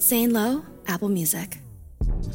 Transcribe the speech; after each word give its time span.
Zane 0.00 0.32
Lowe, 0.32 0.64
Apple 0.86 1.10
Music. 1.10 1.58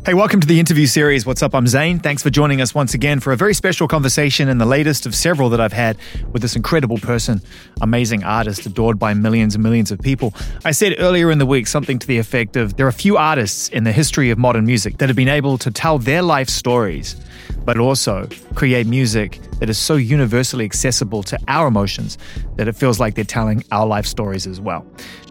Hey, 0.06 0.14
welcome 0.14 0.40
to 0.40 0.46
the 0.46 0.60
interview 0.60 0.86
series. 0.86 1.26
What's 1.26 1.42
up? 1.42 1.56
I'm 1.56 1.66
Zane. 1.66 1.98
Thanks 1.98 2.22
for 2.22 2.30
joining 2.30 2.62
us 2.62 2.76
once 2.76 2.94
again 2.94 3.20
for 3.20 3.34
a 3.34 3.36
very 3.36 3.56
special 3.56 3.88
conversation 3.88 4.50
and 4.50 4.62
the 4.62 4.66
latest 4.66 5.08
of 5.08 5.16
several 5.16 5.50
that 5.50 5.60
I've 5.60 5.74
had 5.74 5.98
with 6.32 6.44
this 6.44 6.56
incredible 6.56 7.00
person, 7.00 7.42
amazing 7.82 8.24
artist, 8.24 8.68
adored 8.68 9.00
by 9.00 9.16
millions 9.16 9.56
and 9.56 9.64
millions 9.64 9.90
of 9.92 10.00
people. 10.00 10.32
I 10.64 10.72
said 10.72 10.96
earlier 11.00 11.32
in 11.32 11.40
the 11.40 11.46
week 11.48 11.66
something 11.66 11.98
to 11.98 12.06
the 12.06 12.20
effect 12.20 12.56
of 12.56 12.78
there 12.78 12.86
are 12.86 12.92
few 12.92 13.18
artists 13.18 13.70
in 13.70 13.84
the 13.84 13.92
history 13.92 14.30
of 14.30 14.38
modern 14.38 14.68
music 14.68 15.00
that 15.00 15.10
have 15.10 15.16
been 15.16 15.28
able 15.28 15.58
to 15.58 15.72
tell 15.72 15.98
their 15.98 16.22
life 16.22 16.50
stories, 16.50 17.16
but 17.64 17.80
also 17.80 18.30
create 18.54 18.86
music 18.86 19.40
that 19.60 19.70
is 19.72 19.78
so 19.80 19.96
universally 19.96 20.66
accessible 20.66 21.24
to 21.24 21.40
our 21.48 21.68
emotions 21.68 22.20
that 22.58 22.68
it 22.68 22.74
feels 22.74 23.00
like 23.00 23.16
they're 23.16 23.24
telling 23.24 23.64
our 23.72 23.88
life 23.88 24.06
stories 24.06 24.46
as 24.46 24.62
well. 24.62 24.86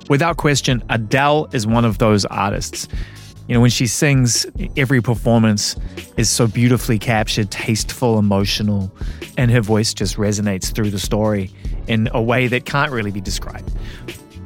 Without 0.09 0.37
question, 0.37 0.83
Adele 0.91 1.49
is 1.53 1.67
one 1.67 1.85
of 1.85 1.99
those 1.99 2.25
artists. 2.27 2.89
You 3.49 3.55
know, 3.55 3.61
when 3.61 3.71
she 3.71 3.87
sings, 3.87 4.47
every 4.77 5.03
performance 5.03 5.77
is 6.17 6.31
so 6.31 6.47
beautifully 6.47 6.99
captured, 6.99 7.51
tasteful, 7.51 8.19
emotional, 8.19 8.91
and 9.37 9.51
her 9.51 9.61
voice 9.61 9.93
just 9.93 10.17
resonates 10.17 10.75
through 10.75 10.91
the 10.91 10.99
story 10.99 11.51
in 11.87 12.09
a 12.13 12.23
way 12.23 12.47
that 12.47 12.65
can't 12.65 12.91
really 12.91 13.11
be 13.11 13.21
described. 13.21 13.71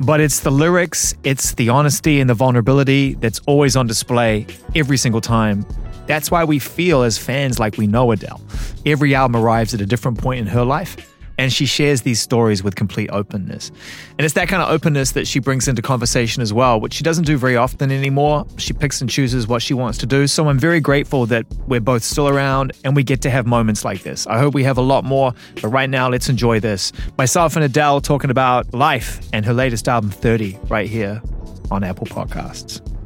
But 0.01 0.21
it's 0.21 0.41
the 0.41 0.51
lyrics, 0.51 1.15
it's 1.25 1.55
the 1.55 1.69
honesty 1.69 2.21
and 2.21 2.31
the 2.31 2.35
vulnerability 2.35 3.15
that's 3.15 3.41
always 3.47 3.77
on 3.77 3.87
display 3.87 4.47
every 4.75 4.97
single 4.97 5.21
time. 5.21 5.67
That's 6.07 6.31
why 6.31 6.45
we 6.45 6.59
feel 6.59 7.03
as 7.03 7.19
fans 7.19 7.59
like 7.59 7.77
we 7.77 7.87
know 7.87 8.11
Adele. 8.13 8.41
Every 8.87 9.15
album 9.15 9.41
arrives 9.41 9.75
at 9.75 9.81
a 9.81 9.87
different 9.87 10.19
point 10.19 10.41
in 10.41 10.47
her 10.47 10.65
life 10.65 10.97
and 11.39 11.53
she 11.53 11.65
shares 11.65 12.03
these 12.03 12.21
stories 12.21 12.63
with 12.63 12.75
complete 12.75 13.09
openness. 13.11 13.71
And 14.19 14.25
it's 14.25 14.35
that 14.35 14.49
kind 14.49 14.63
of 14.63 14.69
openness 14.69 15.13
that 15.13 15.27
she 15.27 15.39
brings 15.39 15.69
into 15.69 15.81
conversation 15.81 16.43
as 16.43 16.53
well, 16.53 16.81
which 16.81 16.95
she 16.95 17.05
doesn't 17.05 17.25
do 17.25 17.39
very 17.39 17.57
often 17.57 17.91
anymore. 17.91 18.45
She 18.59 18.73
picks 18.73 19.01
and 19.01 19.09
chooses 19.09 19.47
what 19.47 19.63
she 19.63 19.73
wants 19.73 19.99
to 19.99 20.07
do. 20.07 20.27
So 20.27 20.49
I'm 20.49 20.59
very 20.59 20.81
grateful 20.81 21.27
that 21.27 21.47
we're 21.69 21.81
both 21.81 22.03
still 22.03 22.29
around 22.29 22.73
and 22.85 22.97
we 22.97 23.05
get 23.05 23.23
to 23.23 23.31
have 23.31 23.47
moments 23.47 23.85
like 23.85 24.03
this. 24.03 24.27
I 24.27 24.39
hope 24.39 24.53
we 24.53 24.65
have 24.65 24.79
a 24.79 24.83
lot 24.83 25.05
more, 25.05 25.33
but 25.63 25.69
right 25.69 25.89
now, 25.89 26.09
let's 26.09 26.29
enjoy 26.29 26.61
this. 26.61 26.93
Myself 27.17 27.55
and 27.57 27.65
Adele 27.65 28.01
talking 28.01 28.31
about 28.31 28.75
life 28.75 29.21
and 29.33 29.47
her 29.47 29.55
latest 29.55 29.89
album, 29.89 30.11
30, 30.11 30.59
right 30.69 30.89
here 30.89 31.23
on 31.71 31.85
Apple 31.85 32.07
Podcasts. 32.07 32.98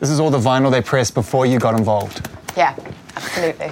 This 0.00 0.10
is 0.10 0.20
all 0.20 0.30
the 0.30 0.38
vinyl 0.38 0.70
they 0.70 0.82
pressed 0.82 1.14
before 1.14 1.46
you 1.46 1.58
got 1.58 1.74
involved. 1.78 2.28
Yeah, 2.56 2.76
absolutely. 3.16 3.70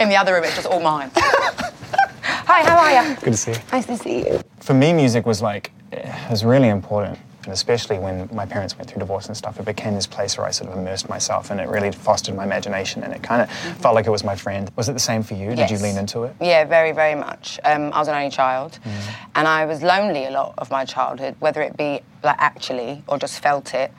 In 0.00 0.08
the 0.08 0.16
other 0.16 0.34
room, 0.34 0.44
it's 0.44 0.54
just 0.56 0.66
all 0.66 0.80
mine. 0.80 1.10
Hi, 1.16 2.64
how 2.68 2.78
are 2.78 3.08
you? 3.10 3.14
Good 3.16 3.32
to 3.32 3.36
see 3.36 3.52
you. 3.52 3.58
Nice 3.70 3.86
to 3.86 3.96
see 3.96 4.18
you. 4.26 4.40
For 4.60 4.74
me, 4.74 4.92
music 4.92 5.26
was 5.26 5.40
like, 5.40 5.70
it 5.92 6.30
was 6.30 6.44
really 6.44 6.68
important. 6.68 7.18
And 7.44 7.52
especially 7.52 7.98
when 7.98 8.28
my 8.32 8.46
parents 8.46 8.76
went 8.76 8.88
through 8.88 9.00
divorce 9.00 9.26
and 9.26 9.36
stuff, 9.36 9.58
it 9.58 9.64
became 9.66 9.94
this 9.94 10.06
place 10.06 10.38
where 10.38 10.46
I 10.46 10.50
sort 10.52 10.70
of 10.70 10.78
immersed 10.78 11.08
myself 11.08 11.50
and 11.50 11.60
it 11.60 11.68
really 11.68 11.90
fostered 11.90 12.36
my 12.36 12.44
imagination 12.44 13.02
and 13.02 13.12
it 13.12 13.22
kind 13.22 13.42
of 13.42 13.50
felt 13.78 13.96
like 13.96 14.06
it 14.06 14.10
was 14.10 14.22
my 14.22 14.36
friend. 14.36 14.70
Was 14.76 14.88
it 14.88 14.92
the 14.92 15.00
same 15.00 15.24
for 15.24 15.34
you? 15.34 15.54
Did 15.56 15.68
you 15.70 15.78
lean 15.78 15.98
into 15.98 16.22
it? 16.22 16.36
Yeah, 16.40 16.64
very, 16.64 16.92
very 16.92 17.16
much. 17.16 17.58
Um, 17.64 17.92
I 17.92 17.98
was 17.98 18.06
an 18.08 18.14
only 18.14 18.30
child, 18.30 18.78
Mm. 18.84 19.14
and 19.34 19.48
I 19.48 19.64
was 19.66 19.82
lonely 19.82 20.24
a 20.26 20.30
lot 20.30 20.54
of 20.58 20.70
my 20.70 20.84
childhood, 20.84 21.34
whether 21.40 21.62
it 21.62 21.76
be 21.76 22.00
like 22.22 22.36
actually 22.38 23.02
or 23.08 23.18
just 23.18 23.40
felt 23.42 23.74
it. 23.74 23.90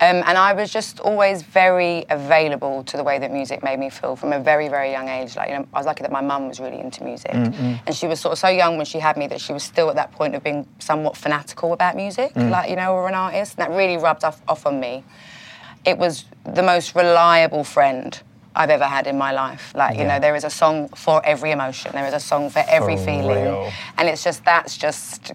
Um, 0.00 0.22
and 0.26 0.36
I 0.36 0.52
was 0.52 0.70
just 0.72 1.00
always 1.00 1.42
very 1.42 2.04
available 2.10 2.84
to 2.84 2.96
the 2.96 3.02
way 3.04 3.18
that 3.18 3.32
music 3.32 3.62
made 3.62 3.78
me 3.78 3.88
feel 3.90 4.16
from 4.16 4.32
a 4.32 4.38
very, 4.40 4.68
very 4.68 4.90
young 4.90 5.08
age. 5.08 5.36
Like, 5.36 5.48
you 5.50 5.54
know, 5.58 5.66
I 5.72 5.78
was 5.78 5.86
lucky 5.86 6.02
that 6.02 6.12
my 6.12 6.20
mum 6.20 6.48
was 6.48 6.60
really 6.60 6.78
into 6.80 7.04
music, 7.04 7.30
Mm, 7.32 7.80
and 7.86 7.94
she 7.96 8.06
was 8.06 8.20
sort 8.20 8.32
of 8.32 8.38
so 8.38 8.48
young 8.48 8.76
when 8.76 8.86
she 8.86 8.98
had 8.98 9.16
me 9.16 9.26
that 9.28 9.40
she 9.40 9.52
was 9.52 9.62
still 9.62 9.88
at 9.88 9.96
that 9.96 10.12
point 10.12 10.34
of 10.34 10.42
being 10.42 10.66
somewhat 10.78 11.16
fanatical 11.16 11.72
about 11.72 11.96
music, 11.96 12.34
Mm. 12.34 12.50
like 12.50 12.68
you 12.70 12.76
know, 12.76 12.92
or 12.92 13.08
an 13.08 13.14
artist, 13.14 13.58
and 13.58 13.66
that 13.66 13.74
really 13.76 13.96
rubbed 13.96 14.24
off, 14.24 14.40
off 14.48 14.66
on 14.66 14.78
me. 14.80 15.04
It 15.84 15.96
was 15.98 16.24
the 16.44 16.62
most 16.62 16.94
reliable 16.94 17.64
friend. 17.64 18.20
I've 18.52 18.68
ever 18.70 18.84
had 18.84 19.06
in 19.06 19.16
my 19.16 19.30
life. 19.30 19.72
Like, 19.76 19.96
you 19.96 20.04
know, 20.04 20.18
there 20.18 20.34
is 20.34 20.42
a 20.42 20.50
song 20.50 20.88
for 20.88 21.24
every 21.24 21.52
emotion. 21.52 21.92
There 21.92 22.04
is 22.06 22.12
a 22.14 22.18
song 22.18 22.50
for 22.50 22.64
every 22.68 22.96
For 22.96 23.04
feeling. 23.04 23.44
real. 23.44 23.70
And 23.96 24.08
it's 24.08 24.24
just 24.24 24.44
that's 24.44 24.76
just 24.76 25.32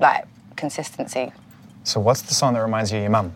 like 0.00 0.24
consistency. 0.56 1.32
So, 1.88 2.00
what's 2.00 2.20
the 2.20 2.34
song 2.34 2.52
that 2.52 2.60
reminds 2.60 2.92
you 2.92 2.98
of 2.98 3.02
your 3.02 3.10
mum? 3.10 3.32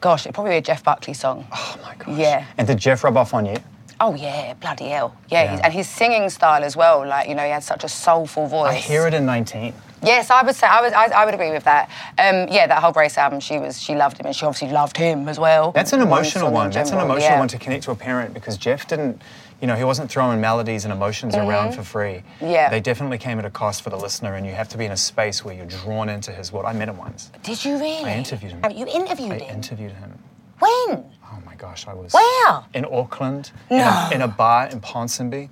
Gosh, 0.00 0.26
it'd 0.26 0.34
probably 0.34 0.54
be 0.54 0.56
a 0.56 0.60
Jeff 0.60 0.82
Buckley 0.82 1.14
song. 1.14 1.46
Oh 1.52 1.78
my 1.84 1.94
gosh. 1.94 2.18
Yeah. 2.18 2.46
And 2.58 2.66
did 2.66 2.78
Jeff 2.78 3.04
rub 3.04 3.16
off 3.16 3.32
on 3.32 3.46
you? 3.46 3.56
Oh 4.00 4.16
yeah, 4.16 4.54
bloody 4.54 4.86
hell. 4.86 5.16
Yeah, 5.30 5.44
Yeah. 5.44 5.60
And 5.62 5.72
his 5.72 5.88
singing 5.88 6.28
style 6.30 6.64
as 6.64 6.76
well. 6.76 7.06
Like 7.06 7.28
you 7.28 7.36
know, 7.36 7.44
he 7.44 7.50
had 7.50 7.62
such 7.62 7.84
a 7.84 7.88
soulful 7.88 8.48
voice. 8.48 8.72
I 8.72 8.74
hear 8.74 9.06
it 9.06 9.14
in 9.14 9.24
19. 9.24 9.72
Yes, 10.02 10.30
I 10.30 10.42
would 10.42 10.56
say 10.56 10.66
I 10.66 10.80
would. 10.80 10.92
I, 10.92 11.22
I 11.22 11.24
would 11.24 11.34
agree 11.34 11.52
with 11.52 11.62
that. 11.62 11.88
Um, 12.18 12.48
yeah, 12.50 12.66
that 12.66 12.82
whole 12.82 12.90
Grace 12.90 13.16
album, 13.16 13.38
she 13.38 13.60
was 13.60 13.80
she 13.80 13.94
loved 13.94 14.18
him, 14.18 14.26
and 14.26 14.34
she 14.34 14.44
obviously 14.44 14.72
loved 14.74 14.96
him 14.96 15.28
as 15.28 15.38
well. 15.38 15.70
That's 15.70 15.92
an 15.92 16.00
emotional 16.00 16.50
one. 16.50 16.72
That's 16.72 16.90
an 16.90 16.98
emotional 16.98 17.20
yeah. 17.20 17.38
one 17.38 17.46
to 17.46 17.58
connect 17.58 17.84
to 17.84 17.92
a 17.92 17.94
parent 17.94 18.34
because 18.34 18.56
Jeff 18.56 18.88
didn't, 18.88 19.22
you 19.62 19.68
know, 19.68 19.76
he 19.76 19.84
wasn't 19.84 20.10
throwing 20.10 20.40
melodies 20.40 20.84
and 20.84 20.92
emotions 20.92 21.36
around 21.36 21.72
for 21.72 21.84
free. 21.84 22.24
Mm-hmm. 22.40 22.46
Yeah. 22.50 22.68
They 22.68 22.80
definitely 22.80 23.16
came 23.18 23.38
at 23.38 23.44
a 23.44 23.50
cost 23.50 23.82
for 23.82 23.90
the 23.90 23.96
listener, 23.96 24.34
and 24.34 24.44
you 24.44 24.52
have 24.52 24.68
to 24.70 24.76
be 24.76 24.84
in 24.84 24.90
a 24.90 24.96
space 24.96 25.44
where 25.44 25.54
you're 25.54 25.66
drawn 25.66 26.08
into 26.08 26.32
his 26.32 26.52
world. 26.52 26.66
I 26.66 26.72
met 26.72 26.88
him 26.88 26.96
once. 26.98 27.30
Did 27.44 27.64
you 27.64 27.74
really? 27.78 28.10
I 28.10 28.16
interviewed 28.16 28.50
him. 28.52 28.60
Oh, 28.64 28.68
you 28.70 28.86
interviewed 28.88 29.30
I 29.30 29.38
him. 29.38 29.50
I 29.50 29.54
interviewed 29.54 29.92
him. 29.92 30.18
when? 30.58 31.04
Oh 31.24 31.38
my 31.46 31.54
gosh, 31.54 31.86
I 31.86 31.94
was. 31.94 32.12
Where? 32.12 32.64
In 32.74 32.84
Auckland. 32.86 33.52
In, 33.70 33.76
a, 33.78 33.84
No. 33.84 34.08
in 34.12 34.22
a 34.22 34.28
bar 34.28 34.66
in 34.66 34.80
Ponsonby. 34.80 35.48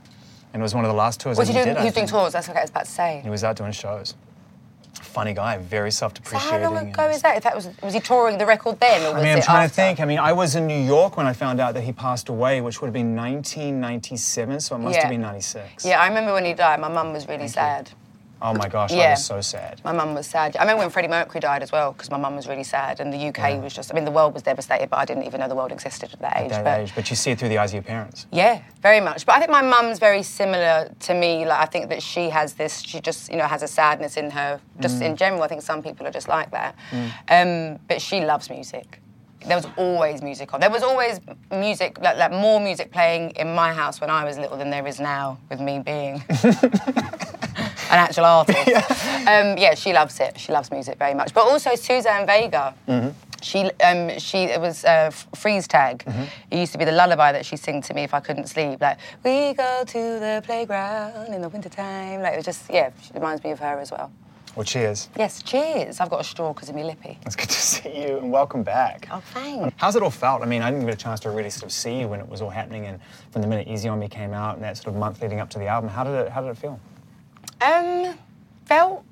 And 0.52 0.60
it 0.60 0.64
was 0.64 0.74
one 0.74 0.84
of 0.84 0.88
the 0.90 0.96
last 0.96 1.20
tours 1.20 1.38
Was 1.38 1.46
that 1.46 1.54
he 1.56 1.62
doing? 1.62 1.74
did. 1.76 1.78
He 1.78 1.84
was 1.84 1.94
doing 1.94 2.06
think. 2.08 2.10
tours. 2.10 2.32
That's 2.32 2.48
what 2.48 2.56
I 2.56 2.62
was 2.62 2.70
about 2.70 2.86
to 2.86 2.90
say. 2.90 3.20
He 3.22 3.30
was 3.30 3.44
out 3.44 3.54
doing 3.56 3.70
shows. 3.70 4.14
Funny 5.10 5.34
guy, 5.34 5.58
very 5.58 5.90
self-depreciating. 5.90 6.62
how 6.62 6.72
long 6.72 6.88
ago 6.88 7.08
is 7.08 7.20
that? 7.22 7.36
If 7.36 7.42
that 7.42 7.54
was 7.56 7.68
was 7.82 7.94
he 7.94 8.00
touring 8.00 8.38
the 8.38 8.46
record 8.46 8.78
then, 8.78 9.02
or 9.12 9.18
I 9.18 9.22
mean, 9.22 9.32
I'm 9.32 9.38
it 9.38 9.44
trying 9.44 9.64
after? 9.64 9.68
to 9.70 9.74
think. 9.74 10.00
I 10.00 10.04
mean, 10.04 10.20
I 10.20 10.32
was 10.32 10.54
in 10.54 10.68
New 10.68 10.78
York 10.80 11.16
when 11.16 11.26
I 11.26 11.32
found 11.32 11.60
out 11.60 11.74
that 11.74 11.82
he 11.82 11.92
passed 11.92 12.28
away, 12.28 12.60
which 12.60 12.80
would 12.80 12.86
have 12.86 12.94
been 12.94 13.16
1997, 13.16 14.60
so 14.60 14.76
it 14.76 14.78
must 14.78 14.94
Yeah. 14.96 15.02
have 15.02 15.10
been 15.10 15.20
96. 15.20 15.84
Yeah, 15.84 16.00
I 16.00 16.06
remember 16.06 16.32
when 16.32 16.44
he 16.44 16.54
died. 16.54 16.78
My 16.80 16.88
mum 16.88 17.12
was 17.12 17.26
really 17.26 17.48
sad. 17.48 17.90
Oh 18.42 18.54
my 18.54 18.68
gosh, 18.68 18.92
I 18.92 18.96
Yeah. 18.96 19.10
was 19.10 19.24
so 19.24 19.40
sad. 19.40 19.80
My 19.84 19.92
mum 19.92 20.14
was 20.14 20.26
sad. 20.26 20.56
I 20.56 20.60
remember 20.62 20.80
when 20.82 20.90
Freddie 20.90 21.08
Mercury 21.08 21.40
died 21.40 21.62
as 21.62 21.70
well, 21.72 21.92
because 21.92 22.10
my 22.10 22.16
mum 22.16 22.36
was 22.36 22.48
really 22.48 22.64
sad, 22.64 22.98
and 23.00 23.12
the 23.12 23.18
UK 23.28 23.62
was 23.62 23.74
just. 23.74 23.92
I 23.92 23.94
mean, 23.94 24.04
the 24.04 24.10
world 24.10 24.32
was 24.34 24.42
devastated, 24.42 24.88
but 24.88 24.98
I 24.98 25.04
didn't 25.04 25.24
even 25.24 25.40
know 25.40 25.48
the 25.48 25.54
world 25.54 25.72
existed 25.72 26.12
at 26.12 26.20
that 26.20 26.36
age. 26.38 26.52
At 26.52 26.64
that 26.64 26.64
but 26.64 26.80
age, 26.80 26.92
but 26.94 27.10
you 27.10 27.16
see 27.16 27.32
it 27.32 27.38
through 27.38 27.50
the 27.50 27.58
eyes 27.58 27.70
of 27.70 27.74
your 27.74 27.82
parents. 27.82 28.26
Yeah, 28.32 28.62
very 28.80 29.00
much. 29.00 29.26
But 29.26 29.36
I 29.36 29.38
think 29.40 29.50
my 29.50 29.62
mum's 29.62 29.98
very 29.98 30.22
similar 30.22 30.90
to 31.00 31.14
me. 31.14 31.44
Like 31.44 31.60
I 31.60 31.66
think 31.66 31.88
that 31.90 32.02
she 32.02 32.30
has 32.30 32.54
this. 32.54 32.80
She 32.80 33.00
just 33.00 33.30
you 33.30 33.36
know 33.36 33.46
has 33.46 33.62
a 33.62 33.68
sadness 33.68 34.16
in 34.16 34.30
her. 34.30 34.60
Just 34.80 35.02
in 35.02 35.16
general, 35.16 35.42
I 35.42 35.48
think 35.48 35.62
some 35.62 35.82
people 35.82 36.06
are 36.06 36.10
just 36.10 36.28
like 36.28 36.50
that. 36.52 36.74
Um, 37.28 37.78
but 37.88 38.00
she 38.00 38.24
loves 38.24 38.48
music. 38.48 39.00
There 39.46 39.56
was 39.56 39.66
always 39.76 40.22
music 40.22 40.52
on. 40.52 40.60
There 40.60 40.70
was 40.70 40.82
always 40.82 41.20
music, 41.50 41.98
like, 42.00 42.16
like 42.18 42.30
more 42.30 42.60
music 42.60 42.92
playing 42.92 43.30
in 43.30 43.54
my 43.54 43.72
house 43.72 44.00
when 44.00 44.10
I 44.10 44.24
was 44.24 44.38
little 44.38 44.56
than 44.56 44.70
there 44.70 44.86
is 44.86 45.00
now 45.00 45.38
with 45.48 45.60
me 45.60 45.78
being 45.78 46.22
an 46.42 47.98
actual 47.98 48.26
artist. 48.26 48.68
Um, 48.68 49.56
yeah, 49.58 49.74
she 49.74 49.92
loves 49.92 50.20
it. 50.20 50.38
She 50.38 50.52
loves 50.52 50.70
music 50.70 50.98
very 50.98 51.14
much. 51.14 51.32
But 51.34 51.46
also 51.46 51.74
Suzanne 51.74 52.26
Vega. 52.26 52.74
She, 53.42 53.70
um, 53.82 54.18
she, 54.18 54.44
it 54.44 54.60
was 54.60 54.84
uh, 54.84 55.10
freeze 55.34 55.66
tag. 55.66 56.04
It 56.50 56.58
used 56.58 56.72
to 56.72 56.78
be 56.78 56.84
the 56.84 56.92
lullaby 56.92 57.32
that 57.32 57.46
she 57.46 57.56
sing 57.56 57.80
to 57.82 57.94
me 57.94 58.02
if 58.02 58.12
I 58.12 58.20
couldn't 58.20 58.48
sleep. 58.48 58.80
Like, 58.82 58.98
we 59.24 59.54
go 59.54 59.82
to 59.86 59.98
the 60.20 60.42
playground 60.44 61.32
in 61.32 61.40
the 61.40 61.48
wintertime. 61.48 62.20
Like, 62.20 62.34
it 62.34 62.36
was 62.36 62.44
just, 62.44 62.68
yeah, 62.70 62.90
she 63.02 63.14
reminds 63.14 63.42
me 63.42 63.52
of 63.52 63.58
her 63.60 63.78
as 63.80 63.90
well. 63.90 64.12
Well, 64.56 64.64
cheers. 64.64 65.08
Yes, 65.16 65.42
cheers. 65.42 66.00
I've 66.00 66.10
got 66.10 66.20
a 66.20 66.24
straw 66.24 66.52
because 66.52 66.68
of 66.68 66.74
me 66.74 66.82
lippy. 66.82 67.18
It's 67.24 67.36
good 67.36 67.48
to 67.48 67.54
see 67.60 68.02
you 68.02 68.18
and 68.18 68.32
welcome 68.32 68.62
back. 68.62 69.08
Oh, 69.10 69.22
thanks. 69.32 69.74
How's 69.76 69.94
it 69.96 70.02
all 70.02 70.10
felt? 70.10 70.42
I 70.42 70.46
mean, 70.46 70.62
I 70.62 70.70
didn't 70.70 70.86
get 70.86 70.94
a 70.94 70.98
chance 70.98 71.20
to 71.20 71.30
really 71.30 71.50
sort 71.50 71.64
of 71.64 71.72
see 71.72 72.00
you 72.00 72.08
when 72.08 72.20
it 72.20 72.28
was 72.28 72.42
all 72.42 72.50
happening, 72.50 72.86
and 72.86 72.98
from 73.30 73.42
the 73.42 73.48
minute 73.48 73.68
Easy 73.68 73.88
on 73.88 73.98
Me 73.98 74.08
came 74.08 74.32
out 74.32 74.56
and 74.56 74.64
that 74.64 74.76
sort 74.76 74.88
of 74.88 74.96
month 74.96 75.22
leading 75.22 75.40
up 75.40 75.50
to 75.50 75.58
the 75.58 75.66
album, 75.66 75.88
how 75.88 76.02
did 76.04 76.14
it 76.14 76.28
how 76.30 76.40
did 76.40 76.50
it 76.50 76.56
feel? 76.56 76.80
Um, 77.60 78.18
felt. 78.66 79.04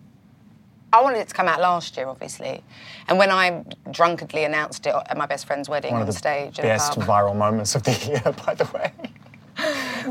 I 0.90 1.02
wanted 1.02 1.19
it 1.19 1.29
to 1.29 1.35
come 1.35 1.49
out 1.49 1.61
last 1.61 1.96
year, 1.99 2.08
obviously, 2.08 2.64
and 3.08 3.19
when 3.19 3.31
I 3.31 3.62
drunkenly 3.91 4.44
announced 4.44 4.87
it 4.87 4.94
at 4.94 5.19
my 5.19 5.26
best 5.26 5.44
friend's 5.46 5.69
wedding 5.69 5.93
One 5.93 6.00
on 6.00 6.08
of 6.08 6.14
the 6.14 6.19
stage, 6.19 6.58
in 6.58 6.64
a 6.64 6.69
best 6.69 6.99
viral 7.00 7.37
moments 7.37 7.75
of 7.75 7.82
the 7.82 7.93
year, 8.06 8.34
by 8.46 8.55
the 8.55 8.64
way. 8.75 8.91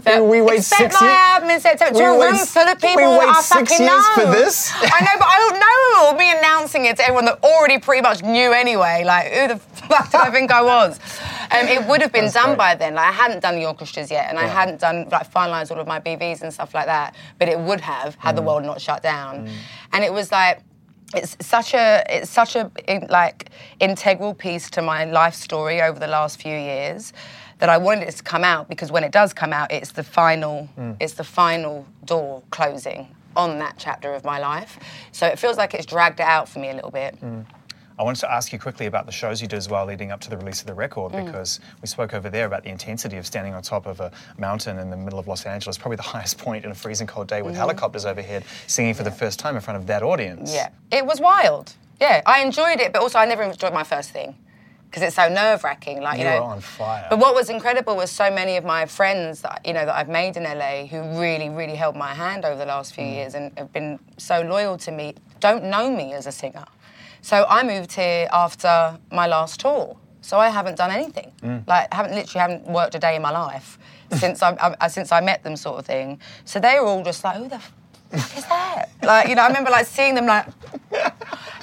But 0.04 0.26
we 0.26 0.42
wait 0.42 0.60
expect 0.60 0.92
six 0.94 1.02
my 1.02 1.08
years- 1.08 1.20
album 1.20 1.50
in 1.52 1.60
September 1.62 1.94
we 1.98 2.04
to 2.06 2.12
a 2.12 2.20
room 2.32 2.38
full 2.38 2.62
of 2.68 2.82
we 2.82 2.90
people 2.90 3.18
wait 3.18 3.26
that 3.28 3.36
I 3.38 3.42
six 3.42 3.72
fucking 3.72 3.86
years 3.86 4.04
know. 4.08 4.14
for 4.16 4.32
this? 4.32 4.72
I 4.76 5.00
know, 5.02 5.16
but 5.18 5.28
I 5.28 5.38
don't 5.40 5.60
know. 5.60 6.08
Or 6.14 6.18
me 6.18 6.32
announcing 6.38 6.86
it 6.86 6.98
to 6.98 7.04
everyone 7.04 7.26
that 7.26 7.44
already 7.44 7.80
pretty 7.80 8.02
much 8.02 8.22
knew 8.24 8.52
anyway. 8.52 9.04
Like, 9.06 9.32
who 9.32 9.48
the 9.50 9.58
fuck 9.58 10.12
did 10.12 10.20
I 10.22 10.30
think 10.32 10.52
I 10.52 10.62
was? 10.62 11.00
Um, 11.52 11.68
it 11.68 11.86
would 11.88 12.02
have 12.02 12.12
been 12.12 12.26
That's 12.26 12.34
done 12.34 12.50
great. 12.50 12.58
by 12.58 12.76
then. 12.76 12.96
Like, 12.96 13.08
I 13.08 13.12
hadn't 13.12 13.40
done 13.40 13.56
the 13.56 13.66
orchestras 13.66 14.12
yet, 14.12 14.30
and 14.30 14.38
I 14.38 14.48
hadn't 14.48 14.82
done 14.82 15.08
like 15.10 15.32
finalised 15.32 15.72
all 15.72 15.80
of 15.80 15.88
my 15.88 16.00
BVs 16.00 16.42
and 16.42 16.54
stuff 16.54 16.74
like 16.74 16.86
that. 16.88 17.16
But 17.40 17.48
it 17.48 17.58
would 17.60 17.80
have 17.82 18.16
had 18.16 18.34
Mm. 18.34 18.38
the 18.38 18.42
world 18.44 18.64
not 18.66 18.82
shut 18.82 19.02
down. 19.02 19.50
And 19.94 20.04
it 20.04 20.12
was 20.12 20.32
like 20.32 20.60
it's 21.16 21.38
such 21.40 21.74
a 21.74 22.04
it's 22.10 22.30
such 22.30 22.58
a 22.58 22.70
like 23.10 23.50
integral 23.80 24.34
piece 24.34 24.70
to 24.72 24.82
my 24.82 25.06
life 25.06 25.34
story 25.36 25.82
over 25.82 25.98
the 25.98 26.08
last 26.08 26.42
few 26.42 26.52
years 26.52 27.14
that 27.60 27.70
I 27.70 27.78
wanted 27.78 28.08
it 28.08 28.16
to 28.18 28.24
come 28.24 28.44
out 28.44 28.70
because 28.70 28.92
when 28.92 29.04
it 29.04 29.12
does 29.12 29.34
come 29.34 29.52
out, 29.54 29.72
it's 29.72 29.92
the 29.92 30.04
final 30.04 30.70
it's 31.00 31.14
the 31.14 31.24
final 31.24 31.86
door 32.06 32.44
closing 32.52 33.08
on 33.36 33.60
that 33.60 33.76
chapter 33.78 34.14
of 34.14 34.24
my 34.24 34.40
life. 34.40 34.80
So 35.12 35.28
it 35.28 35.38
feels 35.40 35.58
like 35.58 35.74
it's 35.74 35.86
dragged 35.86 36.20
it 36.20 36.26
out 36.26 36.50
for 36.50 36.60
me 36.60 36.70
a 36.70 36.74
little 36.74 36.92
bit. 36.92 37.18
I 38.00 38.04
wanted 38.04 38.20
to 38.20 38.32
ask 38.32 38.54
you 38.54 38.60
quickly 38.60 38.86
about 38.86 39.08
the 39.08 39.12
shows 39.12 39.42
you 39.42 39.48
did 39.48 39.58
as 39.58 39.70
well 39.70 39.86
leading 39.88 40.12
up 40.12 40.20
to 40.22 40.30
the 40.30 40.38
release 40.38 40.62
of 40.62 40.68
the 40.68 40.74
record 40.76 41.14
Mm. 41.14 41.26
because 41.26 41.60
we 41.82 41.88
spoke 41.88 42.14
over 42.14 42.30
there 42.30 42.46
about 42.46 42.62
the 42.64 42.70
intensity 42.70 43.18
of 43.18 43.26
standing 43.26 43.56
on 43.56 43.64
top 43.64 43.88
of 43.88 44.00
a 44.00 44.12
mountain 44.38 44.78
in 44.78 44.92
the 44.92 44.98
middle 44.98 45.18
of 45.18 45.28
Los 45.28 45.48
Angeles, 45.48 45.80
probably 45.80 45.96
the 45.96 46.04
highest 46.16 46.38
point 46.38 46.64
in 46.64 46.70
a 46.70 46.76
freezing 46.76 47.08
cold 47.08 47.28
day 47.28 47.42
with 47.42 47.56
helicopters 47.56 48.06
overhead, 48.06 48.44
singing 48.68 48.94
for 48.94 49.02
the 49.02 49.10
first 49.12 49.40
time 49.40 49.56
in 49.56 49.62
front 49.62 49.80
of 49.80 49.88
that 49.88 50.04
audience. 50.04 50.52
Mm-hmm. 50.52 50.74
Yeah, 50.92 50.98
it 51.00 51.08
was 51.08 51.20
wild. 51.20 51.74
Yeah, 52.00 52.22
I 52.28 52.42
enjoyed 52.42 52.80
it, 52.80 52.94
but 52.94 53.02
also 53.02 53.18
I 53.18 53.26
never 53.26 53.42
enjoyed 53.42 53.74
my 53.74 53.84
first 53.84 54.12
thing 54.12 54.36
because 54.90 55.04
it's 55.04 55.16
so 55.16 55.30
nerve 55.30 55.64
wracking. 55.64 56.02
Like 56.02 56.20
you, 56.20 56.26
You 56.26 56.32
know, 56.32 56.38
were 56.42 56.48
on 56.54 56.62
fire. 56.62 57.06
But 57.10 57.20
what 57.20 57.36
was 57.36 57.50
incredible 57.50 57.96
was 57.96 58.10
so 58.12 58.32
many 58.32 58.58
of 58.58 58.64
my 58.66 58.86
friends 58.86 59.42
that 59.42 59.62
you 59.66 59.74
know 59.74 59.86
that 59.86 59.96
I've 59.96 60.10
made 60.10 60.38
in 60.38 60.44
LA 60.44 60.86
who 60.88 61.02
really, 61.20 61.50
really 61.50 61.76
held 61.76 61.96
my 61.96 62.14
hand 62.14 62.46
over 62.46 62.58
the 62.58 62.66
last 62.66 62.94
few 62.96 63.04
Mm. 63.04 63.14
years 63.16 63.36
and 63.36 63.58
have 63.58 63.72
been 63.74 64.00
so 64.18 64.42
loyal 64.42 64.78
to 64.80 64.92
me. 64.92 65.16
Don't 65.40 65.66
know 65.66 65.90
me 65.92 66.14
as 66.14 66.26
a 66.26 66.32
singer, 66.32 66.66
so 67.22 67.46
I 67.50 67.64
moved 67.64 67.94
here 67.94 68.28
after 68.32 68.98
my 69.12 69.28
last 69.28 69.60
tour. 69.60 69.98
So 70.22 70.40
I 70.40 70.50
haven't 70.50 70.76
done 70.76 70.92
anything. 70.92 71.32
Mm. 71.42 71.68
Like 71.68 71.94
haven't 71.94 72.14
literally 72.16 72.42
haven't 72.42 72.68
worked 72.68 72.96
a 72.96 73.00
day 73.00 73.16
in 73.16 73.22
my 73.22 73.32
life 73.32 73.78
since 74.14 74.42
I, 74.42 74.76
I 74.82 74.88
since 74.88 75.12
I 75.12 75.22
met 75.22 75.44
them, 75.44 75.56
sort 75.56 75.80
of 75.80 75.86
thing. 75.86 76.20
So 76.44 76.60
they 76.60 76.80
were 76.80 76.88
all 76.88 77.04
just 77.04 77.24
like, 77.24 77.38
who 77.38 77.48
the 77.48 77.62
fuck 78.12 78.38
is 78.38 78.46
that? 78.46 78.90
Like 79.04 79.30
you 79.30 79.36
know, 79.36 79.44
I 79.44 79.48
remember 79.48 79.70
like 79.72 79.86
seeing 79.86 80.16
them 80.16 80.26
like. 80.26 80.46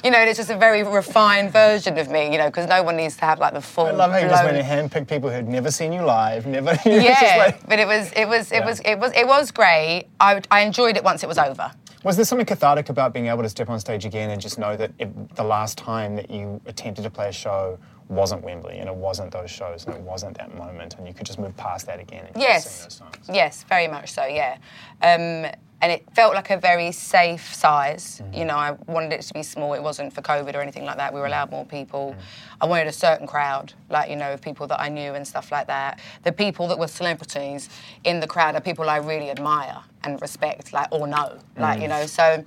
You 0.03 0.11
know, 0.11 0.19
it's 0.19 0.37
just 0.37 0.51
a 0.51 0.57
very 0.57 0.83
refined 0.83 1.51
version 1.51 1.97
of 1.97 2.11
me, 2.11 2.31
you 2.31 2.37
know, 2.37 2.45
because 2.45 2.67
no 2.67 2.83
one 2.83 2.95
needs 2.95 3.15
to 3.17 3.25
have 3.25 3.39
like 3.39 3.53
the 3.55 3.61
full. 3.61 3.87
I 3.87 3.91
love 3.91 4.11
how 4.11 4.17
you 4.19 4.27
just 4.29 4.43
went 4.43 4.55
and 4.55 4.91
handpicked 4.91 5.07
people 5.07 5.31
who'd 5.31 5.47
never 5.47 5.71
seen 5.71 5.91
you 5.91 6.03
live, 6.03 6.45
never. 6.45 6.77
you 6.85 6.91
know, 6.91 6.97
yeah, 6.99 7.35
like- 7.47 7.67
but 7.67 7.79
it 7.79 7.87
was 7.87 8.11
it 8.15 8.27
was 8.27 8.51
it 8.51 8.57
Yeah. 8.59 8.65
was 8.67 8.79
it 8.85 8.99
was 8.99 9.11
it 9.13 9.25
was 9.27 9.49
great. 9.49 10.05
I 10.19 10.41
I 10.51 10.61
enjoyed 10.61 10.95
it 10.95 11.03
once 11.03 11.23
it 11.23 11.27
was 11.27 11.39
over. 11.39 11.71
Was 12.03 12.17
there 12.17 12.25
something 12.25 12.45
cathartic 12.45 12.89
about 12.89 13.13
being 13.13 13.27
able 13.27 13.41
to 13.41 13.49
step 13.49 13.67
on 13.67 13.79
stage 13.79 14.05
again 14.05 14.29
and 14.29 14.39
just 14.39 14.59
know 14.59 14.77
that 14.77 14.91
it, 14.99 15.35
the 15.35 15.43
last 15.43 15.75
time 15.79 16.15
that 16.17 16.29
you 16.29 16.61
attempted 16.67 17.01
to 17.01 17.09
play 17.09 17.29
a 17.29 17.31
show 17.31 17.79
wasn't 18.07 18.43
Wembley 18.43 18.77
and 18.77 18.87
it 18.87 18.95
wasn't 18.95 19.31
those 19.31 19.49
shows 19.49 19.87
and 19.87 19.95
it 19.95 20.01
wasn't 20.01 20.37
that 20.37 20.53
moment 20.55 20.99
and 20.99 21.07
you 21.07 21.15
could 21.15 21.25
just 21.25 21.39
move 21.39 21.57
past 21.57 21.87
that 21.87 21.99
again 21.99 22.27
and 22.31 22.39
Yes, 22.39 22.85
songs? 22.95 23.27
yes, 23.33 23.63
very 23.67 23.87
much 23.87 24.11
so. 24.13 24.23
Yeah, 24.27 24.57
um, 25.01 25.51
and 25.85 25.91
it 25.91 26.03
felt 26.15 26.33
like 26.33 26.49
a 26.49 26.57
very 26.57 26.91
safe 26.91 27.53
size. 27.53 28.19
Mm-hmm. 28.23 28.33
You 28.33 28.45
know, 28.45 28.55
I 28.55 28.71
wanted 28.87 29.13
it 29.13 29.21
to 29.21 29.33
be 29.35 29.43
small. 29.43 29.75
It 29.75 29.83
wasn't 29.83 30.13
for 30.13 30.23
COVID 30.23 30.55
or 30.55 30.61
anything 30.61 30.83
like 30.83 30.97
that. 30.97 31.13
We 31.13 31.19
were 31.19 31.27
allowed 31.27 31.51
more 31.51 31.63
people. 31.63 32.13
Mm-hmm. 32.13 32.63
I 32.63 32.65
wanted 32.65 32.87
a 32.87 32.91
certain 32.91 33.27
crowd, 33.27 33.73
like 33.91 34.09
you 34.09 34.15
know, 34.15 34.33
of 34.33 34.41
people 34.41 34.65
that 34.65 34.81
I 34.81 34.89
knew 34.89 35.13
and 35.13 35.27
stuff 35.27 35.51
like 35.51 35.67
that. 35.67 35.99
The 36.23 36.31
people 36.31 36.67
that 36.69 36.79
were 36.79 36.87
celebrities 36.87 37.69
in 38.03 38.19
the 38.19 38.25
crowd 38.25 38.55
are 38.55 38.61
people 38.61 38.89
I 38.89 38.97
really 38.97 39.29
admire 39.29 39.77
and 40.03 40.19
respect, 40.23 40.73
like 40.73 40.87
or 40.91 41.05
know, 41.05 41.37
like 41.55 41.77
Mm. 41.77 41.81
you 41.83 41.87
know. 41.87 42.05
So. 42.07 42.43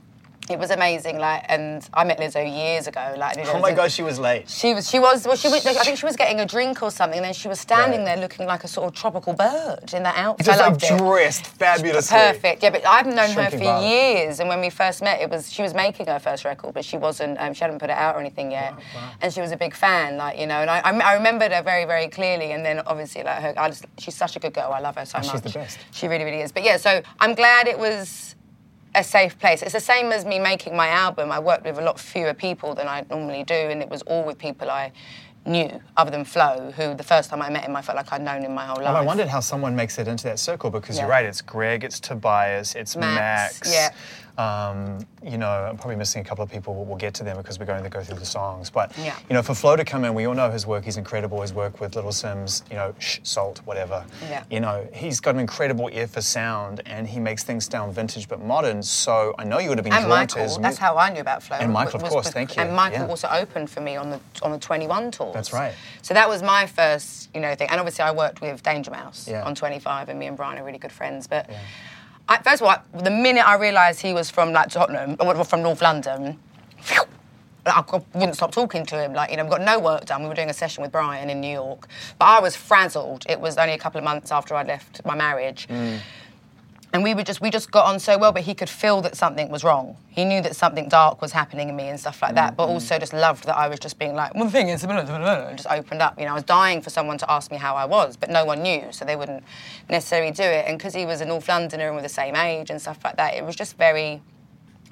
It 0.50 0.58
was 0.58 0.70
amazing, 0.70 1.18
like, 1.18 1.44
and 1.48 1.86
I 1.92 2.04
met 2.04 2.18
Lizzo 2.18 2.42
years 2.42 2.86
ago. 2.86 3.14
Like, 3.18 3.36
Oh 3.48 3.58
my 3.58 3.72
gosh, 3.72 3.92
she 3.92 4.02
was 4.02 4.18
late. 4.18 4.48
she 4.48 4.72
was, 4.74 4.88
she 4.88 4.98
was, 4.98 5.26
well, 5.26 5.36
she 5.36 5.48
was, 5.48 5.64
I 5.66 5.74
think 5.84 5.98
she 5.98 6.06
was 6.06 6.16
getting 6.16 6.40
a 6.40 6.46
drink 6.46 6.82
or 6.82 6.90
something, 6.90 7.18
and 7.18 7.24
then 7.26 7.34
she 7.34 7.48
was 7.48 7.60
standing 7.60 8.00
Right. 8.00 8.06
there 8.06 8.16
looking 8.16 8.46
like 8.46 8.64
a 8.64 8.68
sort 8.68 8.88
of 8.88 8.94
tropical 8.94 9.34
bird 9.34 9.92
in 9.92 10.02
that 10.04 10.16
outfit. 10.16 10.46
Just 10.46 10.60
I 10.60 10.68
like 10.68 10.78
dressed 10.78 11.46
fabulously. 11.46 12.16
Perfect, 12.16 12.62
yeah. 12.62 12.70
But 12.70 12.86
I've 12.86 13.06
known 13.06 13.30
her 13.30 13.50
for 13.50 13.58
violet. 13.58 13.88
years, 13.88 14.40
and 14.40 14.48
when 14.48 14.60
we 14.60 14.70
first 14.70 15.02
met, 15.02 15.20
it 15.20 15.28
was 15.30 15.52
she 15.52 15.62
was 15.62 15.74
making 15.74 16.06
her 16.06 16.18
first 16.18 16.44
record, 16.44 16.72
but 16.74 16.84
she 16.84 16.96
wasn't. 16.96 17.38
Um, 17.38 17.52
she 17.52 17.60
hadn't 17.60 17.78
put 17.78 17.90
it 17.90 17.96
out 17.96 18.14
or 18.16 18.20
anything 18.20 18.50
yet, 18.50 18.72
Wow. 18.74 19.10
and 19.20 19.32
she 19.32 19.40
was 19.40 19.52
a 19.52 19.56
big 19.56 19.74
fan, 19.74 20.16
like 20.16 20.38
you 20.38 20.46
know. 20.46 20.56
And 20.60 20.70
I, 20.70 20.78
I, 20.80 20.92
I 20.98 21.14
remembered 21.14 21.52
her 21.52 21.62
very, 21.62 21.84
very 21.84 22.08
clearly. 22.08 22.52
And 22.52 22.64
then 22.64 22.80
obviously, 22.86 23.22
like 23.22 23.42
her, 23.42 23.54
I 23.58 23.68
just, 23.68 23.84
she's 23.98 24.14
such 24.14 24.36
a 24.36 24.38
good 24.38 24.54
girl. 24.54 24.72
I 24.72 24.80
love 24.80 24.96
her 24.96 25.04
so 25.04 25.18
Oh, 25.18 25.22
she's 25.22 25.34
much. 25.34 25.42
the 25.44 25.50
best. 25.58 25.78
She 25.92 26.08
really, 26.08 26.24
really 26.24 26.40
is. 26.40 26.52
But 26.52 26.64
yeah, 26.64 26.76
so 26.78 27.02
I'm 27.20 27.34
glad 27.34 27.66
it 27.68 27.78
was 27.78 28.34
a 28.94 29.04
safe 29.04 29.38
place. 29.38 29.62
It's 29.62 29.72
the 29.72 29.80
same 29.80 30.12
as 30.12 30.24
me 30.24 30.38
making 30.38 30.76
my 30.76 30.88
album. 30.88 31.30
I 31.30 31.38
worked 31.38 31.64
with 31.64 31.78
a 31.78 31.82
lot 31.82 31.98
fewer 32.00 32.34
people 32.34 32.74
than 32.74 32.88
I 32.88 33.04
normally 33.10 33.44
do, 33.44 33.54
and 33.54 33.82
it 33.82 33.88
was 33.88 34.02
all 34.02 34.24
with 34.24 34.38
people 34.38 34.70
I 34.70 34.92
knew, 35.46 35.80
other 35.96 36.10
than 36.10 36.24
Flo, 36.24 36.72
who 36.76 36.94
the 36.94 37.02
first 37.02 37.30
time 37.30 37.42
I 37.42 37.50
met 37.50 37.64
him, 37.64 37.74
I 37.74 37.82
felt 37.82 37.96
like 37.96 38.12
I'd 38.12 38.22
known 38.22 38.42
him 38.42 38.54
my 38.54 38.66
whole 38.66 38.78
oh, 38.78 38.82
life. 38.82 38.92
Well, 38.92 39.02
I 39.02 39.06
wondered 39.06 39.28
how 39.28 39.40
someone 39.40 39.74
makes 39.74 39.98
it 39.98 40.08
into 40.08 40.24
that 40.24 40.38
circle 40.38 40.70
because 40.70 40.98
you're 40.98 41.08
right. 41.08 41.24
It's 41.24 41.40
Greg, 41.40 41.84
it's 41.84 42.00
Tobias, 42.00 42.74
it's 42.74 42.96
Max, 42.96 43.60
Max. 43.60 43.72
yeah. 43.72 43.90
Um, 44.38 45.00
you 45.20 45.36
know, 45.36 45.48
I'm 45.50 45.76
probably 45.76 45.96
missing 45.96 46.22
a 46.22 46.24
couple 46.24 46.44
of 46.44 46.50
people. 46.50 46.72
We'll, 46.72 46.84
we'll 46.84 46.96
get 46.96 47.12
to 47.14 47.24
them 47.24 47.36
because 47.38 47.58
we're 47.58 47.66
going 47.66 47.82
to 47.82 47.90
go 47.90 48.04
through 48.04 48.20
the 48.20 48.24
songs. 48.24 48.70
But 48.70 48.96
Yeah. 48.96 49.16
you 49.28 49.34
know, 49.34 49.42
for 49.42 49.52
Flo 49.52 49.74
to 49.74 49.84
come 49.84 50.04
in, 50.04 50.14
we 50.14 50.26
all 50.28 50.34
know 50.34 50.48
his 50.48 50.64
work. 50.64 50.84
He's 50.84 50.96
incredible. 50.96 51.42
His 51.42 51.52
work 51.52 51.80
with 51.80 51.96
Little 51.96 52.12
Simz, 52.12 52.62
you 52.70 52.76
know, 52.76 52.94
Shh, 53.00 53.18
Sault, 53.24 53.58
whatever. 53.64 54.04
Yeah. 54.30 54.44
You 54.48 54.60
know, 54.60 54.86
he's 54.94 55.18
got 55.18 55.34
an 55.34 55.40
incredible 55.40 55.90
ear 55.92 56.06
for 56.06 56.20
sound, 56.22 56.82
and 56.86 57.08
he 57.08 57.18
makes 57.18 57.42
things 57.42 57.64
sound 57.66 57.94
vintage 57.94 58.28
but 58.28 58.40
modern. 58.40 58.80
So 58.84 59.34
I 59.40 59.44
know 59.44 59.58
you 59.58 59.70
would 59.70 59.78
have 59.78 59.84
been 59.84 59.92
and 59.92 60.04
drawn 60.04 60.26
to 60.28 60.36
Michael, 60.36 60.42
his. 60.54 60.58
that's 60.58 60.78
how 60.78 60.96
I 60.96 61.12
knew 61.12 61.20
about 61.20 61.42
Flo. 61.42 61.56
And 61.56 61.72
Michael, 61.72 62.00
of 62.00 62.08
course, 62.08 62.30
thank 62.30 62.56
you, 62.56 62.62
And 62.62 62.76
Michael 62.76 63.00
yeah. 63.00 63.08
also 63.08 63.26
opened 63.32 63.68
for 63.70 63.80
me 63.80 63.96
on 63.96 64.10
the 64.10 64.20
on 64.42 64.52
the 64.52 64.58
21 64.58 65.10
tour. 65.10 65.32
That's 65.34 65.52
right. 65.52 65.74
So 66.02 66.14
that 66.14 66.28
was 66.28 66.44
my 66.44 66.66
first, 66.66 67.28
you 67.34 67.40
know, 67.40 67.56
thing. 67.56 67.68
And 67.70 67.80
obviously, 67.80 68.04
I 68.04 68.12
worked 68.12 68.40
with 68.40 68.62
Danger 68.62 68.92
Mouse 68.92 69.26
Yeah. 69.28 69.42
on 69.42 69.56
25, 69.56 70.08
and 70.08 70.16
me 70.18 70.26
and 70.26 70.36
Brian 70.36 70.58
are 70.60 70.64
really 70.64 70.78
good 70.78 70.92
friends. 70.92 71.26
But 71.26 71.50
I, 72.28 72.38
first 72.42 72.62
of 72.62 72.68
all, 72.68 72.76
the 73.02 73.10
minute 73.10 73.46
I 73.46 73.56
realised 73.56 74.00
he 74.00 74.12
was 74.12 74.30
from 74.30 74.52
like 74.52 74.68
Tottenham, 74.68 75.16
from 75.44 75.62
North 75.62 75.80
London. 75.80 76.38
I 77.66 77.84
wouldn't 78.14 78.34
stop 78.34 78.52
talking 78.52 78.86
to 78.86 78.96
him. 79.02 79.12
Like, 79.12 79.30
you 79.30 79.36
know, 79.36 79.44
we 79.44 79.50
got 79.50 79.60
no 79.60 79.78
work 79.78 80.06
done. 80.06 80.22
We 80.22 80.28
were 80.28 80.34
doing 80.34 80.48
a 80.48 80.54
session 80.54 80.82
with 80.82 80.92
Brian 80.92 81.28
in 81.28 81.40
New 81.40 81.52
York. 81.52 81.86
But 82.18 82.26
I 82.26 82.40
was 82.40 82.56
frazzled. 82.56 83.26
It 83.28 83.40
was 83.40 83.58
only 83.58 83.74
a 83.74 83.78
couple 83.78 83.98
of 83.98 84.04
months 84.04 84.30
after 84.32 84.54
I 84.54 84.62
left 84.62 85.04
my 85.04 85.14
marriage. 85.14 85.68
Mm. 85.68 85.98
And 86.90 87.02
we 87.02 87.14
were 87.14 87.22
just 87.22 87.42
we 87.42 87.50
just 87.50 87.70
got 87.70 87.84
on 87.84 87.98
so 87.98 88.16
well, 88.16 88.32
but 88.32 88.42
he 88.42 88.54
could 88.54 88.70
feel 88.70 89.02
that 89.02 89.14
something 89.14 89.50
was 89.50 89.62
wrong. 89.62 89.96
He 90.08 90.24
knew 90.24 90.40
that 90.40 90.56
something 90.56 90.88
dark 90.88 91.20
was 91.20 91.32
happening 91.32 91.68
in 91.68 91.76
me 91.76 91.88
and 91.88 92.00
stuff 92.00 92.22
like 92.22 92.34
that, 92.36 92.56
but 92.56 92.66
also 92.66 92.98
just 92.98 93.12
loved 93.12 93.44
that 93.44 93.56
I 93.56 93.68
was 93.68 93.78
just 93.78 93.98
being 93.98 94.14
like, 94.14 94.32
the 94.32 94.50
thing 94.50 94.70
is, 94.70 94.82
just 95.56 95.66
opened 95.68 96.00
up. 96.00 96.18
You 96.18 96.24
know, 96.24 96.32
I 96.32 96.34
was 96.34 96.44
dying 96.44 96.80
for 96.80 96.88
someone 96.88 97.18
to 97.18 97.30
ask 97.30 97.50
me 97.50 97.58
how 97.58 97.74
I 97.74 97.84
was, 97.84 98.16
but 98.16 98.30
no 98.30 98.46
one 98.46 98.62
knew, 98.62 98.86
so 98.90 99.04
they 99.04 99.16
wouldn't 99.16 99.44
necessarily 99.90 100.32
do 100.32 100.42
it. 100.42 100.64
And 100.66 100.78
because 100.78 100.94
he 100.94 101.04
was 101.04 101.20
a 101.20 101.26
North 101.26 101.46
Londoner 101.48 101.88
and 101.88 101.96
we're 101.96 102.02
the 102.02 102.08
same 102.08 102.34
age 102.34 102.70
and 102.70 102.80
stuff 102.80 102.98
like 103.04 103.16
that, 103.16 103.34
it 103.34 103.44
was 103.44 103.54
just 103.54 103.76
very, 103.76 104.22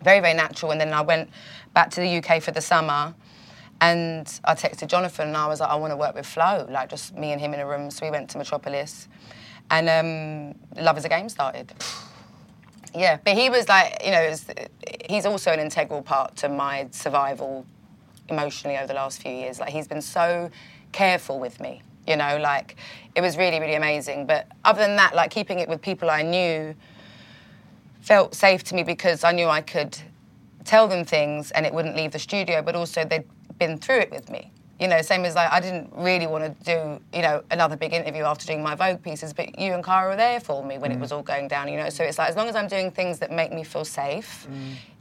very, 0.03 0.21
very 0.21 0.35
natural. 0.35 0.73
And 0.73 0.81
then 0.81 0.93
I 0.93 1.01
went 1.01 1.31
back 1.73 1.91
to 1.93 2.01
the 2.01 2.19
UK 2.19 2.43
for 2.43 2.51
the 2.51 2.61
summer. 2.61 3.15
And 3.79 4.41
I 4.45 4.55
texted 4.55 4.89
Jonathan 4.89 5.29
and 5.29 5.37
I 5.37 5.47
was 5.49 5.61
like, 5.61 5.69
I 5.69 5.75
want 5.75 5.93
to 5.93 5.99
work 5.99 6.15
with 6.15 6.25
Flo, 6.25 6.67
like 6.71 6.89
just 6.89 7.15
me 7.15 7.33
and 7.33 7.41
him 7.41 7.53
in 7.53 7.61
a 7.61 7.67
room. 7.67 7.91
So 7.91 8.07
we 8.07 8.11
went 8.11 8.31
to 8.31 8.39
Metropolis 8.39 9.07
and 9.71 9.89
um, 9.89 10.83
Love 10.83 10.99
is 10.99 11.05
a 11.05 11.09
Game 11.09 11.29
started. 11.29 11.73
Yeah, 12.95 13.19
but 13.25 13.35
he 13.35 13.51
was 13.51 13.69
like, 13.69 14.01
you 14.05 14.11
know, 14.11 14.29
was, 14.29 14.47
he's 15.09 15.27
also 15.27 15.51
an 15.53 15.61
integral 15.61 16.03
part 16.03 16.37
to 16.37 16.49
my 16.49 16.89
survival 16.93 17.67
emotionally 18.29 18.77
over 18.77 18.87
the 18.87 18.95
last 18.95 19.21
few 19.21 19.33
years. 19.33 19.61
Like, 19.61 19.71
he's 19.71 19.87
been 19.87 20.03
so 20.03 20.51
careful 20.93 21.39
with 21.39 21.61
me, 21.61 21.83
you 22.07 22.17
know, 22.17 22.39
like, 22.39 22.77
it 23.15 23.21
was 23.21 23.37
really, 23.37 23.61
really 23.61 23.75
amazing. 23.75 24.27
But 24.27 24.47
other 24.65 24.81
than 24.81 24.97
that, 24.97 25.15
like, 25.15 25.31
keeping 25.31 25.59
it 25.59 25.69
with 25.69 25.83
people 25.83 26.11
I 26.11 26.23
knew 26.23 26.75
felt 28.01 28.35
safe 28.35 28.63
to 28.65 28.75
me 28.75 28.83
because 28.83 29.25
I 29.25 29.33
knew 29.33 29.49
I 29.49 29.61
could 29.61 29.99
tell 30.65 30.89
them 30.89 31.05
things 31.05 31.51
and 31.51 31.67
it 31.67 31.75
wouldn't 31.75 31.97
leave 31.97 32.13
the 32.13 32.19
studio, 32.19 32.63
but 32.63 32.75
also 32.75 33.05
they'd 33.05 33.25
been 33.59 33.79
through 33.79 33.99
it 33.99 34.11
with 34.11 34.31
me. 34.31 34.53
You 34.79 34.89
know, 34.89 35.01
same 35.01 35.25
as 35.25 35.35
like 35.35 35.51
I 35.51 35.61
didn't 35.61 35.91
really 35.95 36.27
want 36.27 36.45
to 36.45 36.65
do, 36.65 37.01
you 37.17 37.23
know, 37.23 37.43
another 37.51 37.77
big 37.77 37.95
interview 37.95 38.25
after 38.25 38.47
doing 38.47 38.63
my 38.63 38.75
Vogue 38.75 39.03
pieces, 39.03 39.33
but 39.33 39.59
you 39.59 39.73
and 39.73 39.83
Cara 39.83 40.11
were 40.11 40.17
there 40.17 40.39
for 40.39 40.63
me 40.63 40.77
when 40.77 40.93
it 40.93 41.01
was 41.01 41.13
all 41.13 41.23
going 41.23 41.49
down, 41.49 41.69
you 41.69 41.79
know. 41.79 41.89
So 41.89 42.05
it's 42.05 42.19
like 42.19 42.29
as 42.29 42.37
long 42.37 42.49
as 42.49 42.55
I'm 42.57 42.69
doing 42.69 42.91
things 42.91 43.19
that 43.21 43.31
make 43.33 43.53
me 43.53 43.65
feel 43.65 43.87
safe 43.87 44.47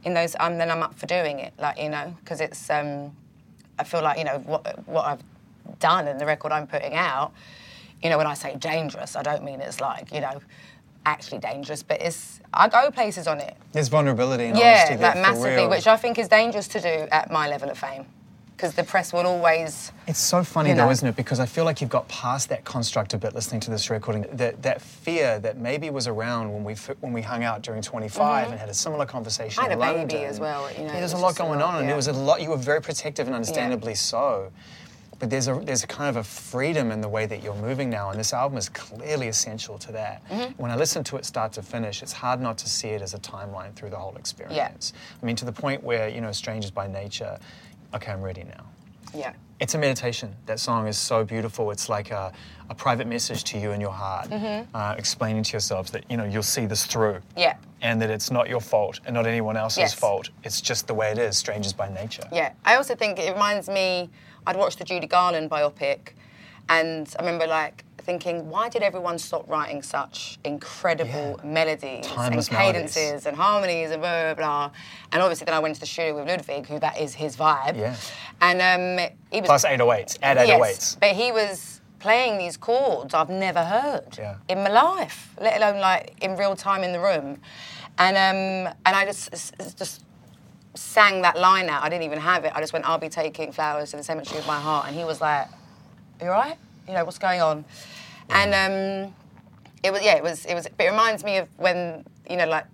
in 0.04 0.14
those, 0.14 0.34
um, 0.40 0.56
then 0.56 0.70
I'm 0.70 0.82
up 0.82 0.94
for 0.94 1.06
doing 1.06 1.40
it, 1.40 1.52
like 1.58 1.78
you 1.78 1.90
know, 1.90 2.14
because 2.20 2.40
it's, 2.40 2.70
um, 2.70 3.14
I 3.78 3.84
feel 3.84 4.02
like 4.02 4.18
you 4.18 4.24
know 4.24 4.38
what 4.46 4.88
what 4.88 5.04
I've 5.04 5.22
done 5.78 6.08
and 6.08 6.18
the 6.18 6.26
record 6.26 6.52
I'm 6.52 6.66
putting 6.66 6.94
out. 6.94 7.32
You 8.02 8.08
know, 8.10 8.18
when 8.18 8.26
I 8.26 8.34
say 8.34 8.56
dangerous, 8.56 9.14
I 9.14 9.22
don't 9.22 9.44
mean 9.44 9.60
it's 9.60 9.80
like 9.80 10.10
you 10.12 10.20
know, 10.20 10.40
actually 11.04 11.38
dangerous, 11.38 11.82
but 11.82 12.00
it's 12.00 12.40
I 12.54 12.68
go 12.68 12.90
places 12.90 13.26
on 13.26 13.40
it. 13.40 13.56
There's 13.72 13.88
vulnerability 13.88 14.46
and 14.46 14.56
Yeah, 14.56 14.76
honesty 14.86 14.96
there 14.96 15.08
like 15.08 15.16
massively, 15.20 15.66
which 15.66 15.86
I 15.86 15.96
think 15.96 16.18
is 16.18 16.28
dangerous 16.28 16.68
to 16.68 16.80
do 16.80 16.88
at 17.10 17.30
my 17.30 17.46
level 17.48 17.68
of 17.68 17.78
fame, 17.78 18.06
because 18.56 18.74
the 18.74 18.84
press 18.84 19.12
will 19.12 19.26
always. 19.26 19.92
It's 20.06 20.18
so 20.18 20.42
funny 20.42 20.70
you 20.70 20.76
though, 20.76 20.90
isn't 20.90 21.06
it? 21.06 21.14
Because 21.14 21.40
I 21.40 21.46
feel 21.46 21.64
like 21.64 21.80
you've 21.80 21.90
got 21.90 22.08
past 22.08 22.48
that 22.48 22.64
construct 22.64 23.12
a 23.12 23.18
bit 23.18 23.34
listening 23.34 23.60
to 23.62 23.70
this 23.70 23.90
recording. 23.90 24.26
That 24.32 24.62
that 24.62 24.80
fear 24.80 25.38
that 25.40 25.58
maybe 25.58 25.90
was 25.90 26.08
around 26.08 26.52
when 26.52 26.64
we 26.64 26.74
when 27.00 27.12
we 27.12 27.22
hung 27.22 27.44
out 27.44 27.62
during 27.62 27.82
25 27.82 28.50
and 28.50 28.58
had 28.58 28.68
a 28.68 28.74
similar 28.74 29.04
conversation. 29.04 29.62
Mm-hmm. 29.62 29.80
I 29.80 29.86
had 29.86 29.98
a 29.98 30.06
baby 30.06 30.24
as 30.24 30.40
well, 30.40 30.70
you 30.72 30.78
know, 30.78 30.84
Yeah, 30.86 31.00
there's 31.00 31.12
a 31.12 31.18
lot 31.18 31.36
going 31.36 31.60
on, 31.60 31.76
and 31.76 31.86
yeah. 31.86 31.92
it 31.92 31.96
was 31.96 32.08
a 32.08 32.12
lot. 32.12 32.40
You 32.40 32.50
were 32.50 32.56
very 32.56 32.80
protective 32.80 33.26
and 33.26 33.34
understandably 33.34 33.94
so. 33.94 34.50
But 35.18 35.30
there's 35.30 35.48
a 35.48 35.60
there's 35.64 35.82
a 35.82 35.86
kind 35.86 36.10
of 36.10 36.16
a 36.16 36.24
freedom 36.24 36.90
in 36.90 37.00
the 37.00 37.08
way 37.08 37.24
that 37.26 37.42
you're 37.42 37.54
moving 37.54 37.88
now, 37.88 38.10
and 38.10 38.20
this 38.20 38.34
album 38.34 38.58
is 38.58 38.68
clearly 38.68 39.28
essential 39.28 39.78
to 39.78 39.92
that. 39.92 40.26
Mm-hmm. 40.28 40.62
When 40.62 40.70
I 40.70 40.76
listen 40.76 41.04
to 41.04 41.16
it 41.16 41.24
start 41.24 41.52
to 41.54 41.62
finish, 41.62 42.02
it's 42.02 42.12
hard 42.12 42.40
not 42.40 42.58
to 42.58 42.68
see 42.68 42.88
it 42.88 43.00
as 43.00 43.14
a 43.14 43.18
timeline 43.18 43.74
through 43.74 43.90
the 43.90 43.96
whole 43.96 44.16
experience. 44.16 44.92
I 45.22 45.26
mean, 45.26 45.36
to 45.36 45.46
the 45.46 45.52
point 45.52 45.82
where 45.82 46.08
you 46.08 46.20
know, 46.20 46.32
strangers 46.32 46.70
by 46.70 46.86
nature. 46.86 47.38
Okay, 47.94 48.12
I'm 48.12 48.22
ready 48.22 48.44
now. 48.44 48.64
Yeah. 49.14 49.32
It's 49.58 49.74
a 49.74 49.78
meditation. 49.78 50.34
That 50.46 50.60
song 50.60 50.86
is 50.86 50.98
so 50.98 51.24
beautiful. 51.24 51.70
It's 51.70 51.88
like 51.88 52.10
a, 52.10 52.30
a 52.68 52.74
private 52.74 53.06
message 53.06 53.42
to 53.44 53.58
you 53.58 53.70
in 53.70 53.80
your 53.80 53.90
heart, 53.92 54.30
uh, 54.30 54.94
explaining 54.98 55.44
to 55.44 55.52
yourselves 55.52 55.90
that 55.92 56.04
you 56.10 56.18
know 56.18 56.24
you'll 56.24 56.42
see 56.42 56.66
this 56.66 56.84
through. 56.84 57.14
Mm-hmm. 57.14 57.38
Yeah. 57.38 57.56
And 57.80 58.02
that 58.02 58.10
it's 58.10 58.30
not 58.30 58.48
your 58.48 58.60
fault 58.60 59.00
and 59.06 59.14
not 59.14 59.26
anyone 59.26 59.56
else's 59.56 59.78
Yes. 59.78 59.94
fault. 59.94 60.28
It's 60.44 60.60
just 60.60 60.86
the 60.86 60.94
way 60.94 61.10
it 61.10 61.18
is. 61.18 61.38
Strangers 61.38 61.72
by 61.72 61.88
nature. 61.88 62.24
Yeah, 62.32 62.52
I 62.64 62.76
also 62.76 62.94
think 62.94 63.18
it 63.18 63.32
reminds 63.32 63.68
me. 63.68 64.10
I'd 64.46 64.56
watched 64.56 64.78
the 64.78 64.84
Judy 64.84 65.06
Garland 65.06 65.50
biopic, 65.50 66.10
and 66.68 67.12
I 67.18 67.22
remember 67.22 67.46
like 67.46 67.84
thinking, 67.98 68.48
why 68.48 68.68
did 68.68 68.82
everyone 68.82 69.18
stop 69.18 69.48
writing 69.48 69.82
such 69.82 70.38
incredible 70.44 71.40
Yeah. 71.42 71.48
melodies 71.50 72.06
Timeless 72.06 72.48
and 72.48 72.56
melodies. 72.58 72.94
cadences 72.94 73.26
and 73.26 73.36
harmonies 73.36 73.90
and 73.90 74.00
blah 74.00 74.34
blah 74.34 74.34
blah? 74.34 74.70
And 75.12 75.22
obviously, 75.22 75.44
then 75.44 75.54
I 75.54 75.58
went 75.58 75.74
to 75.76 75.80
the 75.80 75.86
studio 75.86 76.14
with 76.16 76.28
Ludwig, 76.28 76.66
who 76.66 76.78
that 76.80 77.00
is 77.00 77.14
his 77.14 77.36
vibe. 77.36 77.76
Yeah. 77.76 77.96
And 78.40 78.60
um, 79.00 79.08
he 79.30 79.40
was 79.40 79.48
Plus 79.48 79.64
808s. 79.64 80.18
Add 80.22 80.36
808s. 80.38 80.48
Yes, 80.48 80.96
but 81.00 81.10
he 81.12 81.32
was 81.32 81.80
playing 81.98 82.38
these 82.38 82.56
chords 82.56 83.14
I've 83.14 83.30
never 83.30 83.64
heard 83.64 84.16
Yeah. 84.18 84.36
in 84.48 84.62
my 84.62 84.70
life, 84.70 85.34
let 85.40 85.56
alone 85.56 85.80
like 85.80 86.14
in 86.22 86.36
real 86.36 86.54
time 86.54 86.84
in 86.84 86.92
the 86.92 87.00
room. 87.00 87.40
And 87.98 88.16
um, 88.16 88.74
and 88.84 88.94
I 88.96 89.04
just 89.06 89.30
just 89.78 90.02
sang 90.74 91.22
that 91.22 91.38
line 91.38 91.68
out. 91.70 91.82
I 91.82 91.88
didn't 91.88 92.04
even 92.04 92.18
have 92.20 92.44
it. 92.44 92.52
I 92.54 92.60
just 92.60 92.72
went, 92.72 92.84
"I'll 92.86 92.98
be 92.98 93.08
taking 93.08 93.50
flowers 93.52 93.90
to 93.92 93.96
the 93.96 94.02
cemetery 94.04 94.38
of 94.38 94.46
my 94.46 94.60
heart," 94.60 94.86
and 94.86 94.94
he 94.94 95.02
was 95.04 95.20
like, 95.20 95.48
"You 96.20 96.28
all 96.28 96.32
right? 96.32 96.56
You 96.88 96.94
know 96.94 97.04
what's 97.04 97.18
going 97.18 97.40
on?" 97.40 97.64
And 98.30 98.54
um, 98.54 99.14
it 99.82 99.92
was 99.92 100.02
yeah, 100.02 100.16
it 100.16 100.22
was 100.22 100.44
it 100.44 100.54
was. 100.54 100.66
But 100.76 100.86
it 100.86 100.90
reminds 100.90 101.24
me 101.24 101.38
of 101.38 101.48
when 101.58 102.04
you 102.28 102.36
know 102.36 102.46
like. 102.46 102.66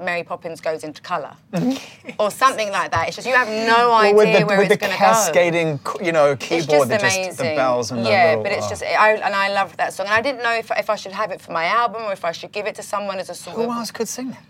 Mary 0.00 0.22
Poppins 0.22 0.60
goes 0.60 0.84
into 0.84 1.02
colour, 1.02 1.34
or 2.20 2.30
something 2.30 2.70
like 2.70 2.92
that. 2.92 3.08
It's 3.08 3.16
just 3.16 3.26
you 3.26 3.34
have 3.34 3.48
no 3.48 3.92
idea 3.92 4.14
Well, 4.14 4.26
with 4.26 4.38
the, 4.38 4.46
where 4.46 4.58
with 4.58 4.70
it's 4.70 4.80
going 4.80 4.92
to 4.92 4.98
go 4.98 5.04
cascading, 5.04 5.80
you 6.00 6.12
know, 6.12 6.36
keyboard, 6.36 6.88
that 6.88 7.00
just 7.00 7.38
the 7.38 7.42
bells 7.56 7.90
and 7.90 8.06
the 8.06 8.08
yeah, 8.08 8.36
but 8.36 8.52
it's 8.52 8.66
oh. 8.66 8.68
just 8.68 8.82
I 8.84 9.14
and 9.14 9.34
I 9.34 9.52
love 9.52 9.76
that 9.78 9.92
song, 9.92 10.06
and 10.06 10.14
I 10.14 10.22
didn't 10.22 10.42
know 10.44 10.52
if, 10.52 10.70
if 10.70 10.88
I 10.88 10.94
should 10.94 11.10
have 11.10 11.32
it 11.32 11.40
for 11.40 11.50
my 11.52 11.64
album 11.64 12.02
or 12.02 12.12
if 12.12 12.24
I 12.24 12.30
should 12.30 12.52
give 12.52 12.66
it 12.66 12.76
to 12.76 12.82
someone 12.82 13.18
as 13.18 13.28
a 13.28 13.34
sort 13.34 13.56
Who 13.56 13.64
of. 13.64 13.70
else 13.70 13.90
could 13.90 14.06
sing 14.06 14.30
that? 14.30 14.42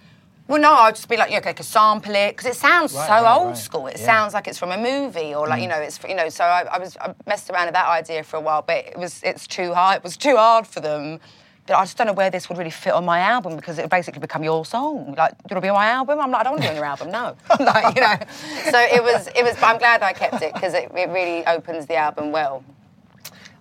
Well, 0.49 0.61
no, 0.61 0.73
I'd 0.73 0.95
just 0.97 1.09
be 1.11 1.17
like, 1.19 1.31
yeah, 1.31 1.39
okay, 1.47 1.55
sample 1.63 2.15
it 2.15 2.31
because 2.37 2.47
it 2.51 2.59
sounds 2.59 2.95
Right, 2.95 3.07
so 3.07 3.13
right, 3.23 3.37
old 3.37 3.49
right. 3.49 3.57
school. 3.57 3.87
It 3.87 3.97
Yeah. 3.99 4.03
Mm. 4.03 4.07
sounds 4.07 4.35
like 4.35 4.49
it's 4.49 4.59
from 4.59 4.71
a 4.73 4.79
movie 4.79 5.35
or 5.35 5.47
like 5.47 5.61
you 5.63 5.69
know, 5.69 5.77
it's 5.77 6.01
you 6.09 6.15
know. 6.15 6.29
So 6.31 6.43
I, 6.43 6.63
I 6.63 6.79
was 6.79 6.97
I 6.97 7.15
messed 7.27 7.51
around 7.51 7.67
with 7.67 7.75
that 7.75 7.87
idea 7.87 8.23
for 8.25 8.39
a 8.39 8.41
while, 8.41 8.63
but 8.63 8.79
it 8.87 8.99
was 8.99 9.23
it's 9.23 9.47
too 9.47 9.75
hard. 9.75 9.99
It 9.99 10.03
was 10.05 10.17
too 10.17 10.37
hard 10.37 10.67
for 10.67 10.81
them. 10.81 11.21
But 11.67 11.77
I 11.77 11.83
just 11.85 11.99
don't 11.99 12.07
know 12.07 12.15
where 12.15 12.31
this 12.31 12.49
would 12.49 12.57
really 12.57 12.71
fit 12.71 12.95
on 12.95 13.05
my 13.05 13.21
album 13.21 13.55
because 13.55 13.79
it 13.79 13.83
would 13.83 13.91
basically 13.91 14.21
become 14.21 14.43
your 14.43 14.65
song. 14.65 15.15
Like, 15.19 15.33
do 15.33 15.37
you 15.51 15.55
want 15.55 15.57
to 15.57 15.61
be 15.61 15.69
on 15.69 15.75
my 15.75 15.89
album? 15.89 16.19
I'm 16.19 16.31
like, 16.31 16.41
I 16.41 16.45
don't 16.45 16.53
want 16.53 16.63
to 16.63 16.69
be 16.69 16.71
on 16.71 16.77
your 16.77 16.87
album. 16.87 17.11
No, 17.11 17.37
like 17.61 17.95
you 17.95 18.01
know. 18.01 18.17
So 18.71 18.79
it 18.81 19.03
was 19.03 19.29
it 19.37 19.43
was. 19.45 19.53
But 19.57 19.65
I'm 19.65 19.77
glad 19.79 20.03
I 20.03 20.15
kept 20.15 20.41
it 20.43 20.55
because 20.55 20.73
it, 20.73 20.91
it 20.97 21.11
really 21.11 21.45
opens 21.47 21.85
the 21.85 21.97
album 21.97 22.33
well. 22.33 22.65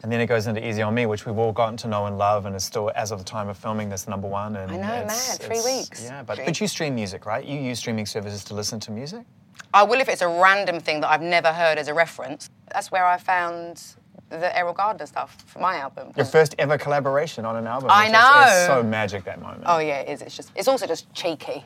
And 0.07 0.11
then 0.13 0.21
it 0.21 0.27
goes 0.27 0.47
into 0.47 0.65
Easy 0.65 0.81
on 0.81 0.93
Me, 0.93 1.05
which 1.05 1.25
we've 1.25 1.37
all 1.37 1.51
gotten 1.51 1.75
to 1.75 1.87
know 1.89 2.05
and 2.05 2.17
love, 2.17 2.45
and 2.45 2.55
is 2.55 2.63
still, 2.63 2.89
as 2.95 3.11
of 3.11 3.19
the 3.19 3.25
time 3.25 3.49
of 3.49 3.57
filming 3.57 3.89
this, 3.89 4.07
number 4.07 4.25
one. 4.25 4.55
And 4.55 4.71
I 4.71 4.77
know, 4.77 4.93
it's- 5.03 5.37
mad, 5.37 5.45
three 5.45 5.59
weeks. 5.59 6.01
Yeah, 6.01 6.23
but, 6.23 6.37
Three. 6.37 6.45
but 6.45 6.61
you 6.61 6.67
stream 6.69 6.95
music, 6.95 7.25
right? 7.25 7.43
You 7.43 7.59
use 7.59 7.79
streaming 7.79 8.05
services 8.05 8.41
to 8.45 8.53
listen 8.53 8.79
to 8.79 8.91
music? 8.91 9.25
I 9.73 9.83
will 9.83 9.99
if 9.99 10.07
it's 10.07 10.21
a 10.21 10.27
random 10.29 10.79
thing 10.79 11.01
that 11.01 11.11
I've 11.11 11.21
never 11.21 11.51
heard 11.51 11.77
as 11.77 11.89
a 11.89 11.93
reference. 11.93 12.49
That's 12.71 12.89
where 12.89 13.05
I 13.05 13.17
found 13.17 13.83
the 14.29 14.49
Erroll 14.57 14.73
Garner 14.73 15.05
stuff 15.07 15.35
for 15.45 15.59
my 15.59 15.75
album. 15.75 16.13
Your 16.15 16.25
first 16.25 16.55
ever 16.57 16.77
collaboration 16.77 17.43
on 17.43 17.57
an 17.57 17.67
album. 17.67 17.89
I 17.91 18.05
which 18.05 18.13
is- 18.13 18.53
It's 18.61 18.67
know. 18.69 18.75
so 18.81 18.83
magic 18.83 19.25
that 19.25 19.41
moment. 19.41 19.63
Oh 19.65 19.79
yeah, 19.79 19.99
it 19.99 20.07
is. 20.09 20.21
It's 20.21 20.37
just. 20.37 20.51
It's 20.55 20.69
also 20.69 20.87
just 20.87 21.13
cheeky, 21.13 21.65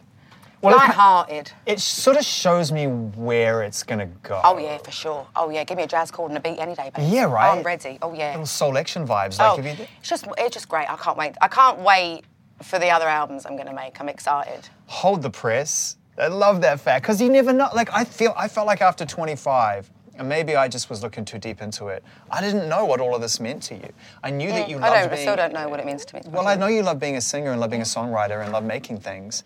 Well, 0.62 0.76
it 0.76 0.78
light-hearted. 0.78 1.52
It 1.66 1.80
sort 1.80 2.18
of 2.18 2.26
shows 2.26 2.72
me 2.72 2.86
where 2.88 3.64
it's 3.64 3.82
gonna 3.84 4.06
go. 4.24 4.40
Oh 4.44 4.58
yeah, 4.58 4.78
for 4.78 4.92
sure. 4.92 5.28
Oh 5.36 5.50
yeah, 5.50 5.64
give 5.64 5.78
me 5.78 5.84
a 5.84 5.88
jazz 5.88 6.12
chord 6.12 6.32
and 6.32 6.38
a 6.38 6.42
beat 6.42 6.60
any 6.60 6.76
day, 6.76 6.92
baby. 6.96 7.08
Yeah, 7.08 7.26
right. 7.26 7.50
Oh, 7.50 7.58
I'm 7.58 7.64
ready. 7.64 7.98
Oh 8.02 8.14
yeah. 8.14 8.32
Little 8.32 8.46
soul 8.46 8.78
action 8.78 9.08
vibes. 9.08 9.40
Like, 9.40 9.58
oh, 9.58 9.62
you, 9.62 9.88
it's 10.00 10.10
just 10.10 10.28
it's 10.38 10.54
just 10.54 10.70
great. 10.70 10.90
I 10.90 10.96
can't 10.98 11.18
wait. 11.18 11.36
I 11.42 11.48
can't 11.48 11.80
wait 11.80 12.26
for 12.62 12.78
the 12.78 12.90
other 12.90 13.08
albums 13.08 13.46
I'm 13.46 13.58
gonna 13.58 13.74
make. 13.74 14.00
I'm 14.00 14.10
excited. 14.10 14.70
hold 14.86 15.22
the 15.24 15.30
press. 15.32 15.98
I 16.18 16.28
love 16.28 16.62
that 16.62 16.80
fact 16.80 17.04
because 17.04 17.20
you 17.22 17.30
never 17.30 17.54
know. 17.54 17.70
Like 17.74 17.90
I 17.92 18.04
feel, 18.04 18.34
I 18.38 18.48
felt 18.48 18.68
like 18.68 18.82
after 18.82 19.06
25, 19.06 19.90
and 20.18 20.30
maybe 20.30 20.56
I 20.56 20.68
just 20.68 20.90
was 20.90 21.02
looking 21.02 21.26
too 21.26 21.40
deep 21.40 21.62
into 21.62 21.88
it. 21.88 22.04
I 22.30 22.42
didn't 22.42 22.70
know 22.70 22.86
what 22.86 23.00
all 23.00 23.16
of 23.16 23.22
this 23.22 23.40
meant 23.40 23.64
to 23.64 23.76
you. 23.76 23.90
I 24.24 24.30
knew 24.30 24.50
that 24.50 24.68
mm, 24.68 24.70
you 24.70 24.78
I 24.78 24.90
loved 24.90 25.10
don't. 25.10 25.14
I 25.14 25.22
still 25.22 25.36
don't 25.36 25.54
know 25.54 25.68
what 25.70 25.80
it 25.80 25.86
means 25.86 26.06
to 26.06 26.16
me. 26.16 26.22
Well, 26.28 26.48
I 26.48 26.56
know 26.56 26.68
you 26.68 26.84
love 26.84 27.00
being 27.00 27.16
a 27.16 27.22
singer 27.22 27.52
and 27.52 27.60
love 27.60 27.72
being 27.72 27.82
a 27.82 27.86
songwriter 27.86 28.44
and 28.44 28.52
love 28.52 28.64
making 28.64 29.00
things, 29.00 29.44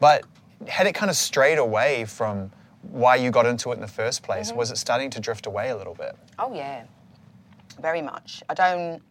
but 0.00 0.24
had 0.66 0.86
it 0.86 0.94
kind 0.94 1.10
of 1.10 1.16
strayed 1.16 1.58
away 1.58 2.04
from 2.04 2.50
why 2.82 3.16
you 3.16 3.30
got 3.30 3.46
into 3.46 3.70
it 3.70 3.74
in 3.74 3.80
the 3.80 3.86
first 3.86 4.22
place? 4.22 4.48
Mm-hmm. 4.48 4.58
Was 4.58 4.70
it 4.70 4.78
starting 4.78 5.10
to 5.10 5.20
drift 5.20 5.46
away 5.46 5.70
a 5.70 5.76
little 5.76 5.94
bit? 5.94 6.16
Oh 6.38 6.54
yeah, 6.54 6.84
very 7.80 8.02
much. 8.02 8.42
I 8.48 8.54
don't. 8.54 9.02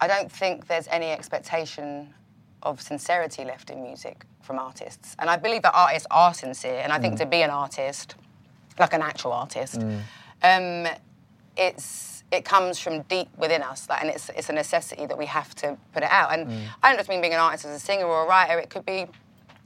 I 0.00 0.06
don't 0.06 0.30
think 0.30 0.68
there's 0.68 0.86
any 0.88 1.10
expectation 1.10 2.14
of 2.62 2.80
sincerity 2.80 3.44
left 3.44 3.70
in 3.70 3.82
music 3.82 4.24
from 4.42 4.58
artists, 4.58 5.16
and 5.18 5.28
I 5.28 5.36
believe 5.36 5.62
that 5.62 5.72
artists 5.74 6.06
are 6.10 6.32
sincere. 6.34 6.80
And 6.82 6.92
I 6.92 6.98
think 6.98 7.18
to 7.18 7.26
be 7.26 7.42
an 7.42 7.50
artist, 7.50 8.14
like 8.78 8.92
an 8.92 9.02
actual 9.02 9.32
artist, 9.32 9.80
um, 10.42 10.86
it's 11.56 12.22
it 12.30 12.44
comes 12.44 12.78
from 12.78 13.02
deep 13.02 13.28
within 13.38 13.62
us, 13.62 13.88
like, 13.88 14.02
and 14.02 14.10
it's 14.10 14.28
it's 14.30 14.48
a 14.50 14.52
necessity 14.52 15.06
that 15.06 15.18
we 15.18 15.26
have 15.26 15.54
to 15.56 15.76
put 15.92 16.02
it 16.02 16.10
out. 16.10 16.32
And 16.32 16.68
I 16.82 16.90
don't 16.90 16.98
just 16.98 17.08
mean 17.08 17.20
being 17.20 17.34
an 17.34 17.40
artist 17.40 17.64
as 17.64 17.74
a 17.74 17.80
singer 17.80 18.04
or 18.04 18.24
a 18.24 18.28
writer. 18.28 18.58
It 18.58 18.70
could 18.70 18.86
be 18.86 19.06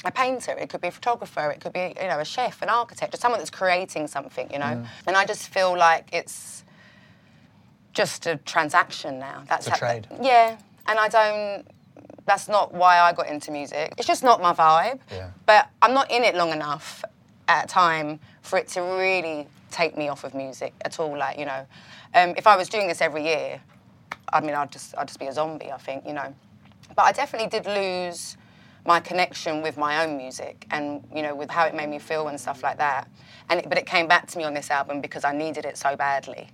a 0.04 0.10
painter, 0.10 0.52
it 0.52 0.68
could 0.68 0.80
be 0.80 0.88
a 0.88 0.92
photographer, 0.92 1.50
it 1.50 1.60
could 1.60 1.72
be 1.72 1.94
you 2.00 2.08
know 2.08 2.18
a 2.18 2.24
chef, 2.24 2.62
an 2.62 2.68
architect, 2.68 3.12
just 3.12 3.22
someone 3.22 3.40
that's 3.40 3.50
creating 3.50 4.06
something, 4.08 4.50
you 4.52 4.58
know. 4.58 4.84
And 5.06 5.16
I 5.16 5.24
just 5.24 5.48
feel 5.48 5.76
like 5.76 6.08
it's 6.12 6.64
just 7.92 8.26
a 8.26 8.36
transaction 8.38 9.18
now. 9.18 9.44
That's 9.48 9.66
It's 9.66 9.76
a 9.76 9.78
trade. 9.78 10.06
Yeah, 10.20 10.56
and 10.86 10.98
I 10.98 11.08
don't. 11.08 11.66
That's 12.24 12.48
not 12.48 12.72
why 12.72 13.00
I 13.00 13.12
got 13.12 13.28
into 13.28 13.50
music. 13.50 13.94
It's 13.98 14.06
just 14.06 14.22
not 14.22 14.40
my 14.40 14.52
vibe. 14.52 15.00
Yeah. 15.10 15.30
But 15.44 15.68
I'm 15.82 15.92
not 15.92 16.10
in 16.10 16.22
it 16.22 16.34
long 16.34 16.50
enough 16.52 17.04
at 17.48 17.64
a 17.64 17.68
time 17.68 18.20
for 18.42 18.58
it 18.58 18.68
to 18.68 18.80
really 18.80 19.48
take 19.70 19.96
me 19.96 20.08
off 20.08 20.22
of 20.24 20.34
music 20.34 20.72
at 20.84 20.98
all. 21.00 21.16
Like 21.16 21.38
you 21.38 21.44
know, 21.44 21.66
um, 22.14 22.34
if 22.36 22.46
I 22.46 22.56
was 22.56 22.68
doing 22.68 22.88
this 22.88 23.00
every 23.00 23.24
year, 23.24 23.60
I 24.32 24.40
mean, 24.40 24.54
I'd 24.54 24.72
just 24.72 24.96
I'd 24.96 25.06
just 25.06 25.20
be 25.20 25.26
a 25.26 25.32
zombie. 25.32 25.70
I 25.70 25.78
think 25.78 26.06
you 26.06 26.12
know. 26.12 26.34
But 26.94 27.02
I 27.02 27.12
definitely 27.12 27.48
did 27.48 27.66
lose 27.66 28.36
my 28.84 29.00
connection 29.00 29.62
with 29.62 29.76
my 29.76 30.04
own 30.04 30.16
music 30.16 30.66
and 30.70 31.04
you 31.14 31.22
know 31.22 31.34
with 31.34 31.50
how 31.50 31.64
it 31.64 31.74
made 31.74 31.88
me 31.88 31.98
feel 31.98 32.28
and 32.28 32.40
stuff 32.40 32.62
like 32.62 32.78
that. 32.78 33.08
And 33.48 33.60
it, 33.60 33.68
but 33.68 33.78
it 33.78 33.86
came 33.86 34.08
back 34.08 34.26
to 34.28 34.38
me 34.38 34.44
on 34.44 34.54
this 34.54 34.70
album 34.70 35.00
because 35.00 35.24
I 35.24 35.36
needed 35.36 35.64
it 35.64 35.76
so 35.76 35.96
badly. 35.96 36.48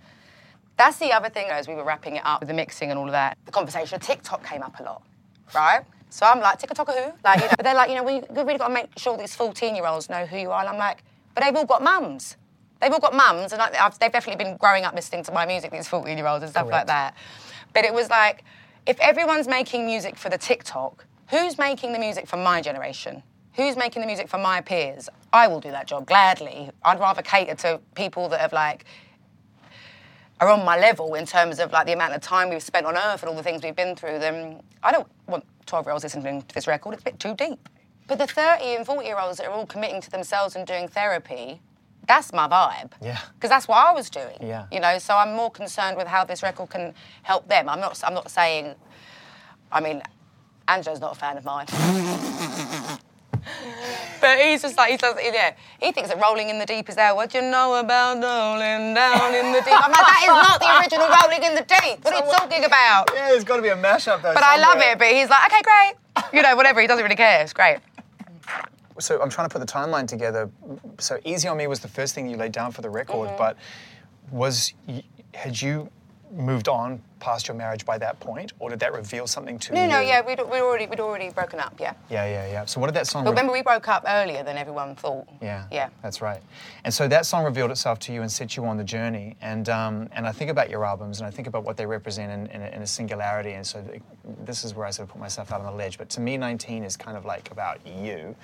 That's 0.76 0.98
the 0.98 1.12
other 1.12 1.28
thing 1.28 1.46
as 1.50 1.66
we 1.66 1.74
were 1.74 1.84
wrapping 1.84 2.16
it 2.16 2.22
up 2.24 2.40
with 2.40 2.48
the 2.48 2.54
mixing 2.54 2.90
and 2.90 2.98
all 2.98 3.06
of 3.06 3.12
that. 3.12 3.36
The 3.46 3.52
conversation 3.52 3.96
of 3.96 4.02
TikTok 4.02 4.44
came 4.44 4.62
up 4.62 4.78
a 4.78 4.82
lot, 4.84 5.02
right? 5.54 5.82
So 6.10 6.24
I'm 6.24 6.40
like, 6.40 6.58
TikTok 6.58 6.88
who? 6.88 7.12
Like, 7.24 7.40
you 7.40 7.46
know, 7.46 7.50
but 7.56 7.64
they're 7.64 7.74
like, 7.74 7.90
you 7.90 7.96
know, 7.96 8.04
we 8.04 8.22
really 8.30 8.58
got 8.58 8.68
to 8.68 8.74
make 8.74 8.96
sure 8.96 9.16
these 9.16 9.34
14 9.34 9.74
year 9.74 9.86
olds 9.86 10.08
know 10.08 10.24
who 10.24 10.38
you 10.38 10.50
are. 10.50 10.60
And 10.60 10.68
I'm 10.68 10.78
like, 10.78 11.02
but 11.34 11.44
they've 11.44 11.54
all 11.54 11.66
got 11.66 11.82
mums. 11.82 12.36
They've 12.80 12.92
all 12.92 13.00
got 13.00 13.14
mums, 13.14 13.52
and 13.52 13.60
I, 13.60 13.70
I've, 13.80 13.98
they've 13.98 14.12
definitely 14.12 14.44
been 14.44 14.56
growing 14.56 14.84
up 14.84 14.94
listening 14.94 15.24
to 15.24 15.32
my 15.32 15.46
music, 15.46 15.72
these 15.72 15.88
14 15.88 16.16
year 16.16 16.26
olds 16.26 16.44
and 16.44 16.50
stuff 16.50 16.68
like 16.70 16.86
that. 16.86 17.14
But 17.74 17.84
it 17.84 17.92
was 17.92 18.08
like, 18.08 18.44
if 18.86 18.98
everyone's 19.00 19.48
making 19.48 19.84
music 19.84 20.16
for 20.16 20.28
the 20.28 20.38
TikTok, 20.38 21.04
who's 21.30 21.58
making 21.58 21.92
the 21.92 21.98
music 21.98 22.26
for 22.26 22.36
my 22.36 22.60
generation? 22.60 23.22
Who's 23.54 23.76
making 23.76 24.02
the 24.02 24.06
music 24.06 24.28
for 24.28 24.38
my 24.38 24.60
peers? 24.60 25.08
I 25.32 25.48
will 25.48 25.60
do 25.60 25.70
that 25.70 25.86
job 25.86 26.06
gladly. 26.06 26.70
I'd 26.84 27.00
rather 27.00 27.22
cater 27.22 27.54
to 27.56 27.80
people 27.94 28.28
that 28.28 28.40
have 28.40 28.52
like 28.52 28.84
are 30.40 30.48
on 30.48 30.64
my 30.64 30.78
level 30.78 31.14
in 31.14 31.26
terms 31.26 31.58
of 31.58 31.72
like 31.72 31.86
the 31.86 31.92
amount 31.92 32.14
of 32.14 32.20
time 32.20 32.48
we've 32.48 32.62
spent 32.62 32.86
on 32.86 32.96
earth 32.96 33.22
and 33.22 33.30
all 33.30 33.36
the 33.36 33.42
things 33.42 33.62
we've 33.62 33.74
been 33.74 33.96
through, 33.96 34.18
then 34.20 34.62
I 34.82 34.92
don't 34.92 35.08
want 35.26 35.44
12 35.66 35.86
year 35.86 35.92
olds 35.92 36.04
listening 36.04 36.42
to 36.42 36.54
this 36.54 36.66
record. 36.66 36.94
It's 36.94 37.02
a 37.02 37.04
bit 37.04 37.18
too 37.18 37.34
deep. 37.34 37.68
But 38.06 38.18
the 38.18 38.26
30 38.26 38.64
and 38.76 38.86
40 38.86 39.06
year 39.06 39.18
olds 39.18 39.38
that 39.38 39.46
are 39.46 39.52
all 39.52 39.66
committing 39.66 40.00
to 40.00 40.10
themselves 40.10 40.56
and 40.56 40.66
doing 40.66 40.88
therapy, 40.88 41.60
that's 42.06 42.32
my 42.32 42.48
vibe. 42.48 42.92
Yeah. 43.02 43.18
Because 43.34 43.50
that's 43.50 43.68
what 43.68 43.76
I 43.76 43.92
was 43.92 44.08
doing. 44.08 44.36
Yeah. 44.40 44.66
You 44.72 44.80
know, 44.80 44.98
so 44.98 45.14
I'm 45.14 45.34
more 45.34 45.50
concerned 45.50 45.96
with 45.96 46.06
how 46.06 46.24
this 46.24 46.42
record 46.42 46.70
can 46.70 46.94
help 47.22 47.48
them. 47.48 47.68
I'm 47.68 47.80
not, 47.80 48.00
I'm 48.04 48.14
not 48.14 48.30
saying, 48.30 48.76
I 49.70 49.80
mean, 49.80 50.02
Angelo's 50.68 51.00
not 51.00 51.12
a 51.16 51.18
fan 51.18 51.36
of 51.36 51.44
mine. 51.44 51.66
But 54.20 54.40
he's 54.40 54.62
just 54.62 54.76
like, 54.76 54.90
he 54.90 54.96
does, 54.96 55.14
yeah. 55.22 55.54
He 55.80 55.92
thinks 55.92 56.10
that 56.10 56.20
Rolling 56.20 56.48
in 56.50 56.58
the 56.58 56.66
Deep 56.66 56.88
is 56.88 56.96
there. 56.96 57.14
What 57.14 57.30
do 57.30 57.38
you 57.38 57.44
know 57.50 57.76
about 57.76 58.14
rolling 58.16 58.92
down 58.92 59.32
in 59.32 59.52
the 59.52 59.60
deep? 59.60 59.72
I'm 59.72 59.92
like, 59.92 60.00
that 60.00 60.20
is 60.22 60.28
not 60.28 60.60
the 60.60 60.80
original 60.80 61.06
Rolling 61.08 61.44
in 61.44 61.54
the 61.54 61.62
Deep. 61.62 62.04
What 62.04 62.14
are 62.14 62.26
you 62.26 62.32
talking 62.32 62.64
about? 62.64 63.10
Yeah, 63.14 63.28
there's 63.28 63.44
got 63.44 63.56
to 63.56 63.62
be 63.62 63.68
a 63.68 63.76
mashup 63.76 64.20
though. 64.22 64.34
But 64.34 64.42
I 64.42 64.58
love 64.58 64.78
it. 64.80 64.98
But 64.98 65.08
he's 65.12 65.30
like, 65.30 65.50
okay, 65.52 65.62
great. 65.62 65.94
You 66.34 66.42
know, 66.42 66.56
whatever. 66.56 66.80
He 66.80 66.88
doesn't 66.88 67.02
really 67.02 67.14
care. 67.16 67.40
It's 67.42 67.52
great. 67.52 67.78
so 68.98 69.22
I'm 69.22 69.30
trying 69.30 69.48
to 69.48 69.52
put 69.56 69.64
the 69.64 69.72
timeline 69.72 70.08
together. 70.08 70.50
So 70.98 71.18
Easy 71.24 71.46
on 71.46 71.56
Me 71.56 71.68
was 71.68 71.78
the 71.78 71.88
first 71.88 72.14
thing 72.14 72.28
you 72.28 72.36
laid 72.36 72.52
down 72.52 72.72
for 72.72 72.82
the 72.82 72.90
record, 72.90 73.28
Mm-hmm. 73.28 73.38
but 73.38 73.56
was 74.32 74.74
had 75.32 75.62
you 75.62 75.88
moved 76.32 76.66
on 76.68 77.00
past 77.20 77.48
your 77.48 77.56
marriage 77.56 77.84
by 77.84 77.98
that 77.98 78.18
point, 78.20 78.52
or 78.58 78.70
did 78.70 78.80
that 78.80 78.92
reveal 78.92 79.26
something 79.26 79.58
to 79.58 79.72
No, 79.74 79.82
you? 79.82 79.88
no, 79.88 79.94
no, 79.96 80.00
yeah, 80.00 80.20
we'd, 80.24 80.38
we'd 80.50 80.60
already 80.60 80.86
we'd 80.86 81.00
already 81.00 81.30
broken 81.30 81.58
up, 81.60 81.74
yeah. 81.80 81.94
Yeah, 82.10 82.24
yeah, 82.26 82.46
yeah. 82.52 82.64
So 82.64 82.80
what 82.80 82.86
did 82.86 82.94
that 82.94 83.06
song? 83.06 83.24
But 83.24 83.30
re- 83.30 83.36
remember, 83.36 83.52
we 83.52 83.62
broke 83.62 83.88
up 83.88 84.04
earlier 84.06 84.42
than 84.42 84.56
everyone 84.56 84.94
thought. 84.94 85.26
Yeah, 85.42 85.66
Yeah. 85.70 85.88
that's 86.02 86.20
right. 86.22 86.40
And 86.84 86.92
so 86.94 87.08
that 87.08 87.26
song 87.26 87.44
revealed 87.44 87.70
itself 87.70 87.98
to 88.00 88.12
you 88.12 88.22
and 88.22 88.30
set 88.30 88.56
you 88.56 88.64
on 88.66 88.76
the 88.76 88.84
journey. 88.84 89.36
And 89.40 89.68
um, 89.68 90.08
and 90.12 90.26
I 90.26 90.32
think 90.32 90.50
about 90.50 90.70
your 90.70 90.84
albums 90.84 91.20
and 91.20 91.26
I 91.26 91.30
think 91.30 91.48
about 91.48 91.64
what 91.64 91.76
they 91.76 91.86
represent 91.86 92.30
in, 92.32 92.46
in, 92.54 92.62
a, 92.62 92.66
in 92.76 92.82
a 92.82 92.86
singularity. 92.86 93.52
And 93.52 93.66
so 93.66 93.82
th- 93.82 94.00
this 94.44 94.64
is 94.64 94.74
where 94.74 94.86
I 94.86 94.90
sort 94.90 95.08
of 95.08 95.12
put 95.12 95.20
myself 95.20 95.52
out 95.52 95.60
on 95.60 95.66
the 95.66 95.72
ledge. 95.72 95.98
But 95.98 96.08
to 96.10 96.20
me, 96.20 96.36
19 96.36 96.84
is 96.84 96.96
kind 96.96 97.16
of 97.16 97.24
like 97.24 97.50
about 97.50 97.78
you, 97.86 98.34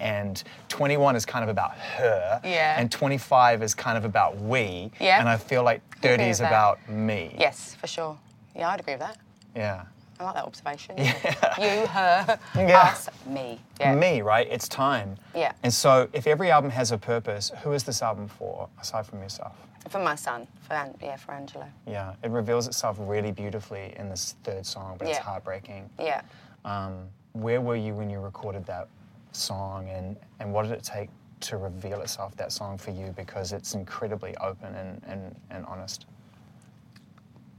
and 0.00 0.42
21 0.68 1.16
is 1.16 1.24
kind 1.26 1.42
of 1.42 1.48
about 1.48 1.72
her, 1.76 2.40
Yeah. 2.44 2.76
and 2.78 2.90
25 2.90 3.62
is 3.62 3.74
kind 3.74 3.98
of 3.98 4.04
about 4.04 4.36
we. 4.40 4.90
Yeah. 5.00 5.20
And 5.20 5.28
I 5.28 5.36
feel 5.36 5.62
like 5.62 5.80
30 5.98 6.24
is 6.24 6.40
about 6.40 6.78
me. 6.88 7.34
Yes, 7.38 7.74
for 7.74 7.86
sure. 7.86 8.18
Yeah, 8.54 8.68
I'd 8.70 8.80
agree 8.80 8.94
with 8.94 9.00
that. 9.00 9.18
Yeah. 9.56 9.84
I 10.20 10.24
like 10.24 10.34
that 10.34 10.44
observation. 10.44 10.96
Yeah. 10.98 11.80
You, 11.80 11.86
her, 11.86 12.38
Yeah. 12.54 12.80
us, 12.92 13.08
me. 13.26 13.60
Yeah. 13.80 13.94
Me, 13.94 14.22
right? 14.22 14.46
It's 14.50 14.68
time. 14.68 15.16
Yeah. 15.34 15.52
And 15.62 15.72
so 15.72 16.08
if 16.12 16.26
every 16.26 16.50
album 16.50 16.70
has 16.70 16.92
a 16.92 16.98
purpose, 16.98 17.50
who 17.62 17.72
is 17.72 17.82
this 17.82 18.02
album 18.02 18.28
for, 18.28 18.68
aside 18.80 19.06
from 19.06 19.20
yourself? 19.22 19.56
For 19.88 19.98
my 19.98 20.14
son, 20.14 20.46
for 20.60 20.74
An- 20.74 20.94
yeah, 21.02 21.16
for 21.16 21.32
Angelo. 21.32 21.66
Yeah, 21.88 22.14
it 22.22 22.30
reveals 22.30 22.68
itself 22.68 22.96
really 23.00 23.32
beautifully 23.32 23.94
in 23.96 24.08
this 24.08 24.36
third 24.44 24.64
song, 24.64 24.96
but 24.98 25.08
it's 25.08 25.18
heartbreaking. 25.18 25.90
Yeah. 25.98 26.22
Um, 26.64 27.08
where 27.32 27.60
were 27.60 27.74
you 27.76 27.94
when 27.94 28.08
you 28.08 28.20
recorded 28.20 28.64
that 28.66 28.86
song, 29.32 29.88
and, 29.88 30.16
and 30.38 30.52
what 30.52 30.62
did 30.64 30.72
it 30.72 30.84
take 30.84 31.08
to 31.40 31.56
reveal 31.56 32.00
itself, 32.00 32.36
that 32.36 32.52
song 32.52 32.78
for 32.78 32.92
you? 32.92 33.12
Because 33.16 33.52
it's 33.52 33.74
incredibly 33.74 34.36
open 34.36 34.72
and, 34.76 35.02
and, 35.08 35.34
and 35.50 35.66
honest. 35.66 36.06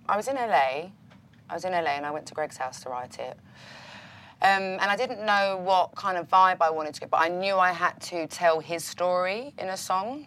I 0.07 0.17
was 0.17 0.27
in 0.27 0.35
LA. 0.35 0.89
I 1.49 1.53
was 1.53 1.65
in 1.65 1.71
LA 1.71 1.91
and 1.91 2.05
I 2.05 2.11
went 2.11 2.25
to 2.27 2.33
Greg's 2.33 2.57
house 2.57 2.81
to 2.81 2.89
write 2.89 3.19
it. 3.19 3.37
Um, 4.41 4.61
and 4.61 4.81
I 4.81 4.97
didn't 4.97 5.25
know 5.25 5.61
what 5.63 5.95
kind 5.95 6.17
of 6.17 6.27
vibe 6.27 6.57
I 6.59 6.69
wanted 6.69 6.93
to 6.95 6.99
get, 6.99 7.09
but 7.09 7.21
I 7.21 7.29
knew 7.29 7.55
I 7.55 7.71
had 7.71 7.99
to 8.01 8.27
tell 8.27 8.59
his 8.59 8.83
story 8.83 9.53
in 9.57 9.69
a 9.69 9.77
song 9.77 10.25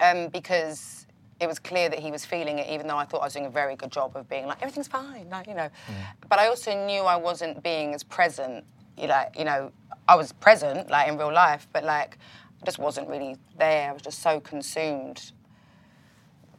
um, 0.00 0.28
because 0.28 1.06
it 1.40 1.48
was 1.48 1.58
clear 1.58 1.88
that 1.88 1.98
he 1.98 2.12
was 2.12 2.24
feeling 2.24 2.60
it, 2.60 2.68
even 2.68 2.86
though 2.86 2.96
I 2.96 3.04
thought 3.04 3.20
I 3.22 3.24
was 3.24 3.32
doing 3.32 3.46
a 3.46 3.50
very 3.50 3.74
good 3.74 3.90
job 3.90 4.16
of 4.16 4.28
being 4.28 4.46
like 4.46 4.62
everything's 4.62 4.86
fine, 4.86 5.28
like 5.28 5.48
you 5.48 5.54
know. 5.54 5.68
But 6.28 6.38
I 6.38 6.46
also 6.46 6.86
knew 6.86 7.02
I 7.02 7.16
wasn't 7.16 7.64
being 7.64 7.94
as 7.94 8.04
present. 8.04 8.64
You 8.96 9.08
like, 9.08 9.36
you 9.36 9.44
know, 9.44 9.72
I 10.06 10.14
was 10.14 10.30
present 10.32 10.88
like 10.88 11.08
in 11.08 11.18
real 11.18 11.32
life, 11.32 11.66
but 11.72 11.82
like 11.82 12.18
I 12.60 12.64
just 12.64 12.78
wasn't 12.78 13.08
really 13.08 13.36
there. 13.58 13.90
I 13.90 13.92
was 13.92 14.02
just 14.02 14.20
so 14.22 14.38
consumed 14.38 15.32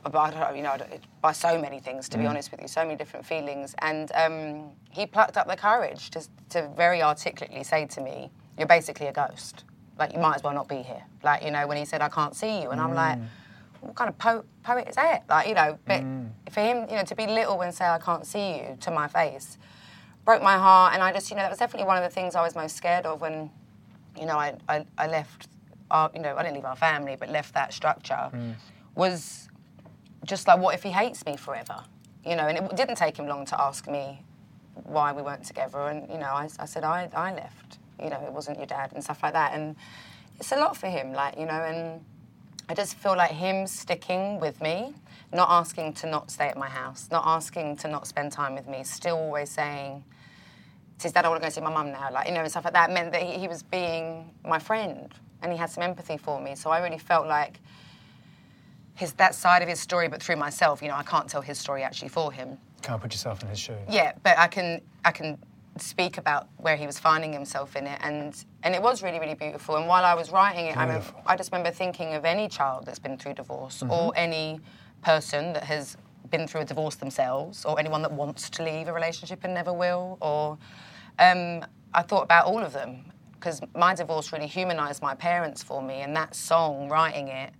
but 0.03 0.15
I 0.15 0.31
don't 0.31 0.39
know, 0.39 0.53
you 0.53 0.63
know, 0.63 0.77
by 1.21 1.31
so 1.31 1.59
many 1.59 1.79
things, 1.79 2.09
to 2.09 2.17
be 2.17 2.25
mm. 2.25 2.29
honest 2.29 2.51
with 2.51 2.61
you, 2.61 2.67
so 2.67 2.83
many 2.83 2.95
different 2.95 3.25
feelings. 3.25 3.75
And 3.79 4.11
um, 4.15 4.71
he 4.89 5.05
plucked 5.05 5.37
up 5.37 5.47
the 5.47 5.55
courage 5.55 6.09
to, 6.11 6.21
to 6.49 6.69
very 6.75 7.01
articulately 7.01 7.63
say 7.63 7.85
to 7.87 8.01
me, 8.01 8.31
You're 8.57 8.67
basically 8.67 9.07
a 9.07 9.13
ghost. 9.13 9.63
Like, 9.97 10.13
you 10.13 10.19
might 10.19 10.35
as 10.35 10.43
well 10.43 10.53
not 10.53 10.67
be 10.67 10.81
here. 10.81 11.03
Like, 11.23 11.43
you 11.43 11.51
know, 11.51 11.67
when 11.67 11.77
he 11.77 11.85
said, 11.85 12.01
I 12.01 12.09
can't 12.09 12.35
see 12.35 12.61
you. 12.63 12.71
And 12.71 12.81
I'm 12.81 12.93
like, 12.93 13.19
mm. 13.19 13.27
What 13.81 13.95
kind 13.95 14.09
of 14.09 14.17
po- 14.17 14.45
poet 14.63 14.87
is 14.87 14.95
that? 14.95 15.25
Like, 15.27 15.47
you 15.47 15.55
know, 15.55 15.77
but 15.85 16.01
mm. 16.01 16.29
for 16.51 16.61
him, 16.61 16.87
you 16.89 16.95
know, 16.95 17.03
to 17.03 17.15
be 17.15 17.27
little 17.27 17.61
and 17.61 17.73
say, 17.73 17.85
I 17.85 17.99
can't 17.99 18.25
see 18.25 18.57
you 18.57 18.77
to 18.79 18.91
my 18.91 19.09
face 19.09 19.57
broke 20.25 20.41
my 20.41 20.57
heart. 20.57 20.93
And 20.93 21.03
I 21.03 21.11
just, 21.11 21.29
you 21.29 21.35
know, 21.35 21.43
that 21.43 21.49
was 21.49 21.59
definitely 21.59 21.87
one 21.87 21.97
of 21.97 22.03
the 22.03 22.09
things 22.09 22.35
I 22.35 22.41
was 22.41 22.55
most 22.55 22.75
scared 22.75 23.05
of 23.05 23.21
when, 23.21 23.49
you 24.19 24.25
know, 24.25 24.37
I, 24.37 24.55
I, 24.69 24.85
I 24.97 25.07
left, 25.07 25.47
our, 25.91 26.09
you 26.13 26.21
know, 26.21 26.35
I 26.35 26.43
didn't 26.43 26.55
leave 26.55 26.65
our 26.65 26.75
family, 26.75 27.15
but 27.15 27.29
left 27.29 27.53
that 27.53 27.73
structure. 27.73 28.31
Was 28.95 29.49
just 30.25 30.47
like, 30.47 30.59
what 30.59 30.75
if 30.75 30.83
he 30.83 30.89
hates 30.89 31.25
me 31.25 31.37
forever? 31.37 31.83
You 32.25 32.35
know, 32.35 32.47
and 32.47 32.57
it 32.57 32.75
didn't 32.75 32.95
take 32.95 33.17
him 33.17 33.27
long 33.27 33.45
to 33.47 33.61
ask 33.61 33.89
me 33.89 34.23
why 34.83 35.11
we 35.11 35.21
weren't 35.21 35.43
together. 35.45 35.79
And, 35.87 36.09
you 36.09 36.17
know, 36.17 36.27
I, 36.27 36.49
I 36.59 36.65
said, 36.65 36.83
I, 36.83 37.09
I 37.13 37.33
left. 37.33 37.79
You 38.01 38.09
know, 38.09 38.21
it 38.25 38.31
wasn't 38.31 38.57
your 38.57 38.65
dad 38.65 38.91
and 38.93 39.03
stuff 39.03 39.21
like 39.21 39.33
that. 39.33 39.53
And 39.53 39.75
it's 40.39 40.51
a 40.51 40.57
lot 40.57 40.75
for 40.77 40.87
him, 40.87 41.13
like, 41.13 41.37
you 41.37 41.45
know, 41.45 41.51
and 41.51 42.01
I 42.69 42.73
just 42.73 42.95
feel 42.95 43.15
like 43.15 43.31
him 43.31 43.67
sticking 43.67 44.39
with 44.39 44.61
me, 44.61 44.93
not 45.33 45.49
asking 45.49 45.93
to 45.93 46.07
not 46.07 46.31
stay 46.31 46.47
at 46.47 46.57
my 46.57 46.69
house, 46.69 47.09
not 47.11 47.23
asking 47.25 47.77
to 47.77 47.87
not 47.87 48.07
spend 48.07 48.31
time 48.31 48.55
with 48.55 48.67
me, 48.67 48.83
still 48.83 49.17
always 49.17 49.49
saying, 49.49 50.03
his 51.01 51.11
dad, 51.11 51.25
I 51.25 51.29
want 51.29 51.41
to 51.41 51.47
go 51.47 51.51
see 51.51 51.59
my 51.59 51.69
mum 51.69 51.91
now, 51.91 52.09
like, 52.11 52.27
you 52.27 52.33
know, 52.33 52.39
and 52.39 52.49
stuff 52.49 52.63
like 52.63 52.73
that, 52.73 52.89
meant 52.89 53.11
that 53.11 53.21
he, 53.21 53.37
he 53.37 53.47
was 53.49 53.61
being 53.61 54.31
my 54.45 54.57
friend 54.57 55.13
and 55.41 55.51
he 55.51 55.57
had 55.57 55.69
some 55.69 55.83
empathy 55.83 56.17
for 56.17 56.39
me. 56.39 56.55
So 56.55 56.69
I 56.69 56.81
really 56.81 56.97
felt 56.97 57.27
like 57.27 57.59
his 58.95 59.13
that 59.13 59.35
side 59.35 59.61
of 59.61 59.69
his 59.69 59.79
story, 59.79 60.07
but 60.07 60.21
through 60.21 60.35
myself, 60.35 60.81
you 60.81 60.87
know, 60.87 60.95
I 60.95 61.03
can't 61.03 61.27
tell 61.27 61.41
his 61.41 61.57
story 61.57 61.83
actually 61.83 62.09
for 62.09 62.31
him. 62.31 62.57
Can't 62.81 63.01
put 63.01 63.11
yourself 63.11 63.41
in 63.41 63.49
his 63.49 63.59
shoes. 63.59 63.77
Yeah, 63.89 64.13
but 64.23 64.37
I 64.37 64.47
can 64.47 64.81
I 65.03 65.11
can 65.11 65.37
speak 65.77 66.17
about 66.17 66.47
where 66.57 66.75
he 66.75 66.85
was 66.85 66.99
finding 66.99 67.33
himself 67.33 67.75
in 67.75 67.87
it, 67.87 67.99
and 68.01 68.45
and 68.61 68.75
it 68.75 68.81
was 68.81 69.01
really 69.01 69.19
really 69.19 69.33
beautiful. 69.33 69.75
And 69.77 69.87
while 69.87 70.05
I 70.05 70.13
was 70.13 70.31
writing 70.31 70.67
it, 70.67 70.77
I, 70.77 70.85
Beautiful. 70.85 71.21
I 71.25 71.35
just 71.35 71.51
remember 71.51 71.71
thinking 71.71 72.13
of 72.13 72.25
any 72.25 72.47
child 72.47 72.85
that's 72.85 72.99
been 72.99 73.17
through 73.17 73.33
divorce, 73.33 73.83
or 73.89 74.13
any 74.15 74.59
person 75.01 75.53
that 75.53 75.63
has 75.63 75.97
been 76.29 76.47
through 76.47 76.61
a 76.61 76.65
divorce 76.65 76.95
themselves, 76.95 77.65
or 77.65 77.79
anyone 77.79 78.01
that 78.03 78.11
wants 78.11 78.49
to 78.51 78.63
leave 78.63 78.87
a 78.87 78.93
relationship 78.93 79.43
and 79.43 79.53
never 79.53 79.73
will, 79.73 80.17
or 80.21 80.57
um, 81.19 81.65
I 81.93 82.01
thought 82.03 82.23
about 82.23 82.45
all 82.45 82.59
of 82.59 82.73
them 82.73 83.05
because 83.33 83.59
my 83.75 83.93
divorce 83.93 84.31
really 84.31 84.47
humanized 84.47 85.01
my 85.01 85.15
parents 85.15 85.61
for 85.63 85.81
me, 85.81 85.95
and 85.95 86.15
that 86.15 86.33
song, 86.35 86.87
writing 86.89 87.27
it, 87.27 87.53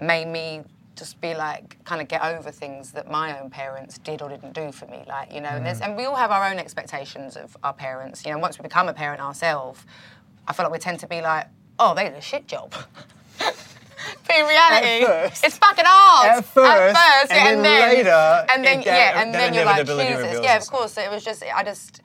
made 0.00 0.28
me 0.28 0.62
just 0.96 1.20
be 1.20 1.34
like 1.34 1.82
kind 1.84 2.00
of 2.00 2.08
get 2.08 2.24
over 2.24 2.50
things 2.50 2.90
that 2.92 3.08
my 3.08 3.40
own 3.40 3.50
parents 3.50 3.98
did 3.98 4.20
or 4.20 4.28
didn't 4.28 4.52
do 4.52 4.72
for 4.72 4.86
me 4.86 5.04
like 5.06 5.32
you 5.32 5.40
know 5.40 5.48
and, 5.50 5.64
there's, 5.64 5.80
mm. 5.80 5.86
and 5.86 5.96
we 5.96 6.04
all 6.04 6.16
have 6.16 6.32
our 6.32 6.50
own 6.50 6.58
expectations 6.58 7.36
of 7.36 7.56
our 7.62 7.72
parents 7.72 8.26
you 8.26 8.32
know 8.32 8.38
once 8.38 8.58
we 8.58 8.62
become 8.64 8.88
a 8.88 8.92
parent 8.92 9.20
ourselves 9.20 9.86
i 10.48 10.52
feel 10.52 10.64
like 10.64 10.72
we 10.72 10.78
tend 10.78 10.98
to 10.98 11.06
be 11.06 11.20
like 11.20 11.46
oh 11.78 11.94
they 11.94 12.04
did 12.04 12.14
a 12.14 12.20
shit 12.20 12.46
job. 12.46 12.74
But 14.26 14.36
in 14.36 14.46
reality 14.46 15.04
first. 15.04 15.44
it's 15.44 15.58
fucking 15.58 15.84
hard. 15.86 16.38
At 16.38 16.44
first, 16.44 16.96
first 16.96 17.32
and 17.32 17.32
yeah, 17.32 17.44
then 17.44 17.56
and 17.56 17.64
then 17.64 17.94
later, 17.96 18.46
and 18.48 18.64
then 18.64 18.80
it- 18.80 18.86
yeah 18.86 19.22
and 19.22 19.34
that 19.34 19.38
then 19.38 19.54
you're 19.54 19.64
like 19.64 19.86
jesus. 19.86 20.40
yeah 20.42 20.56
of 20.56 20.66
course 20.66 20.92
so 20.92 21.02
it 21.02 21.10
was 21.10 21.24
just 21.24 21.42
i 21.54 21.62
just 21.64 22.00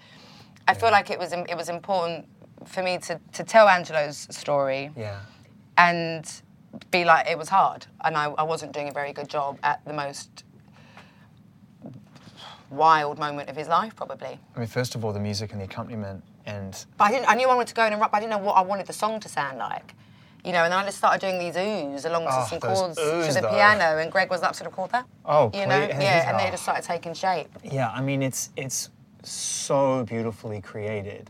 i 0.68 0.74
feel 0.74 0.90
like 0.92 1.10
it 1.12 1.20
was 1.20 1.34
it 1.34 1.56
was 1.56 1.70
important 1.70 2.26
for 2.66 2.82
me 2.82 2.98
to, 2.98 3.20
to 3.34 3.44
tell 3.44 3.68
angelo's 3.70 4.28
story. 4.32 4.90
Yeah. 4.98 5.20
and 5.78 6.26
be 6.92 7.06
like 7.06 7.28
it 7.30 7.38
was 7.38 7.50
hard 7.50 7.86
and 8.04 8.18
I, 8.18 8.26
I 8.26 8.44
wasn't 8.44 8.72
doing 8.74 8.90
a 8.90 8.92
very 8.92 9.14
good 9.14 9.28
job 9.30 9.60
at 9.64 9.84
the 9.86 9.94
most 9.94 10.44
wild 12.70 13.20
moment 13.20 13.50
of 13.50 13.56
his 13.56 13.68
life 13.68 13.96
probably 13.96 14.40
I 14.56 14.60
mean, 14.60 14.68
first 14.68 14.96
of 14.96 15.06
all, 15.06 15.14
the 15.14 15.20
music 15.20 15.52
and 15.52 15.62
the 15.62 15.66
accompaniment, 15.66 16.24
and 16.46 16.86
but 16.98 17.06
I, 17.06 17.12
didn't, 17.12 17.30
I 17.30 17.36
knew 17.36 17.48
I 17.48 17.54
wanted 17.56 17.68
to 17.70 17.74
go 17.76 17.86
in 17.86 17.94
and 17.94 18.02
rap 18.02 18.12
but 18.12 18.18
I 18.18 18.20
didn't 18.22 18.32
know 18.32 18.38
what 18.46 18.54
I 18.54 18.62
wanted 18.62 18.88
the 18.88 18.94
song 18.94 19.20
to 19.20 19.30
sound 19.30 19.60
like 19.60 19.94
you 20.44 20.52
know 20.52 20.64
and 20.64 20.72
then 20.72 20.80
I 20.80 20.84
just 20.86 20.98
started 20.98 21.22
doing 21.22 21.38
these 21.40 21.56
oohs 21.56 22.06
along 22.06 22.24
Oh, 22.24 22.28
to 22.28 22.32
ah, 22.34 22.46
some 22.48 22.60
chords 22.60 22.98
oohs, 23.00 23.28
to 23.28 23.34
the 23.36 23.42
though. 23.42 23.50
piano 23.50 23.98
and 24.00 24.12
Greg 24.12 24.30
was 24.30 24.42
like 24.42 24.56
sort 24.56 24.68
of 24.68 24.76
called 24.76 24.92
that 24.92 25.06
Oh, 25.26 25.52
you 25.54 25.68
know 25.68 25.86
please. 25.88 26.00
yeah 26.02 26.30
and 26.30 26.36
Oh. 26.40 26.44
they 26.44 26.50
just 26.52 26.64
started 26.64 26.84
taking 26.84 27.14
shape 27.14 27.50
yeah, 27.64 27.90
I 27.92 28.02
mean, 28.02 28.22
it's 28.24 28.50
it's 28.58 28.90
so 29.24 30.04
beautifully 30.04 30.60
created 30.60 31.30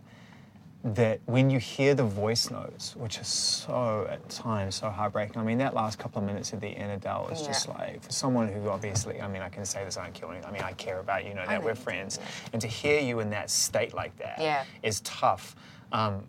that 0.83 1.21
when 1.25 1.49
you 1.49 1.59
hear 1.59 1.95
the 1.95 2.03
voice 2.03 2.51
notes, 2.51 2.93
which 2.95 3.17
are 3.19 3.23
so 3.23 4.05
at 4.09 4.27
times 4.29 4.75
so 4.75 4.89
heartbreaking. 4.89 5.37
I 5.37 5.43
mean, 5.43 5.57
that 5.59 5.73
last 5.73 5.97
couple 5.97 6.21
of 6.21 6.27
minutes 6.27 6.51
at 6.53 6.59
the 6.59 6.67
end, 6.67 6.91
Adele 6.91 7.29
is 7.31 7.41
just 7.41 7.69
like 7.69 8.03
for 8.03 8.11
someone 8.11 8.49
who 8.49 8.67
obviously, 8.67 9.21
I 9.21 9.27
mean, 9.29 9.41
I 9.41 9.47
can 9.47 9.63
say 9.65 9.85
this, 9.85 9.95
I 9.97 10.03
don't 10.03 10.13
kill 10.13 10.31
anyone. 10.31 10.49
I 10.49 10.51
mean, 10.51 10.61
I 10.61 10.73
care 10.73 10.99
about 10.99 11.23
you, 11.23 11.33
know 11.33 11.45
that 11.47 11.59
know 11.61 11.65
we're 11.65 11.75
friends, 11.75 12.19
and 12.51 12.61
to 12.61 12.67
hear 12.67 12.99
you 12.99 13.21
in 13.21 13.29
that 13.29 13.49
state 13.49 13.93
like 13.93 14.15
that 14.17 14.39
is 14.83 15.01
Yeah. 15.05 15.19
tough. 15.19 15.55
Um, 15.93 16.25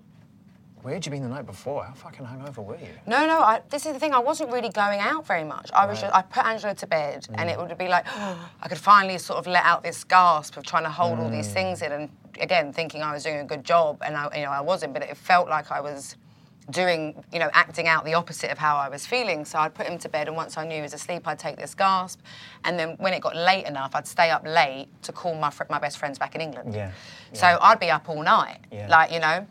where 0.84 0.92
had 0.92 1.06
you 1.06 1.10
been 1.10 1.22
the 1.22 1.28
night 1.30 1.46
before? 1.46 1.82
How 1.82 1.94
fucking 1.94 2.26
hungover 2.26 2.62
were 2.62 2.76
you? 2.76 2.90
No, 3.06 3.24
no. 3.26 3.38
I, 3.38 3.62
this 3.70 3.86
is 3.86 3.94
the 3.94 3.98
thing. 3.98 4.12
I 4.12 4.18
wasn't 4.18 4.52
really 4.52 4.68
going 4.68 5.00
out 5.00 5.26
very 5.26 5.42
much. 5.42 5.70
I 5.72 5.86
was 5.86 6.02
Right. 6.02 6.12
just. 6.12 6.14
I 6.14 6.20
put 6.20 6.44
Angelo 6.44 6.74
to 6.74 6.86
bed, 6.86 7.26
and 7.32 7.48
mm. 7.48 7.52
it 7.52 7.58
would 7.58 7.78
be 7.78 7.88
like 7.88 8.04
I 8.62 8.68
could 8.68 8.76
finally 8.76 9.16
sort 9.16 9.38
of 9.38 9.46
let 9.46 9.64
out 9.64 9.82
this 9.82 10.04
gasp 10.04 10.58
of 10.58 10.64
trying 10.64 10.82
to 10.82 10.90
hold 10.90 11.18
all 11.18 11.30
these 11.30 11.48
mm. 11.48 11.54
things 11.54 11.80
in, 11.80 11.90
and 11.90 12.10
again 12.38 12.70
thinking 12.74 13.00
I 13.02 13.14
was 13.14 13.22
doing 13.24 13.38
a 13.38 13.44
good 13.44 13.64
job, 13.64 14.02
and 14.04 14.14
I, 14.14 14.28
you 14.36 14.44
know, 14.44 14.50
I 14.50 14.60
wasn't. 14.60 14.92
But 14.92 15.04
it 15.04 15.16
felt 15.16 15.48
like 15.48 15.72
I 15.72 15.80
was 15.80 16.16
doing, 16.70 17.24
you 17.32 17.38
know, 17.38 17.48
acting 17.54 17.88
out 17.88 18.04
the 18.04 18.14
opposite 18.14 18.50
of 18.50 18.58
how 18.58 18.76
I 18.76 18.90
was 18.90 19.06
feeling. 19.06 19.46
So 19.46 19.58
I'd 19.58 19.72
put 19.72 19.86
him 19.86 19.96
to 20.00 20.08
bed, 20.10 20.28
and 20.28 20.36
once 20.36 20.58
I 20.58 20.66
knew 20.66 20.76
he 20.76 20.82
was 20.82 20.92
asleep, 20.92 21.26
I'd 21.26 21.38
take 21.38 21.56
this 21.56 21.74
gasp, 21.74 22.20
and 22.64 22.78
then 22.78 22.96
when 22.98 23.14
it 23.14 23.22
got 23.22 23.34
late 23.34 23.64
enough, 23.64 23.94
I'd 23.94 24.06
stay 24.06 24.28
up 24.28 24.46
late 24.46 24.88
to 25.04 25.12
call 25.12 25.34
my 25.34 25.48
fr- 25.48 25.64
my 25.70 25.78
best 25.78 25.96
friends 25.96 26.18
back 26.18 26.34
in 26.34 26.42
England. 26.42 26.74
Yeah. 26.74 26.90
So 27.32 27.58
I'd 27.58 27.80
be 27.80 27.90
up 27.90 28.10
all 28.10 28.22
night, 28.22 28.58
Yeah. 28.70 28.86
like 28.90 29.10
you 29.10 29.20
know. 29.20 29.46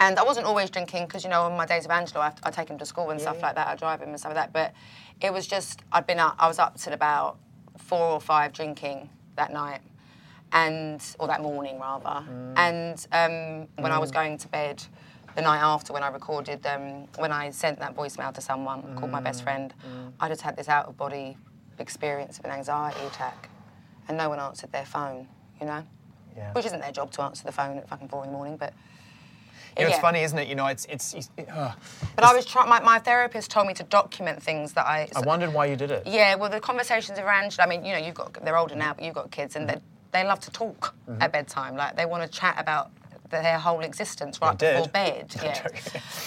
And 0.00 0.18
I 0.18 0.22
wasn't 0.22 0.46
always 0.46 0.70
drinking 0.70 1.06
because, 1.06 1.24
you 1.24 1.30
know, 1.30 1.42
on 1.42 1.56
my 1.56 1.66
days 1.66 1.84
of 1.84 1.90
Angelo, 1.90 2.20
I, 2.20 2.32
I 2.44 2.50
take 2.50 2.68
him 2.68 2.78
to 2.78 2.86
school 2.86 3.10
and 3.10 3.20
stuff 3.20 3.42
like 3.42 3.56
that. 3.56 3.66
I 3.66 3.74
drive 3.74 4.00
him 4.00 4.10
and 4.10 4.18
stuff 4.18 4.34
like 4.34 4.52
that. 4.52 4.52
But 4.52 4.72
it 5.20 5.32
was 5.32 5.46
just, 5.46 5.82
I'd 5.92 6.06
been 6.06 6.20
up, 6.20 6.36
I 6.38 6.46
was 6.46 6.58
up 6.60 6.78
till 6.78 6.92
about 6.92 7.36
four 7.76 8.06
or 8.06 8.20
five 8.20 8.52
drinking 8.52 9.10
that 9.36 9.52
night, 9.52 9.80
and 10.52 11.02
or 11.18 11.26
that 11.26 11.42
morning 11.42 11.78
rather. 11.80 12.24
And 12.56 13.06
um, 13.12 13.68
when 13.82 13.92
I 13.92 13.98
was 13.98 14.10
going 14.10 14.38
to 14.38 14.48
bed 14.48 14.82
the 15.34 15.42
night 15.42 15.60
after, 15.60 15.92
when 15.92 16.02
I 16.04 16.08
recorded, 16.08 16.64
um, 16.66 17.06
when 17.18 17.32
I 17.32 17.50
sent 17.50 17.78
that 17.80 17.96
voicemail 17.96 18.32
to 18.34 18.40
someone 18.40 18.96
called 18.96 19.10
my 19.10 19.20
best 19.20 19.42
friend, 19.42 19.74
I 20.20 20.28
just 20.28 20.42
had 20.42 20.56
this 20.56 20.68
out 20.68 20.86
of 20.86 20.96
body 20.96 21.36
experience 21.78 22.38
of 22.38 22.44
an 22.44 22.50
anxiety 22.52 23.04
attack. 23.06 23.48
and 24.08 24.16
no 24.16 24.28
one 24.28 24.38
answered 24.40 24.72
their 24.72 24.86
phone, 24.86 25.28
you 25.60 25.66
know? 25.66 25.84
Yeah. 26.36 26.52
Which 26.52 26.64
isn't 26.66 26.80
their 26.80 26.92
job 26.92 27.10
to 27.12 27.22
answer 27.22 27.44
the 27.44 27.52
phone 27.52 27.76
at 27.78 27.88
fucking 27.88 28.08
four 28.08 28.24
in 28.24 28.30
the 28.30 28.36
morning, 28.36 28.56
but. 28.56 28.72
You 29.78 29.84
know, 29.84 29.90
yeah. 29.90 29.94
it's 29.94 30.02
funny, 30.02 30.22
isn't 30.22 30.38
it? 30.38 30.48
You 30.48 30.56
know, 30.56 30.66
it's 30.66 30.84
it's. 30.86 31.14
it's 31.14 31.30
uh, 31.52 31.72
But 32.16 32.24
I 32.24 32.34
was 32.34 32.44
trying. 32.44 32.68
My, 32.68 32.80
my 32.80 32.98
therapist 32.98 33.50
told 33.50 33.68
me 33.68 33.74
to 33.74 33.84
document 33.84 34.42
things 34.42 34.72
that 34.72 34.86
I. 34.86 35.08
I 35.14 35.20
wondered 35.20 35.52
why 35.54 35.66
you 35.66 35.76
did 35.76 35.92
it. 35.92 36.02
Yeah, 36.04 36.34
well, 36.34 36.50
the 36.50 36.58
conversations 36.60 37.18
around. 37.18 37.54
I 37.60 37.66
mean, 37.66 37.84
you 37.84 37.92
know, 37.92 37.98
you've 37.98 38.14
got 38.16 38.32
they're 38.44 38.56
older 38.58 38.74
now, 38.74 38.94
but 38.94 39.04
you've 39.04 39.14
got 39.14 39.30
kids, 39.30 39.54
and 39.54 39.68
Mm-hmm. 39.68 39.78
they 40.10 40.22
they 40.22 40.26
love 40.26 40.40
to 40.40 40.50
talk 40.50 40.94
at 41.20 41.32
bedtime. 41.32 41.76
Like 41.76 41.96
they 41.96 42.06
want 42.06 42.22
to 42.24 42.28
chat 42.28 42.56
about 42.58 42.90
their 43.30 43.58
whole 43.58 43.80
existence 43.80 44.40
right 44.40 44.58
before 44.58 44.88
bed. 44.88 45.34
Yeah, 45.42 45.62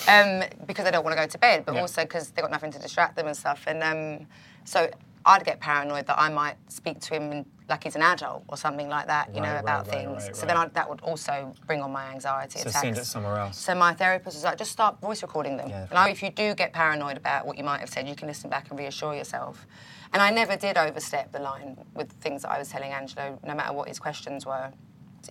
um, 0.08 0.44
because 0.68 0.86
they 0.86 0.92
don't 0.92 1.04
want 1.04 1.18
to 1.18 1.22
go 1.24 1.28
to 1.28 1.38
bed, 1.38 1.66
but 1.66 1.76
Yeah. 1.76 1.82
also 1.82 2.04
because 2.04 2.30
they've 2.30 2.44
got 2.44 2.52
nothing 2.52 2.72
to 2.72 2.80
distract 2.80 3.16
them 3.16 3.28
and 3.28 3.36
stuff. 3.36 3.64
And 3.68 3.82
um, 3.84 4.28
so 4.66 4.90
I'd 5.26 5.46
get 5.46 5.60
paranoid 5.60 6.08
that 6.08 6.20
I 6.20 6.30
might 6.30 6.56
speak 6.68 7.00
to 7.02 7.14
him 7.16 7.32
in, 7.32 7.46
like 7.70 7.84
he's 7.84 7.96
an 7.96 8.02
adult 8.02 8.44
or 8.48 8.58
something 8.58 8.90
like 8.90 9.08
that, 9.08 9.34
you 9.34 9.42
know, 9.42 9.52
Right, 9.54 9.60
about 9.60 9.88
right, 9.88 9.96
right, 9.96 10.06
things. 10.08 10.24
right, 10.26 10.36
so 10.36 10.46
then. 10.48 10.58
I, 10.58 10.68
that 10.70 10.90
would 10.90 11.02
also 11.02 11.54
bring 11.68 11.82
on 11.82 11.92
my 11.92 12.12
anxiety 12.12 12.60
So 12.60 12.70
attacks. 12.70 12.82
send 12.82 12.98
it 12.98 13.06
somewhere 13.06 13.38
else. 13.38 13.58
So 13.60 13.76
my 13.76 13.94
therapist 13.94 14.36
was 14.36 14.44
like, 14.44 14.58
just 14.58 14.72
start 14.72 15.00
voice 15.00 15.22
recording 15.22 15.58
them. 15.58 15.70
Yeah, 15.70 15.88
now, 15.92 16.08
if 16.08 16.22
you 16.24 16.32
do 16.32 16.54
get 16.56 16.74
paranoid 16.74 17.18
about 17.18 17.46
what 17.46 17.58
you 17.58 17.64
might 17.64 17.80
have 17.82 17.90
said, 17.90 18.08
you 18.08 18.16
can 18.16 18.28
listen 18.28 18.50
back 18.50 18.70
and 18.70 18.80
reassure 18.80 19.14
yourself. 19.16 19.68
And 20.14 20.22
I 20.22 20.30
never 20.32 20.56
did 20.56 20.78
overstep 20.78 21.32
the 21.32 21.40
line 21.40 21.78
with 21.94 22.12
things 22.14 22.42
that 22.42 22.52
I 22.52 22.58
was 22.60 22.70
telling 22.70 22.92
Angelo, 22.92 23.40
no 23.46 23.54
matter 23.56 23.74
what 23.74 23.88
his 23.88 24.00
questions 24.00 24.46
were. 24.46 24.72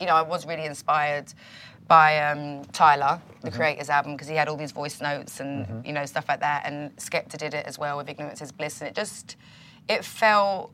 You 0.00 0.06
know, 0.06 0.14
I 0.14 0.22
was 0.22 0.46
really 0.46 0.64
inspired 0.64 1.32
by 1.88 2.18
um, 2.30 2.64
Tyler, 2.66 3.20
the 3.42 3.48
Mm-hmm. 3.50 3.56
Creators 3.58 3.90
album, 3.90 4.12
because 4.12 4.28
he 4.28 4.36
had 4.36 4.46
all 4.48 4.56
these 4.56 4.70
voice 4.70 5.00
notes 5.00 5.40
and 5.40 5.84
you 5.84 5.92
know 5.92 6.06
stuff 6.06 6.26
like 6.28 6.40
that. 6.40 6.62
And 6.64 6.94
Skepta 6.96 7.36
did 7.36 7.52
it 7.54 7.66
as 7.66 7.78
well 7.78 7.96
with 7.96 8.08
Ignorance 8.08 8.40
is 8.40 8.52
Bliss, 8.52 8.80
and 8.80 8.88
it 8.88 8.94
just 8.94 9.36
it 9.88 10.04
felt 10.04 10.72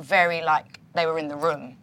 very 0.00 0.42
like 0.42 0.80
they 0.94 1.06
were 1.06 1.18
in 1.18 1.28
the 1.28 1.36
room. 1.36 1.76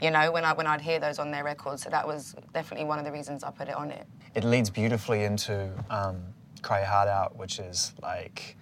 You 0.00 0.10
know, 0.10 0.30
when 0.30 0.44
I 0.44 0.52
when 0.52 0.66
I'd 0.66 0.80
hear 0.80 1.00
those 1.00 1.18
on 1.18 1.30
their 1.30 1.42
records, 1.42 1.82
so 1.82 1.90
that 1.90 2.06
was 2.06 2.36
definitely 2.54 2.86
one 2.86 2.98
of 2.98 3.04
the 3.04 3.10
reasons 3.12 3.42
I 3.42 3.50
put 3.50 3.68
it 3.68 3.74
on 3.74 3.90
it. 3.90 4.06
It 4.34 4.44
leads 4.44 4.70
beautifully 4.70 5.24
into 5.24 5.70
um, 5.90 6.22
"Cry 6.62 6.78
Your 6.80 6.88
Heart 6.88 7.08
Out," 7.08 7.36
which 7.36 7.58
is 7.58 7.94
like, 8.00 8.56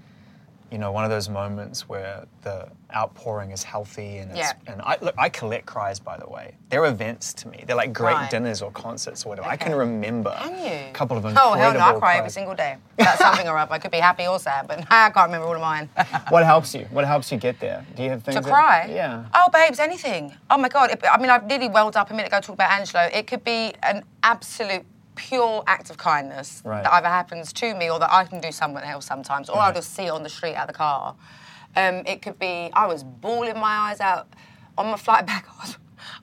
you 0.70 0.79
know, 0.79 0.90
one 0.90 1.05
of 1.05 1.11
those 1.11 1.29
moments 1.29 1.88
where 1.88 2.26
the 2.42 2.68
outpouring 2.94 3.50
is 3.52 3.62
healthy 3.62 4.18
and 4.18 4.31
it's, 4.31 4.38
Yeah. 4.40 4.52
and 4.66 4.81
I 4.83 4.96
look, 5.00 5.14
I 5.18 5.29
collect 5.29 5.66
cries 5.66 5.98
by 6.00 6.16
the 6.16 6.29
way. 6.29 6.55
They're 6.70 6.87
events 6.87 7.33
to 7.35 7.48
me. 7.48 7.62
They're 7.66 7.76
like 7.76 7.92
great 7.92 8.14
Right. 8.14 8.31
dinners 8.31 8.62
or 8.62 8.70
concerts 8.72 9.24
or 9.24 9.29
whatever. 9.31 9.48
I 9.48 9.57
can 9.57 9.74
remember 9.74 10.35
Can 10.42 10.59
you? 10.59 10.88
a 10.88 10.92
couple 10.92 11.16
of 11.16 11.22
them. 11.22 11.35
Oh 11.40 11.52
hell 11.55 11.72
no! 11.72 11.79
I 11.81 11.92
cry 11.94 12.16
every 12.18 12.31
single 12.31 12.55
day. 12.55 12.76
That's 12.96 13.18
something 13.20 13.46
or 13.48 13.57
other. 13.59 13.72
I 13.74 13.79
could 13.79 13.90
be 13.92 13.98
happy 13.98 14.26
or 14.26 14.38
sad, 14.38 14.66
but 14.66 14.81
I 14.90 15.11
can't 15.11 15.26
remember 15.29 15.46
all 15.46 15.55
of 15.55 15.61
mine. 15.61 15.88
What 16.31 16.44
helps 16.44 16.74
you? 16.74 16.87
What 16.90 17.05
helps 17.05 17.31
you 17.31 17.38
get 17.38 17.61
there? 17.61 17.85
Do 17.94 18.02
you 18.02 18.11
have 18.11 18.22
things 18.24 18.37
to 18.37 18.40
that- 18.42 18.50
cry? 18.50 18.87
yeah. 18.90 19.24
Oh, 19.35 19.48
babes, 19.52 19.79
anything. 19.79 20.35
Oh 20.50 20.59
my 20.59 20.68
god. 20.68 20.90
I 21.11 21.18
mean, 21.18 21.31
I've 21.31 21.46
nearly 21.46 21.68
welled 21.68 21.96
up 21.96 22.11
a 22.11 22.14
minute 22.14 22.29
ago 22.29 22.38
talking 22.40 22.55
about 22.55 22.70
Angelo. 22.72 23.02
It 23.12 23.26
could 23.26 23.44
be 23.44 23.72
an 23.83 24.02
absolute 24.22 24.85
pure 25.16 25.64
act 25.66 25.90
of 25.90 25.96
kindness 25.98 26.62
Right. 26.64 26.85
that 26.85 26.92
either 26.92 27.09
happens 27.09 27.52
to 27.55 27.74
me 27.74 27.90
or 27.90 27.98
that 27.98 28.12
I 28.12 28.24
can 28.24 28.40
do 28.40 28.52
someone 28.52 28.85
else 28.85 29.05
sometimes, 29.07 29.48
or 29.48 29.59
I'll 29.59 29.74
just 29.74 29.94
see 29.94 30.05
it 30.05 30.11
on 30.11 30.22
the 30.22 30.29
street 30.29 30.55
out 30.55 30.68
of 30.68 30.74
the 30.74 30.79
car. 30.79 31.14
Um, 31.74 32.02
it 32.07 32.22
could 32.22 32.38
be 32.38 32.70
I 32.72 32.87
was 32.87 33.02
bawling 33.02 33.55
my 33.59 33.90
eyes 33.90 34.00
out 34.00 34.29
on 34.79 34.87
my 34.87 34.96
flight 34.96 35.26
back. 35.26 35.46
I, 35.59 35.62
was, 35.66 35.79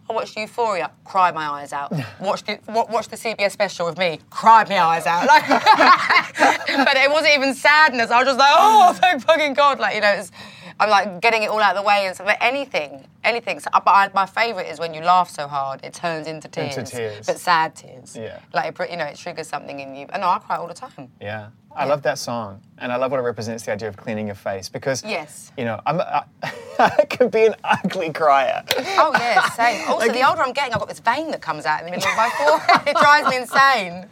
I 0.10 0.14
watched 0.14 0.38
Euphoria, 0.38 0.92
cried 1.04 1.36
my 1.36 1.46
eyes 1.48 1.74
out. 1.74 1.92
Watched 2.22 2.48
watched 2.68 3.10
the 3.12 3.18
CBS 3.18 3.52
special 3.52 3.86
with 3.86 3.98
me, 3.98 4.20
cried 4.30 4.70
my 4.70 4.80
eyes 4.80 5.06
out. 5.06 5.28
Like, 5.28 6.68
but 6.86 6.98
it 6.98 7.12
wasn't 7.12 7.34
even 7.36 7.54
sadness. 7.54 8.10
I 8.10 8.20
was 8.20 8.28
just 8.28 8.40
like, 8.40 8.54
oh, 8.56 8.94
thank 9.00 9.22
fucking 9.24 9.54
God. 9.54 9.80
Like, 9.80 9.96
you 9.96 10.02
know, 10.02 10.12
it's, 10.12 10.32
I'm 10.80 10.90
like 10.90 11.22
getting 11.22 11.44
it 11.44 11.50
all 11.50 11.62
out 11.62 11.76
of 11.76 11.82
the 11.82 11.88
way 11.88 12.06
and 12.06 12.16
stuff. 12.16 12.28
But 12.28 12.38
anything, 12.42 13.06
anything. 13.24 13.60
So, 13.60 13.70
but 13.74 13.88
I, 13.88 14.10
my 14.14 14.26
favourite 14.26 14.68
is 14.68 14.80
when 14.80 14.94
you 14.94 15.02
laugh 15.02 15.30
so 15.30 15.48
hard, 15.48 15.84
it 15.84 15.94
turns 15.94 16.28
into 16.28 16.48
tears. 16.48 16.78
Into 16.78 16.92
tears. 16.92 17.26
But 17.26 17.40
sad 17.40 17.76
tears. 17.76 18.16
Yeah. 18.16 18.40
Like, 18.54 18.80
it, 18.80 18.92
you 18.92 18.98
know, 18.98 19.06
it 19.06 19.18
triggers 19.18 19.48
something 19.48 19.80
in 19.80 19.96
you. 19.96 20.08
And 20.12 20.22
no, 20.22 20.30
I 20.30 20.40
cry 20.40 20.58
all 20.58 20.68
the 20.68 20.74
time. 20.74 21.12
Yeah. 21.22 21.50
I 21.76 21.86
love 21.86 22.04
that 22.04 22.20
song, 22.20 22.62
and 22.84 22.92
I 22.92 22.98
love 22.98 23.10
what 23.12 23.20
it 23.20 23.24
represents—the 23.24 23.72
idea 23.72 23.88
of 23.88 23.98
cleaning 23.98 24.28
your 24.28 24.36
face. 24.36 24.70
Because 24.70 25.04
Yes. 25.04 25.52
you 25.58 25.64
know, 25.66 25.80
I'm, 25.86 26.00
I, 26.02 26.24
I 26.80 27.06
can 27.10 27.30
be 27.30 27.46
an 27.46 27.56
ugly 27.64 28.12
crier. 28.12 28.64
Oh, 28.98 29.12
yeah, 29.18 29.50
same. 29.52 29.88
Also, 29.90 30.12
the 30.12 30.28
older 30.28 30.42
I'm 30.42 30.54
getting, 30.54 30.74
I've 30.74 30.80
got 30.80 30.90
this 30.90 31.00
vein 31.00 31.32
that 31.32 31.42
comes 31.42 31.66
out 31.66 31.80
in 31.80 31.86
the 31.86 31.92
middle 31.92 32.10
of 32.10 32.18
my 32.18 32.30
forehead. 32.38 32.82
it 32.88 32.98
drives 32.98 33.28
me 33.30 33.38
insane. 33.38 34.08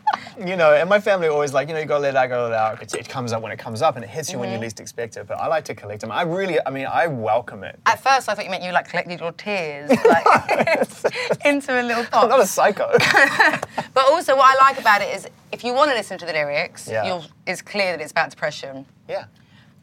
you 0.48 0.56
know, 0.56 0.74
and 0.74 0.88
my 0.90 1.00
family 1.00 1.28
always 1.28 1.54
like, 1.54 1.68
you 1.68 1.74
know, 1.74 1.80
you 1.80 1.86
gotta 1.86 2.02
let 2.04 2.14
it 2.14 2.18
out, 2.18 2.30
gotta 2.30 2.44
let 2.44 2.52
it 2.52 2.56
out. 2.56 2.82
It, 2.82 2.94
it 3.02 3.10
comes 3.10 3.34
up 3.34 3.42
when 3.42 3.52
it 3.52 3.60
comes 3.60 3.82
up, 3.82 3.96
and 3.96 4.06
it 4.06 4.10
hits 4.10 4.32
you 4.32 4.40
when 4.40 4.50
you 4.50 4.56
Mm-hmm. 4.56 4.64
least 4.64 4.80
expect 4.80 5.18
it. 5.18 5.28
But 5.28 5.40
I 5.40 5.48
like 5.48 5.66
to 5.66 5.76
collect 5.76 6.02
them. 6.02 6.12
I 6.12 6.22
really, 6.22 6.60
I 6.66 6.70
mean, 6.70 6.86
I 6.86 7.08
welcome 7.08 7.64
it. 7.64 7.80
At 7.86 8.02
first, 8.02 8.30
I 8.30 8.36
thought 8.36 8.46
you 8.46 8.52
meant 8.52 8.64
you 8.64 8.72
like 8.72 8.88
collected 8.90 9.20
your 9.20 9.32
tears 9.34 9.90
like, 9.90 10.26
into 11.46 11.80
a 11.80 11.84
little 11.84 12.06
pot. 12.06 12.24
I'm 12.24 12.30
not 12.30 12.40
a 12.40 12.46
psycho. 12.48 12.90
But 13.94 14.06
also, 14.10 14.36
what 14.38 14.56
I 14.58 14.62
like 14.70 14.80
about 14.80 15.02
it 15.02 15.14
is 15.16 15.28
if 15.52 15.64
you 15.64 15.74
want 15.74 15.90
to 15.92 15.96
listen 15.98 16.18
to 16.20 16.26
the 16.26 16.32
lyrics, 16.34 16.88
Yeah. 16.88 17.06
you'll, 17.06 17.26
it's 17.46 17.62
clear 17.62 17.92
that 17.98 18.02
it's 18.02 18.12
about 18.12 18.30
depression. 18.30 18.61
Yeah, 19.08 19.26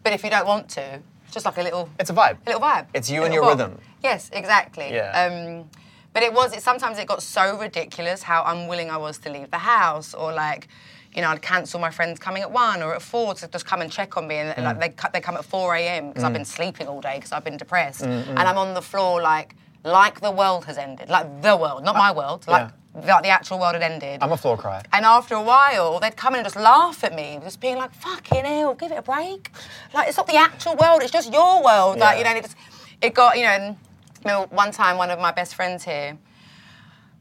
But 0.02 0.12
if 0.12 0.22
you 0.24 0.30
don't 0.30 0.46
want 0.46 0.68
to, 0.70 1.00
just 1.30 1.44
like 1.44 1.58
a 1.58 1.62
little, 1.62 1.88
it's 2.00 2.10
a 2.10 2.14
vibe. 2.14 2.38
a 2.46 2.50
little 2.50 2.60
vibe. 2.60 2.86
It's 2.94 3.10
you 3.10 3.24
and 3.24 3.34
your 3.34 3.46
rhythm. 3.46 3.78
Yes, 4.02 4.30
exactly. 4.32 4.90
Yeah. 4.92 5.10
Um, 5.22 5.68
but 6.14 6.22
it 6.22 6.32
was. 6.32 6.52
It, 6.56 6.62
sometimes 6.62 6.98
it 6.98 7.06
got 7.06 7.22
so 7.22 7.58
ridiculous 7.58 8.22
how 8.22 8.42
unwilling 8.46 8.90
I 8.90 8.96
was 8.96 9.18
to 9.18 9.30
leave 9.30 9.50
the 9.50 9.58
house, 9.58 10.14
or 10.14 10.32
like, 10.32 10.68
you 11.14 11.20
know, 11.22 11.28
I'd 11.28 11.42
cancel 11.42 11.78
my 11.80 11.90
friends 11.90 12.18
coming 12.18 12.42
at 12.42 12.50
one 12.50 12.82
or 12.82 12.94
at 12.94 13.02
four 13.02 13.34
to 13.34 13.46
just 13.48 13.66
come 13.66 13.82
and 13.82 13.92
check 13.92 14.16
on 14.16 14.26
me, 14.26 14.36
and 14.36 14.54
Mm. 14.56 14.64
like 14.64 14.78
they 14.80 15.08
they 15.14 15.20
come 15.20 15.36
at 15.36 15.44
four 15.44 15.74
a.m. 15.74 16.08
because 16.08 16.24
I've 16.24 16.32
been 16.32 16.44
sleeping 16.46 16.86
all 16.88 17.00
day 17.00 17.16
because 17.16 17.32
I've 17.32 17.44
been 17.44 17.58
depressed, 17.58 18.02
Mm, 18.04 18.28
and 18.30 18.40
I'm 18.40 18.56
on 18.58 18.72
the 18.74 18.82
floor 18.82 19.20
like, 19.20 19.54
like 19.84 20.20
the 20.20 20.30
world 20.30 20.64
has 20.64 20.78
ended, 20.78 21.08
like 21.10 21.26
the 21.42 21.56
world, 21.56 21.84
not 21.84 21.94
my 21.96 22.10
world, 22.10 22.46
like, 22.48 22.68
like 23.06 23.22
the 23.22 23.28
actual 23.28 23.58
world 23.58 23.74
had 23.74 23.82
ended. 23.82 24.22
I'm 24.22 24.32
a 24.32 24.36
floor 24.36 24.56
crier. 24.56 24.82
And 24.92 25.04
after 25.04 25.34
a 25.34 25.42
while, 25.42 26.00
they'd 26.00 26.16
come 26.16 26.34
in 26.34 26.40
and 26.40 26.46
just 26.46 26.56
laugh 26.56 27.04
at 27.04 27.14
me, 27.14 27.38
just 27.42 27.60
being 27.60 27.76
like, 27.76 27.92
fucking 27.94 28.44
hell, 28.44 28.74
give 28.74 28.92
it 28.92 28.98
a 28.98 29.02
break. 29.02 29.50
Like, 29.94 30.08
it's 30.08 30.16
not 30.16 30.26
the 30.26 30.36
actual 30.36 30.76
world, 30.76 31.02
it's 31.02 31.12
just 31.12 31.32
your 31.32 31.62
world. 31.62 31.98
Like, 31.98 32.18
you 32.18 32.24
know, 32.24 32.30
and 32.30 32.38
it, 32.38 32.42
just, 32.42 32.56
it 33.00 33.14
got, 33.14 33.36
you 33.36 33.44
know, 33.44 33.50
and, 33.50 33.76
you 34.24 34.30
know, 34.30 34.46
one 34.50 34.72
time, 34.72 34.96
one 34.96 35.10
of 35.10 35.18
my 35.18 35.32
best 35.32 35.54
friends 35.54 35.84
here, 35.84 36.18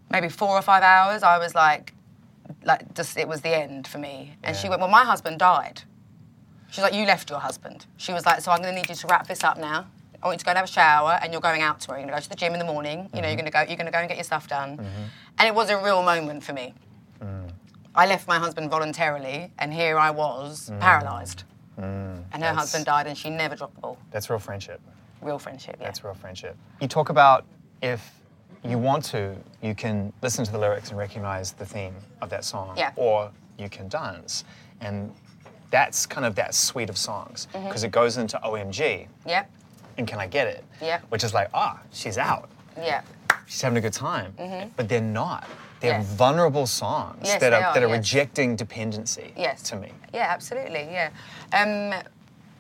maybe 0.10 0.30
four 0.30 0.50
or 0.50 0.62
five 0.62 0.84
hours, 0.84 1.24
I 1.24 1.38
was 1.38 1.54
like, 1.54 1.94
like, 2.63 2.94
just, 2.94 3.18
it 3.18 3.28
was 3.28 3.42
the 3.42 3.56
end 3.56 3.88
for 3.88 3.98
me. 3.98 4.36
And 4.44 4.56
she 4.56 4.70
went, 4.70 4.82
well, 4.82 4.90
my 4.90 5.04
husband 5.04 5.40
died. 5.40 5.84
She's 6.70 6.84
like, 6.84 6.94
you 6.94 7.06
left 7.06 7.30
your 7.30 7.40
husband. 7.40 7.86
She 7.98 8.12
was 8.13 8.26
like, 8.26 8.42
so 8.42 8.52
I'm 8.52 8.62
going 8.62 8.74
to 8.76 8.82
need 8.82 8.90
you 8.90 8.96
to 8.96 9.08
wrap 9.08 9.28
this 9.28 9.44
up 9.44 9.58
now. 9.58 9.88
I 10.28 10.30
want 10.30 10.36
you 10.36 10.40
to 10.40 10.46
go 10.46 10.52
and 10.52 10.58
have 10.58 10.68
a 10.68 10.72
shower, 10.72 11.20
and 11.22 11.32
you're 11.32 11.42
going 11.42 11.62
out 11.62 11.80
tomorrow. 11.80 12.02
You're 12.02 12.10
going 12.10 12.22
to 12.22 12.22
go 12.22 12.24
to 12.24 12.30
the 12.30 12.36
gym 12.36 12.52
in 12.52 12.60
the 12.60 12.66
morning. 12.66 13.10
You 13.13 13.22
know, 13.22 13.30
you're 13.30 13.38
mm-hmm. 13.38 13.46
going 13.46 13.46
to 13.46 13.52
go. 13.52 13.60
You're 13.60 13.78
going 13.78 13.86
to 13.86 13.92
go 13.92 14.00
and 14.00 14.10
get 14.10 14.18
your 14.18 14.26
stuff 14.26 14.50
done. 14.50 14.78
Mm-hmm. 14.78 15.04
And 15.40 15.48
it 15.48 15.56
was 15.56 15.70
a 15.70 15.82
real 15.82 16.04
moment 16.04 16.44
for 16.44 16.52
me. 16.52 16.74
Mm. 17.22 17.50
I 17.96 18.06
left 18.08 18.28
my 18.28 18.38
husband 18.38 18.70
voluntarily, 18.70 19.54
and 19.58 19.74
here 19.74 19.98
I 19.98 20.12
was, 20.12 20.70
mm. 20.70 20.80
paralysed. 20.82 21.46
Mm. 21.80 21.86
And 21.86 22.34
her 22.34 22.40
That's- 22.40 22.58
husband 22.58 22.86
died, 22.86 23.08
and 23.08 23.18
she 23.18 23.30
never 23.30 23.56
dropped 23.56 23.76
the 23.76 23.82
ball. 23.82 23.98
That's 24.12 24.30
real 24.30 24.40
friendship. 24.40 24.82
Real 25.22 25.40
friendship. 25.40 25.78
Yeah. 25.80 25.86
That's 25.86 26.04
real 26.04 26.13
friendship. 26.13 26.58
You 26.82 26.90
talk 26.90 27.10
about 27.10 27.46
if 27.82 28.12
you 28.66 28.78
want 28.78 29.06
to, 29.06 29.36
you 29.62 29.74
can 29.76 30.12
listen 30.22 30.44
to 30.44 30.52
the 30.52 30.58
lyrics 30.60 30.90
and 30.90 30.98
recognize 31.00 31.54
the 31.54 31.66
theme 31.66 31.96
of 32.22 32.30
that 32.32 32.44
song, 32.44 32.76
Yeah. 32.78 32.92
or 32.98 33.32
you 33.58 33.70
can 33.70 33.88
dance, 33.88 34.44
and 34.82 35.13
that's 35.72 36.06
kind 36.06 36.26
of 36.26 36.36
that 36.36 36.54
suite 36.54 36.90
of 36.90 36.98
songs 36.98 37.48
Mm-hmm. 37.54 37.68
because 37.68 37.84
it 37.84 37.92
goes 37.92 38.18
into 38.18 38.40
OMG 38.44 39.08
Yeah. 39.26 39.46
And 39.98 40.08
Can 40.08 40.20
I 40.20 40.28
Get 40.28 40.48
It? 40.48 40.64
Yeah. 40.82 41.00
Which 41.10 41.24
is 41.24 41.34
like, 41.34 41.50
ah, 41.54 41.80
she's 41.92 42.18
out. 42.18 42.50
Yeah. 42.78 43.02
she's 43.48 43.62
having 43.62 43.78
a 43.78 43.82
good 43.82 43.94
time. 43.94 44.34
Mhm. 44.38 44.72
But 44.76 44.90
they're 44.90 45.02
not. 45.02 45.48
They're 45.80 46.00
Yes. 46.00 46.06
vulnerable 46.08 46.68
songs 46.68 47.20
Yes, 47.24 47.40
that 47.40 47.54
are, 47.54 47.64
are, 47.64 47.74
that 47.74 47.82
are 47.84 47.88
yes. 47.88 47.98
rejecting 47.98 48.56
dependency 48.56 49.34
Yes. 49.38 49.62
to 49.70 49.76
me. 49.78 49.92
Yeah, 50.14 50.28
absolutely. 50.30 50.88
Yeah. 50.92 51.10
Um, 51.54 51.94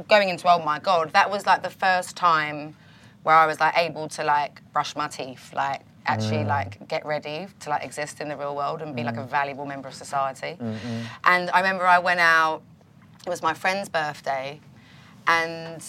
going 0.07 0.29
into 0.29 0.47
Oh 0.47 0.59
My 0.63 0.79
God, 0.79 1.11
that 1.13 1.29
was 1.29 1.45
like 1.45 1.61
the 1.61 1.69
first 1.69 2.15
time 2.15 2.75
where 3.23 3.35
I 3.35 3.45
was 3.45 3.59
like 3.59 3.77
able 3.77 4.07
to 4.09 4.23
like 4.23 4.61
brush 4.71 4.95
my 4.95 5.07
teeth, 5.07 5.51
like 5.53 5.81
actually 6.05 6.45
like 6.45 6.87
get 6.87 7.05
ready 7.05 7.47
to 7.59 7.69
like 7.69 7.83
exist 7.83 8.21
in 8.21 8.29
the 8.29 8.37
real 8.37 8.55
world 8.55 8.81
and 8.81 8.95
be 8.95 9.03
like 9.03 9.17
a 9.17 9.23
valuable 9.25 9.65
member 9.65 9.89
of 9.89 9.93
society. 9.93 10.55
Mhm. 10.61 11.05
And 11.25 11.49
I 11.51 11.57
remember 11.59 11.85
I 11.85 11.99
went 11.99 12.19
out. 12.21 12.61
It 13.25 13.29
was 13.29 13.41
my 13.41 13.53
friend's 13.53 13.89
birthday, 13.89 14.61
and 15.27 15.83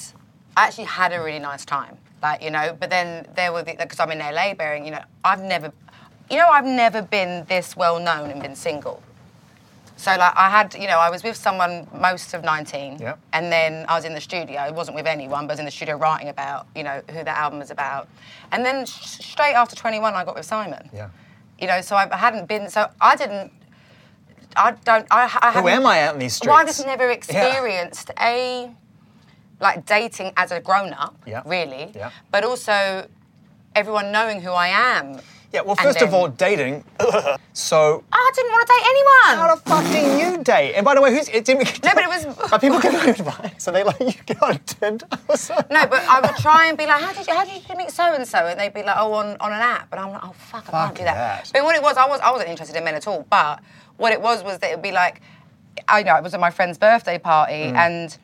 I 0.59 0.67
actually 0.67 0.85
had 0.85 1.13
a 1.13 1.23
really 1.23 1.39
nice 1.39 1.65
time. 1.65 1.97
Like 2.21 2.43
you 2.43 2.51
know, 2.51 2.77
but 2.79 2.91
then 2.91 3.27
there 3.37 3.53
were 3.53 3.63
because 3.63 4.01
I'm 4.01 4.11
in 4.11 4.19
LA 4.19 4.55
bearing. 4.55 4.85
You 4.85 4.91
know, 4.91 5.03
I've 5.25 5.41
never, 5.41 5.73
you 6.29 6.37
know, 6.37 6.49
I've 6.49 6.65
never 6.65 7.01
been 7.01 7.45
this 7.49 7.77
well 7.77 8.01
known 8.01 8.31
and 8.31 8.43
been 8.43 8.57
single. 8.57 9.01
So 9.97 10.11
like 10.17 10.33
I 10.37 10.51
had, 10.51 10.75
you 10.75 10.89
know, 10.89 10.99
I 10.99 11.11
was 11.11 11.23
with 11.23 11.37
someone 11.37 11.87
most 11.93 12.35
of 12.35 12.43
19, 12.45 12.99
Yep. 12.99 13.19
and 13.33 13.53
then 13.53 13.85
I 13.89 13.95
was 13.97 14.05
in 14.05 14.15
the 14.15 14.21
studio. 14.21 14.59
I 14.59 14.71
wasn't 14.71 14.97
with 14.97 15.07
anyone, 15.07 15.47
but 15.47 15.53
I 15.53 15.55
was 15.55 15.59
in 15.61 15.65
the 15.65 15.71
studio 15.73 15.97
writing 15.97 16.29
about, 16.29 16.67
you 16.77 16.83
know, 16.85 17.03
who 17.11 17.25
the 17.25 17.37
album 17.37 17.59
was 17.61 17.71
about. 17.73 18.09
And 18.53 18.65
then 18.65 18.87
sh- 18.87 19.19
straight 19.33 19.55
after 19.55 19.75
21, 19.75 20.15
I 20.15 20.25
got 20.25 20.37
with 20.37 20.47
Simon. 20.47 20.89
Yeah. 20.93 21.09
You 21.61 21.67
know, 21.67 21.81
so 21.81 21.97
I 21.97 22.09
hadn't 22.17 22.47
been. 22.47 22.69
So 22.71 22.89
I 23.01 23.17
didn't. 23.17 23.53
I 24.57 24.73
don't. 24.85 25.07
I, 25.11 25.23
I 25.41 25.61
Who 25.61 25.69
am 25.69 25.87
I 25.87 26.03
out 26.03 26.15
in 26.15 26.21
these 26.21 26.35
streets? 26.35 26.49
Well, 26.49 26.57
I 26.63 26.65
just 26.65 26.85
never 26.87 27.11
experienced 27.19 28.11
a 28.21 28.71
like 29.61 29.87
dating 29.87 30.33
as 30.37 30.51
a 30.53 30.61
grown 30.61 30.93
up, 30.93 31.17
Yeah. 31.27 31.43
really. 31.47 31.91
Yeah. 31.95 32.11
But 32.31 32.45
also 32.45 33.09
everyone 33.75 34.13
knowing 34.13 34.41
who 34.41 34.51
I 34.53 34.69
am. 34.69 35.21
Yeah, 35.51 35.63
well, 35.63 35.77
first 35.77 36.03
of 36.03 36.13
all, 36.13 36.29
dating. 36.29 36.85
so, 37.55 38.05
I 38.13 38.31
didn't 38.35 38.51
want 38.53 38.67
to 38.67 38.73
date 38.75 38.85
anyone. 38.87 39.49
how 39.49 39.55
the 39.55 39.61
fuck 39.63 39.85
do 39.91 39.99
you 40.37 40.45
date? 40.45 40.75
And 40.75 40.85
by 40.85 40.95
the 40.95 41.01
way, 41.01 41.11
who's 41.11 41.27
it 41.31 41.47
didn't 41.47 41.83
No, 41.83 41.91
but 41.95 42.05
it 42.05 42.09
was- 42.09 42.53
Are 42.53 42.59
people 42.61 42.79
giving 42.81 43.01
advice? 43.09 43.67
And 43.67 43.75
they 43.75 43.83
like 43.83 43.99
you 43.99 44.13
get 44.27 44.43
on 44.43 44.59
Tinder 44.59 45.07
or 45.27 45.37
something? 45.47 45.67
No, 45.71 45.87
but 45.87 46.03
I 46.07 46.21
would 46.21 46.37
try 46.37 46.67
and 46.67 46.77
be 46.77 46.85
like, 46.87 47.01
how 47.03 47.15
did 47.15 47.27
you, 47.27 47.35
how 47.35 47.45
did 47.47 47.67
you 47.67 47.77
meet 47.77 47.91
so 47.91 48.13
and 48.13 48.27
so? 48.29 48.39
And 48.47 48.61
they'd 48.61 48.75
be 48.75 48.83
like, 48.83 48.97
oh, 48.99 49.13
on, 49.15 49.39
on 49.41 49.53
an 49.53 49.61
app. 49.63 49.89
And 49.91 50.01
I'm 50.01 50.11
like, 50.13 50.23
oh 50.23 50.33
fuck, 50.33 50.69
I 50.69 50.71
Fuck 50.71 50.85
can't 50.85 50.97
do 50.99 51.05
that. 51.05 51.15
that. 51.45 51.51
But 51.55 51.65
what 51.65 51.75
it 51.77 51.83
was, 51.83 51.97
I 51.97 52.07
was 52.07 52.21
I 52.21 52.31
wasn't 52.31 52.51
interested 52.51 52.77
in 52.77 52.85
men 52.85 52.95
at 52.95 53.07
all. 53.07 53.27
But 53.31 53.61
what 53.97 54.13
it 54.13 54.21
was 54.21 54.45
was 54.45 54.59
that 54.59 54.71
it'd 54.71 54.83
be 54.83 54.93
like, 54.93 55.23
I 55.89 56.03
know 56.03 56.15
it 56.17 56.23
was 56.23 56.35
at 56.35 56.41
my 56.41 56.51
friend's 56.51 56.77
birthday 56.79 57.19
party 57.19 57.55
Mm. 57.73 57.75
and. 57.75 58.19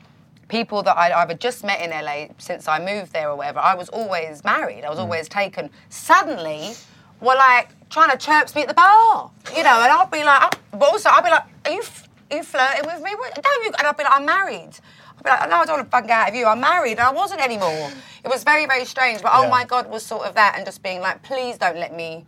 People 0.49 0.83
that 0.83 0.97
I'd 0.97 1.13
either 1.13 1.35
just 1.35 1.65
met 1.65 1.81
in 1.81 1.91
LA 1.91 2.27
since 2.39 2.69
I 2.69 2.79
moved 2.85 3.13
there 3.13 3.31
or 3.31 3.37
whatever, 3.37 3.61
I 3.61 3.75
was 3.75 3.89
always 3.89 4.45
married. 4.45 4.85
I 4.85 4.89
Mm. 4.89 4.91
was 4.91 4.99
always 4.99 5.29
taken. 5.29 5.71
Suddenly, 5.89 6.75
were 7.21 7.35
like 7.37 7.69
trying 7.91 8.11
to 8.11 8.17
chirps 8.19 8.55
me 8.55 8.63
at 8.63 8.69
the 8.69 8.75
bar, 8.75 9.31
you 9.57 9.63
know, 9.63 9.81
and 9.81 9.91
I'll 9.93 10.07
be 10.07 10.23
like, 10.25 10.43
oh, 10.45 10.59
but 10.79 10.91
also 10.91 11.09
I'll 11.11 11.23
be 11.23 11.31
like, 11.31 11.45
are 11.65 11.71
you, 11.73 11.79
f- 11.81 12.09
are 12.31 12.37
you 12.39 12.43
flirting 12.43 12.85
with 12.87 13.03
me? 13.03 13.15
What- 13.15 13.35
Don't 13.43 13.65
you? 13.65 13.73
And 13.79 13.87
I'll 13.87 13.95
be 13.95 14.05
like, 14.05 14.13
I'm 14.17 14.27
married. 14.27 14.73
I'll 15.17 15.23
be 15.23 15.31
like, 15.31 15.49
no, 15.49 15.57
I 15.57 15.65
don't 15.65 15.77
want 15.79 15.87
to 15.87 15.91
bug 15.91 16.11
out 16.11 16.29
of 16.29 16.35
you. 16.35 16.45
I'm 16.47 16.61
married, 16.61 16.93
and 16.99 17.01
I 17.01 17.13
wasn't 17.13 17.41
anymore. 17.41 17.91
It 18.25 18.29
was 18.29 18.43
very, 18.45 18.67
very 18.67 18.85
strange. 18.85 19.23
But 19.23 19.33
oh 19.35 19.49
my 19.49 19.65
God, 19.65 19.89
was 19.89 20.05
sort 20.05 20.27
of 20.27 20.35
that, 20.35 20.55
and 20.57 20.67
just 20.67 20.83
being 20.83 21.01
like, 21.01 21.23
please 21.23 21.57
don't 21.57 21.77
let 21.79 21.95
me 21.95 22.27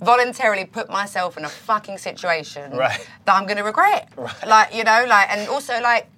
voluntarily 0.00 0.64
put 0.64 0.90
myself 0.90 1.36
in 1.36 1.44
a 1.44 1.48
fucking 1.48 1.98
situation 1.98 2.70
Right. 2.76 3.08
that 3.24 3.34
I'm 3.34 3.44
going 3.46 3.56
to 3.56 3.62
regret. 3.64 4.08
Right. 4.16 4.46
Like, 4.46 4.74
you 4.74 4.84
know, 4.84 5.06
like, 5.08 5.30
and 5.30 5.48
also 5.48 5.80
like, 5.80 6.08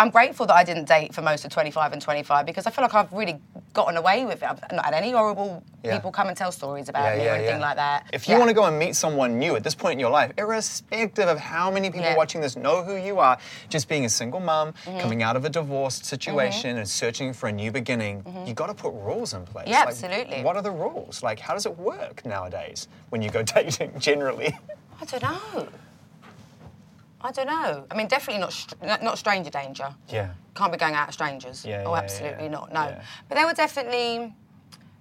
I'm 0.00 0.10
grateful 0.10 0.46
that 0.46 0.54
I 0.54 0.62
didn't 0.62 0.86
date 0.86 1.12
for 1.12 1.22
most 1.22 1.44
of 1.44 1.50
25 1.50 1.92
and 1.92 2.00
25 2.00 2.46
because 2.46 2.66
I 2.66 2.70
feel 2.70 2.82
like 2.84 2.94
I've 2.94 3.12
really 3.12 3.40
gotten 3.74 3.96
away 3.96 4.24
with 4.24 4.42
it. 4.42 4.48
I've 4.48 4.60
not 4.72 4.84
had 4.84 4.94
any 4.94 5.10
horrible 5.10 5.64
Yeah. 5.82 5.96
people 5.96 6.12
come 6.12 6.28
and 6.28 6.36
tell 6.36 6.52
stories 6.52 6.88
about 6.88 7.16
me 7.18 7.26
or 7.26 7.30
anything 7.32 7.58
like 7.60 7.76
that. 7.76 8.06
If 8.12 8.28
you 8.28 8.34
Yeah. 8.34 8.38
want 8.38 8.48
to 8.50 8.54
go 8.54 8.64
and 8.64 8.78
meet 8.78 8.94
someone 8.94 9.38
new 9.40 9.56
at 9.56 9.64
this 9.64 9.74
point 9.74 9.94
in 9.94 9.98
your 9.98 10.10
life, 10.10 10.30
irrespective 10.38 11.28
of 11.28 11.40
how 11.40 11.68
many 11.70 11.90
people 11.90 12.06
Yeah. 12.10 12.16
watching 12.16 12.40
this 12.40 12.54
know 12.56 12.84
who 12.84 12.94
you 12.96 13.18
are, 13.18 13.38
just 13.68 13.88
being 13.88 14.04
a 14.04 14.08
single 14.08 14.38
mum, 14.38 14.72
Mm-hmm. 14.84 15.00
coming 15.00 15.22
out 15.24 15.34
of 15.34 15.44
a 15.44 15.50
divorced 15.50 16.04
situation 16.04 16.76
and 16.78 16.88
searching 16.88 17.32
for 17.32 17.48
a 17.48 17.52
new 17.52 17.72
beginning, 17.72 18.24
you've 18.46 18.56
got 18.56 18.68
to 18.68 18.74
put 18.74 18.92
rules 18.94 19.34
in 19.34 19.44
place. 19.44 19.64
Mm-hmm. 19.64 19.72
Yeah, 19.72 19.80
Like, 19.80 19.88
absolutely. 19.88 20.42
What 20.42 20.54
are 20.56 20.62
the 20.62 20.70
rules? 20.70 21.24
Like, 21.24 21.40
how 21.40 21.54
does 21.54 21.66
it 21.66 21.76
work 21.76 22.24
nowadays 22.24 22.86
when 23.10 23.20
you 23.20 23.30
go 23.30 23.42
dating 23.56 23.98
generally? 23.98 24.56
I 25.00 25.04
don't 25.06 25.22
know. 25.22 25.68
I 27.20 27.32
don't 27.32 27.46
know. 27.46 27.84
I 27.90 27.96
mean, 27.96 28.06
definitely 28.06 28.40
not 28.40 28.52
str- 28.52 28.76
not 28.82 29.18
stranger 29.18 29.50
danger. 29.50 29.94
Yeah. 30.08 30.30
Can't 30.54 30.70
be 30.70 30.78
going 30.78 30.94
out 30.94 31.08
of 31.08 31.14
strangers. 31.14 31.64
Yeah, 31.64 31.82
oh, 31.84 31.92
yeah, 31.92 32.00
absolutely 32.00 32.44
yeah. 32.44 32.50
not. 32.50 32.72
No. 32.72 32.84
Yeah. 32.84 33.02
But 33.28 33.34
there 33.36 33.46
were 33.46 33.54
definitely 33.54 34.34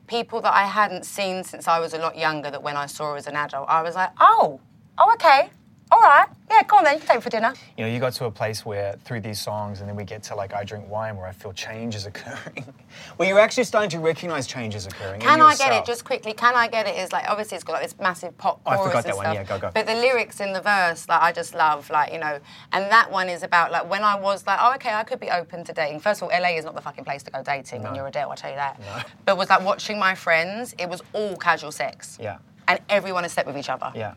people 0.08 0.42
that 0.42 0.54
I 0.54 0.66
hadn't 0.66 1.06
seen 1.06 1.44
since 1.44 1.68
I 1.68 1.80
was 1.80 1.94
a 1.94 2.00
lot 2.00 2.18
younger. 2.18 2.50
That 2.50 2.64
when 2.64 2.76
I 2.76 2.88
saw 2.88 3.14
as 3.16 3.28
an 3.28 3.36
adult, 3.36 3.70
I 3.70 3.84
was 3.84 3.96
like, 3.96 4.12
oh, 4.20 4.60
oh, 4.98 5.14
okay, 5.14 5.50
all 5.92 6.00
right, 6.02 6.28
yeah, 6.52 6.64
go 6.64 6.78
on 6.78 6.84
then, 6.84 6.94
you 6.96 7.00
can 7.00 7.08
take 7.08 7.18
me 7.18 7.22
for 7.22 7.30
dinner. 7.30 7.54
You 7.78 7.86
know, 7.86 7.92
you 7.92 8.00
got 8.00 8.14
to 8.14 8.26
a 8.26 8.32
place 8.32 8.66
where 8.66 8.98
through 9.06 9.22
these 9.22 9.40
songs, 9.40 9.80
and 9.80 9.88
then 9.90 9.96
we 9.96 10.04
get 10.04 10.24
to 10.24 10.36
like 10.36 10.54
I 10.54 10.64
drink 10.64 10.90
wine, 10.90 11.16
where 11.16 11.26
I 11.28 11.32
feel 11.32 11.54
change 11.54 11.96
is 11.96 12.06
occurring. 12.06 12.66
where 13.18 13.28
you're 13.28 13.40
actually 13.40 13.64
starting 13.64 13.90
to 13.92 14.00
recognize 14.00 14.48
change 14.48 14.76
is 14.76 14.86
occurring. 14.86 15.22
in 15.22 15.28
Can 15.28 15.42
I 15.42 15.56
get 15.56 15.72
it 15.74 15.86
just 15.86 16.04
quickly? 16.04 16.34
Can 16.34 16.56
I 16.56 16.68
get 16.68 16.88
it? 16.88 16.98
Is 16.98 17.12
like 17.12 17.26
obviously 17.30 17.56
it's 17.56 17.64
got 17.64 17.74
like 17.74 17.84
this 17.84 17.96
massive 18.00 18.38
pop 18.38 18.60
Oh, 18.66 18.72
I 18.72 18.76
chorus 18.78 18.88
forgot 18.90 19.06
and 19.06 19.12
that 19.12 19.16
one. 19.18 19.26
stuff. 19.26 19.36
Yeah, 19.36 19.44
go, 19.44 19.60
go. 19.60 19.72
But 19.74 19.86
the 19.88 19.96
lyrics 19.96 20.40
in 20.40 20.54
the 20.54 20.62
verse, 20.62 21.08
like 21.08 21.22
I 21.22 21.32
just 21.32 21.54
love, 21.56 21.90
like 21.90 22.12
you 22.12 22.20
know, 22.20 22.40
and 22.74 22.92
that 22.92 23.12
one 23.12 23.30
is 23.30 23.44
about 23.44 23.72
like 23.72 23.90
when 23.90 24.04
I 24.04 24.16
was 24.20 24.46
like, 24.46 24.60
oh 24.62 24.74
okay, 24.76 24.94
I 24.94 25.04
could 25.04 25.20
be 25.20 25.30
open 25.30 25.64
to 25.66 25.74
dating. 25.74 26.00
First 26.02 26.22
of 26.22 26.30
all, 26.30 26.42
LA 26.42 26.58
is 26.58 26.66
not 26.66 26.76
the 26.76 26.82
fucking 26.82 27.06
place 27.06 27.24
to 27.24 27.32
go 27.32 27.42
dating 27.44 27.84
when 27.84 27.96
you're 27.96 28.08
Adele. 28.08 28.32
I 28.32 28.36
tell 28.36 28.50
you 28.50 28.56
that. 28.58 28.80
No. 28.80 29.02
But 29.26 29.38
was 29.38 29.50
like 29.50 29.64
watching 29.64 30.00
my 30.00 30.16
friends. 30.16 30.76
It 30.78 30.90
was 30.90 31.02
all 31.14 31.38
casual 31.38 31.72
sex. 31.72 32.18
Yeah. 32.22 32.38
And 32.68 32.80
everyone 32.90 33.24
has 33.24 33.32
slept 33.32 33.48
with 33.48 33.58
each 33.58 33.70
other. 33.70 33.92
Yeah. 33.96 34.16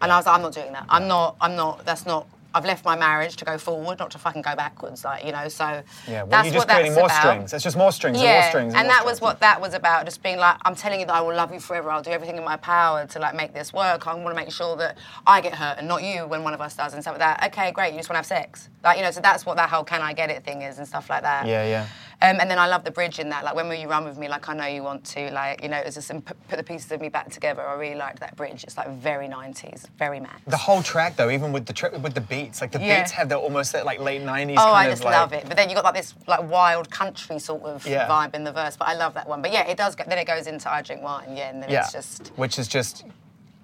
And 0.00 0.10
I 0.10 0.16
was 0.16 0.26
like, 0.26 0.34
I'm 0.36 0.42
not 0.42 0.52
doing 0.54 0.72
that. 0.72 0.86
I'm 0.88 1.08
not. 1.08 1.36
I'm 1.40 1.56
not. 1.56 1.84
That's 1.84 2.06
not. 2.06 2.26
I've 2.52 2.64
left 2.64 2.84
my 2.84 2.96
marriage 2.96 3.36
to 3.36 3.44
go 3.44 3.58
forward, 3.58 4.00
not 4.00 4.10
to 4.10 4.18
fucking 4.18 4.42
go 4.42 4.56
backwards. 4.56 5.04
Like 5.04 5.24
you 5.24 5.30
know. 5.30 5.46
So 5.48 5.82
Yeah, 6.08 6.22
well, 6.22 6.26
that's 6.30 6.46
you're 6.46 6.54
just 6.54 6.66
what 6.66 6.74
creating 6.74 6.94
more 6.94 7.04
about. 7.04 7.20
strings. 7.20 7.52
It's 7.52 7.62
just 7.62 7.76
more 7.76 7.92
strings 7.92 8.16
and 8.16 8.24
Yeah, 8.24 8.40
more 8.40 8.42
strings. 8.50 8.74
and 8.74 8.88
more 8.88 8.92
that 8.96 9.04
was 9.04 9.20
what 9.20 9.38
that 9.40 9.60
was 9.60 9.72
about. 9.72 10.04
Just 10.04 10.20
being 10.22 10.38
like, 10.38 10.56
I'm 10.64 10.74
telling 10.74 10.98
you 10.98 11.06
that 11.06 11.14
I 11.14 11.20
will 11.20 11.34
love 11.36 11.52
you 11.54 11.60
forever. 11.60 11.90
I'll 11.92 12.02
do 12.02 12.10
everything 12.10 12.36
in 12.38 12.44
my 12.44 12.56
power 12.56 13.06
to 13.06 13.18
like 13.20 13.36
make 13.36 13.54
this 13.54 13.72
work. 13.72 14.08
I 14.08 14.14
want 14.14 14.28
to 14.30 14.34
make 14.34 14.50
sure 14.50 14.74
that 14.78 14.98
I 15.28 15.40
get 15.40 15.54
hurt 15.54 15.76
and 15.78 15.86
not 15.86 16.02
you 16.02 16.26
when 16.26 16.42
one 16.42 16.54
of 16.54 16.60
us 16.60 16.74
does 16.74 16.92
and 16.92 17.02
stuff 17.04 17.12
like 17.20 17.38
that. 17.38 17.52
Okay, 17.52 17.70
great. 17.70 17.92
You 17.92 17.98
just 18.00 18.08
want 18.08 18.14
to 18.24 18.34
have 18.34 18.42
sex, 18.42 18.68
like 18.82 18.96
you 18.96 19.04
know. 19.04 19.12
So 19.12 19.20
that's 19.20 19.46
what 19.46 19.56
that 19.58 19.68
whole 19.68 19.84
"can 19.84 20.02
I 20.02 20.12
get 20.12 20.30
it" 20.30 20.42
thing 20.42 20.62
is 20.62 20.78
and 20.78 20.88
stuff 20.88 21.08
like 21.08 21.22
that. 21.22 21.46
Yeah, 21.46 21.64
yeah. 21.66 21.86
Um, 22.22 22.36
and 22.38 22.50
then 22.50 22.58
I 22.58 22.66
love 22.66 22.84
the 22.84 22.90
bridge 22.90 23.18
in 23.18 23.30
that. 23.30 23.44
Like, 23.44 23.54
when 23.54 23.66
will 23.66 23.76
you 23.76 23.88
run 23.88 24.04
with 24.04 24.18
me? 24.18 24.28
Like, 24.28 24.46
I 24.50 24.54
know 24.54 24.66
you 24.66 24.82
want 24.82 25.04
to. 25.06 25.30
Like, 25.30 25.62
you 25.62 25.70
know, 25.70 25.78
it's 25.78 25.94
just 25.94 26.08
put, 26.26 26.36
put 26.48 26.56
the 26.58 26.62
pieces 26.62 26.92
of 26.92 27.00
me 27.00 27.08
back 27.08 27.30
together. 27.30 27.62
I 27.66 27.72
really 27.76 27.94
liked 27.94 28.20
that 28.20 28.36
bridge. 28.36 28.62
It's 28.62 28.76
like 28.76 28.90
very 28.90 29.26
90s, 29.26 29.88
very 29.98 30.20
max. 30.20 30.42
The 30.46 30.58
whole 30.58 30.82
track, 30.82 31.16
though, 31.16 31.30
even 31.30 31.50
with 31.50 31.64
the 31.64 31.72
tri- 31.72 31.96
with 31.96 32.12
the 32.12 32.20
beats, 32.20 32.60
like 32.60 32.72
the 32.72 32.80
Yeah. 32.80 33.00
beats 33.00 33.10
have 33.12 33.30
that 33.30 33.38
almost 33.38 33.72
that 33.72 33.86
like 33.86 34.00
late 34.00 34.20
'90s. 34.20 34.56
Oh, 34.58 34.70
I 34.70 34.90
just 34.90 35.02
like, 35.02 35.14
love 35.14 35.32
it. 35.32 35.44
But 35.48 35.56
then 35.56 35.70
you 35.70 35.74
got 35.74 35.84
like 35.84 35.94
this 35.94 36.14
like 36.26 36.42
wild 36.50 36.90
country 36.90 37.38
sort 37.38 37.62
of 37.62 37.86
Yeah. 37.86 38.06
vibe 38.06 38.34
in 38.34 38.44
the 38.44 38.52
verse. 38.52 38.76
But 38.76 38.88
I 38.88 38.94
love 38.94 39.14
that 39.14 39.26
one. 39.26 39.40
But 39.40 39.52
yeah, 39.52 39.66
it 39.66 39.78
does. 39.78 39.94
Go, 39.96 40.04
then 40.06 40.18
it 40.18 40.26
goes 40.26 40.46
into 40.46 40.70
I 40.70 40.82
drink 40.82 41.02
wine. 41.02 41.34
Yeah, 41.34 41.48
and 41.48 41.62
then 41.62 41.70
Yeah, 41.70 41.84
it's 41.84 41.92
just 41.92 42.32
which 42.36 42.58
is 42.58 42.68
just 42.68 43.04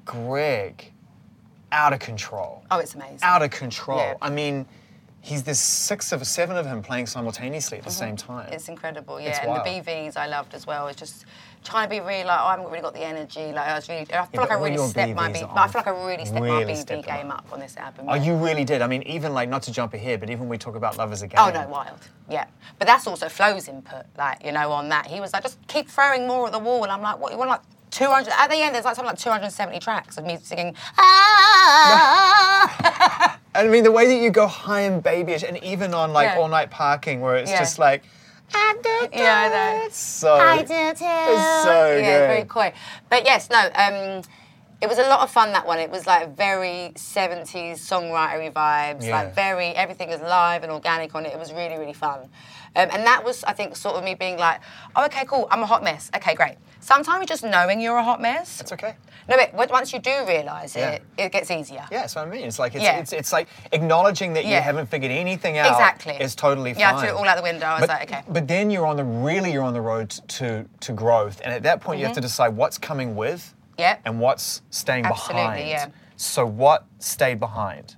Greg, 0.07 0.93
out 1.73 1.93
of 1.93 1.99
control. 1.99 2.65
oh, 2.71 2.79
it's 2.79 2.95
amazing. 2.95 3.19
out 3.23 3.43
of 3.43 3.51
control. 3.51 3.99
Yeah. 3.99 4.15
I 4.23 4.31
mean, 4.31 4.65
he's 5.27 5.43
there's 5.43 5.59
six 5.59 6.13
of 6.13 6.25
seven 6.25 6.57
of 6.57 6.65
him 6.65 6.81
playing 6.83 7.07
simultaneously 7.07 7.79
at 7.79 7.85
the 7.85 7.91
same 7.91 8.17
time. 8.17 8.47
Mm-hmm. 8.47 8.55
It's 8.55 8.69
incredible, 8.69 9.21
yeah. 9.21 9.31
It's 9.31 9.39
and 9.41 9.49
wild. 9.49 9.67
the 9.67 9.71
BVs 9.71 10.17
I 10.17 10.29
loved 10.29 10.55
as 10.55 10.67
well. 10.67 10.87
It's 10.87 10.99
just 10.99 11.25
trying 11.65 11.89
to 11.89 11.91
be 11.91 11.99
really 11.99 12.23
like, 12.23 12.39
oh, 12.41 12.45
I 12.45 12.51
haven't 12.53 12.67
really 12.67 12.81
got 12.81 12.95
the 12.95 13.05
energy. 13.05 13.41
Like 13.53 13.69
I 13.69 13.75
was 13.75 13.89
really, 13.89 14.03
I 14.03 14.05
feel 14.05 14.29
Yeah, 14.35 14.41
like 14.41 14.53
I 14.53 14.55
really 14.55 14.79
stepped 14.79 15.17
my 15.17 15.29
BVs 15.29 15.35
B, 15.35 15.43
are 15.43 15.59
I 15.59 15.67
feel 15.69 15.81
like 15.81 15.89
I 15.89 16.07
really 16.07 16.25
stepped 16.25 16.41
really 16.43 16.65
my 16.65 16.73
BV 16.73 17.05
game 17.05 17.31
up. 17.33 17.39
up 17.41 17.53
on 17.53 17.59
this 17.59 17.77
album. 17.77 18.07
Oh, 18.09 18.15
yeah. 18.15 18.23
you 18.23 18.37
really 18.37 18.65
did. 18.65 18.83
I 18.83 18.87
mean, 18.87 19.03
even 19.03 19.35
like 19.35 19.49
not 19.49 19.65
to 19.65 19.73
jump 19.73 19.95
ahead, 19.95 20.21
but 20.21 20.31
even 20.31 20.43
when 20.43 20.49
we 20.49 20.59
talk 20.59 20.77
about 20.77 20.97
Lovers 20.97 21.23
Again. 21.23 21.41
Oh 21.41 21.51
no, 21.51 21.67
wild. 21.69 21.99
Yeah, 22.31 22.47
but 22.79 22.87
that's 22.87 23.09
also 23.09 23.29
Flo's 23.29 23.67
input. 23.67 24.07
Like 24.17 24.45
you 24.45 24.53
know, 24.53 24.71
on 24.71 24.89
that 24.91 25.07
he 25.07 25.21
was 25.21 25.33
like, 25.33 25.43
just 25.43 25.59
keep 25.67 25.89
throwing 25.89 26.29
more 26.29 26.47
at 26.47 26.53
the 26.53 26.61
wall, 26.61 26.85
and 26.85 26.93
I'm 26.93 27.03
like, 27.03 27.19
what? 27.19 27.33
You 27.33 27.39
want 27.39 27.51
like 27.51 27.63
200? 27.91 28.33
At 28.33 28.49
the 28.49 28.63
end, 28.63 28.77
there's 28.77 28.85
like 28.85 28.95
something 28.95 29.11
like 29.11 29.19
270 29.19 29.81
tracks 29.81 30.19
of 30.19 30.25
me 30.25 30.39
singing. 30.41 30.77
Ah. 30.99 32.53
I 33.57 33.69
mean, 33.69 33.85
the 33.85 33.93
way 33.93 34.07
that 34.07 34.21
you 34.23 34.31
go 34.31 34.47
high 34.47 34.83
and 34.83 35.03
babyish, 35.03 35.43
and 35.43 35.63
even 35.65 35.95
on 35.95 36.13
like 36.13 36.27
Yeah. 36.29 36.39
all 36.39 36.49
night 36.49 36.71
parking, 36.71 37.21
where 37.21 37.37
it's 37.37 37.51
Yeah. 37.51 37.59
just 37.59 37.79
like. 37.79 38.03
I 38.55 38.77
do 38.83 39.09
Yeah, 39.19 39.35
I 39.39 39.49
know. 39.49 39.87
It's 39.87 39.99
so. 39.99 40.35
I 40.35 40.59
do 40.59 40.67
too. 40.67 40.73
It's 40.73 41.63
so 41.65 41.97
yeah, 41.97 41.97
it's 41.97 42.27
very 42.33 42.45
coy. 42.45 42.73
But 43.11 43.25
yes, 43.25 43.51
no, 43.51 43.59
um, 43.75 44.23
it 44.81 44.89
was 44.89 44.99
a 44.99 45.09
lot 45.09 45.21
of 45.21 45.31
fun 45.31 45.53
that 45.53 45.67
one. 45.67 45.79
It 45.81 45.91
was 45.91 46.07
like 46.07 46.37
very 46.37 46.93
70s 46.95 47.81
songwritery 47.81 48.53
vibes, 48.53 49.05
Yeah. 49.05 49.17
like 49.17 49.35
very, 49.35 49.69
everything 49.75 50.09
was 50.11 50.21
live 50.21 50.63
and 50.63 50.71
organic 50.71 51.15
on 51.15 51.27
it. 51.27 51.33
It 51.33 51.39
was 51.39 51.53
really, 51.53 51.77
really 51.77 51.93
fun. 51.95 52.29
Um, 52.77 52.89
and 52.93 53.05
that 53.07 53.25
was, 53.25 53.43
I 53.45 53.53
think, 53.55 53.75
sort 53.75 53.97
of 53.97 54.05
me 54.05 54.15
being 54.15 54.37
like, 54.37 54.61
oh, 54.95 55.07
okay, 55.07 55.25
cool, 55.27 55.49
I'm 55.51 55.63
a 55.63 55.67
hot 55.67 55.83
mess. 55.83 56.11
Okay, 56.15 56.35
great. 56.35 56.57
Sometimes 56.81 57.27
just 57.27 57.43
knowing 57.43 57.81
you're 57.81 57.97
a 57.97 58.05
hot 58.05 58.21
mess. 58.21 58.61
It's 58.61 58.71
okay. 58.73 58.95
No, 59.29 59.37
but 59.57 59.71
once 59.73 59.93
you 59.93 59.99
do 59.99 60.25
realise 60.29 60.77
Yeah. 60.77 60.91
it, 60.91 61.03
it 61.19 61.33
gets 61.33 61.51
easier. 61.51 61.85
Yeah, 61.91 62.03
that's 62.03 62.15
what 62.15 62.29
I 62.29 62.31
mean. 62.31 62.45
It's 62.45 62.59
like 62.61 62.75
it's, 62.77 62.85
Yeah. 62.85 62.99
it's, 62.99 63.13
it's 63.13 63.33
like 63.33 63.49
acknowledging 63.73 64.35
that 64.35 64.45
you 64.45 64.55
haven't 64.55 64.87
figured 64.87 65.11
anything 65.11 65.59
out. 65.59 65.71
Exactly. 65.73 66.15
Is 66.15 66.37
totally 66.37 66.75
fine. 66.75 66.81
Yeah, 66.81 66.97
I 66.97 67.01
threw 67.01 67.09
it 67.09 67.15
all 67.15 67.25
out 67.27 67.37
the 67.37 67.43
window. 67.43 67.67
I 67.67 67.81
was 67.81 67.89
but, 67.89 67.89
like, 67.89 68.13
okay. 68.13 68.23
But 68.29 68.47
then 68.47 68.71
you're 68.71 68.87
on 68.87 68.97
the 68.97 69.05
really 69.05 69.51
you're 69.53 69.65
on 69.65 69.75
the 69.75 69.81
road 69.81 70.11
to 70.11 70.67
to 70.81 70.93
growth, 70.93 71.41
and 71.43 71.53
at 71.53 71.63
that 71.65 71.81
point 71.81 71.99
you 71.99 72.07
have 72.07 72.15
to 72.15 72.21
decide 72.21 72.51
what's 72.57 72.79
coming 72.79 73.17
with, 73.17 73.53
Mm-hmm. 73.73 73.81
Yep. 73.83 74.01
and 74.07 74.21
what's 74.21 74.63
staying 74.71 75.05
Absolutely, 75.07 75.43
behind. 75.43 75.69
yeah. 75.69 75.87
So 76.17 76.47
what 76.47 76.87
stayed 76.99 77.41
behind? 77.41 77.97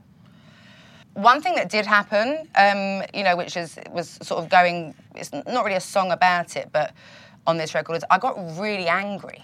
One 1.19 1.43
thing 1.43 1.57
that 1.57 1.69
did 1.69 1.85
happen, 1.85 2.49
um, 2.55 3.03
you 3.13 3.25
know, 3.25 3.37
which 3.37 3.57
is 3.57 3.77
was 3.91 4.21
sort 4.23 4.41
of 4.41 4.49
going. 4.49 4.95
It's 5.17 5.33
not 5.33 5.65
really 5.65 5.75
a 5.75 5.81
song 5.81 6.13
about 6.13 6.55
it, 6.55 6.69
but 6.73 6.93
on 7.45 7.57
this 7.57 7.75
record, 7.75 7.97
is 7.97 8.05
I 8.09 8.19
got 8.19 8.37
really 8.57 8.87
angry 8.87 9.43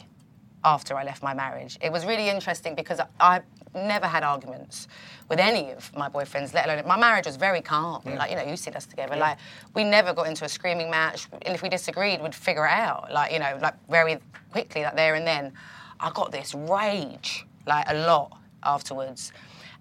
after 0.63 0.97
I 0.97 1.03
left 1.03 1.21
my 1.21 1.35
marriage. 1.35 1.77
It 1.83 1.91
was 1.91 2.07
really 2.07 2.29
interesting 2.29 2.77
because 2.77 3.01
I 3.19 3.41
never 3.75 4.07
had 4.07 4.23
arguments 4.23 4.87
with 5.29 5.41
any 5.41 5.73
of 5.73 5.93
my 5.97 6.09
boyfriends, 6.09 6.55
let 6.55 6.67
alone 6.67 6.87
my 6.87 6.97
marriage 6.97 7.27
was 7.27 7.35
very 7.35 7.61
calm. 7.61 8.03
Like 8.05 8.31
you 8.31 8.37
know, 8.37 8.45
you 8.45 8.57
see 8.57 8.71
us 8.71 8.87
together. 8.87 9.17
Like 9.17 9.39
we 9.75 9.83
never 9.83 10.15
got 10.15 10.29
into 10.29 10.45
a 10.45 10.49
screaming 10.49 10.93
match, 10.93 11.27
and 11.43 11.57
if 11.57 11.63
we 11.63 11.69
disagreed, 11.69 12.23
we'd 12.23 12.37
figure 12.37 12.67
it 12.67 12.71
out. 12.71 13.13
Like 13.13 13.33
you 13.33 13.41
know, 13.41 13.59
like 13.61 13.75
very 13.91 14.19
quickly, 14.53 14.85
like 14.85 14.95
there 14.95 15.17
and 15.17 15.27
then. 15.27 15.53
I 15.99 16.11
got 16.11 16.31
this 16.31 16.55
rage, 16.55 17.47
like 17.67 17.87
a 17.89 17.95
lot 17.95 18.39
afterwards, 18.63 19.33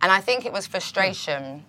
and 0.02 0.12
I 0.12 0.22
think 0.22 0.46
it 0.46 0.54
was 0.54 0.66
frustration 0.66 1.66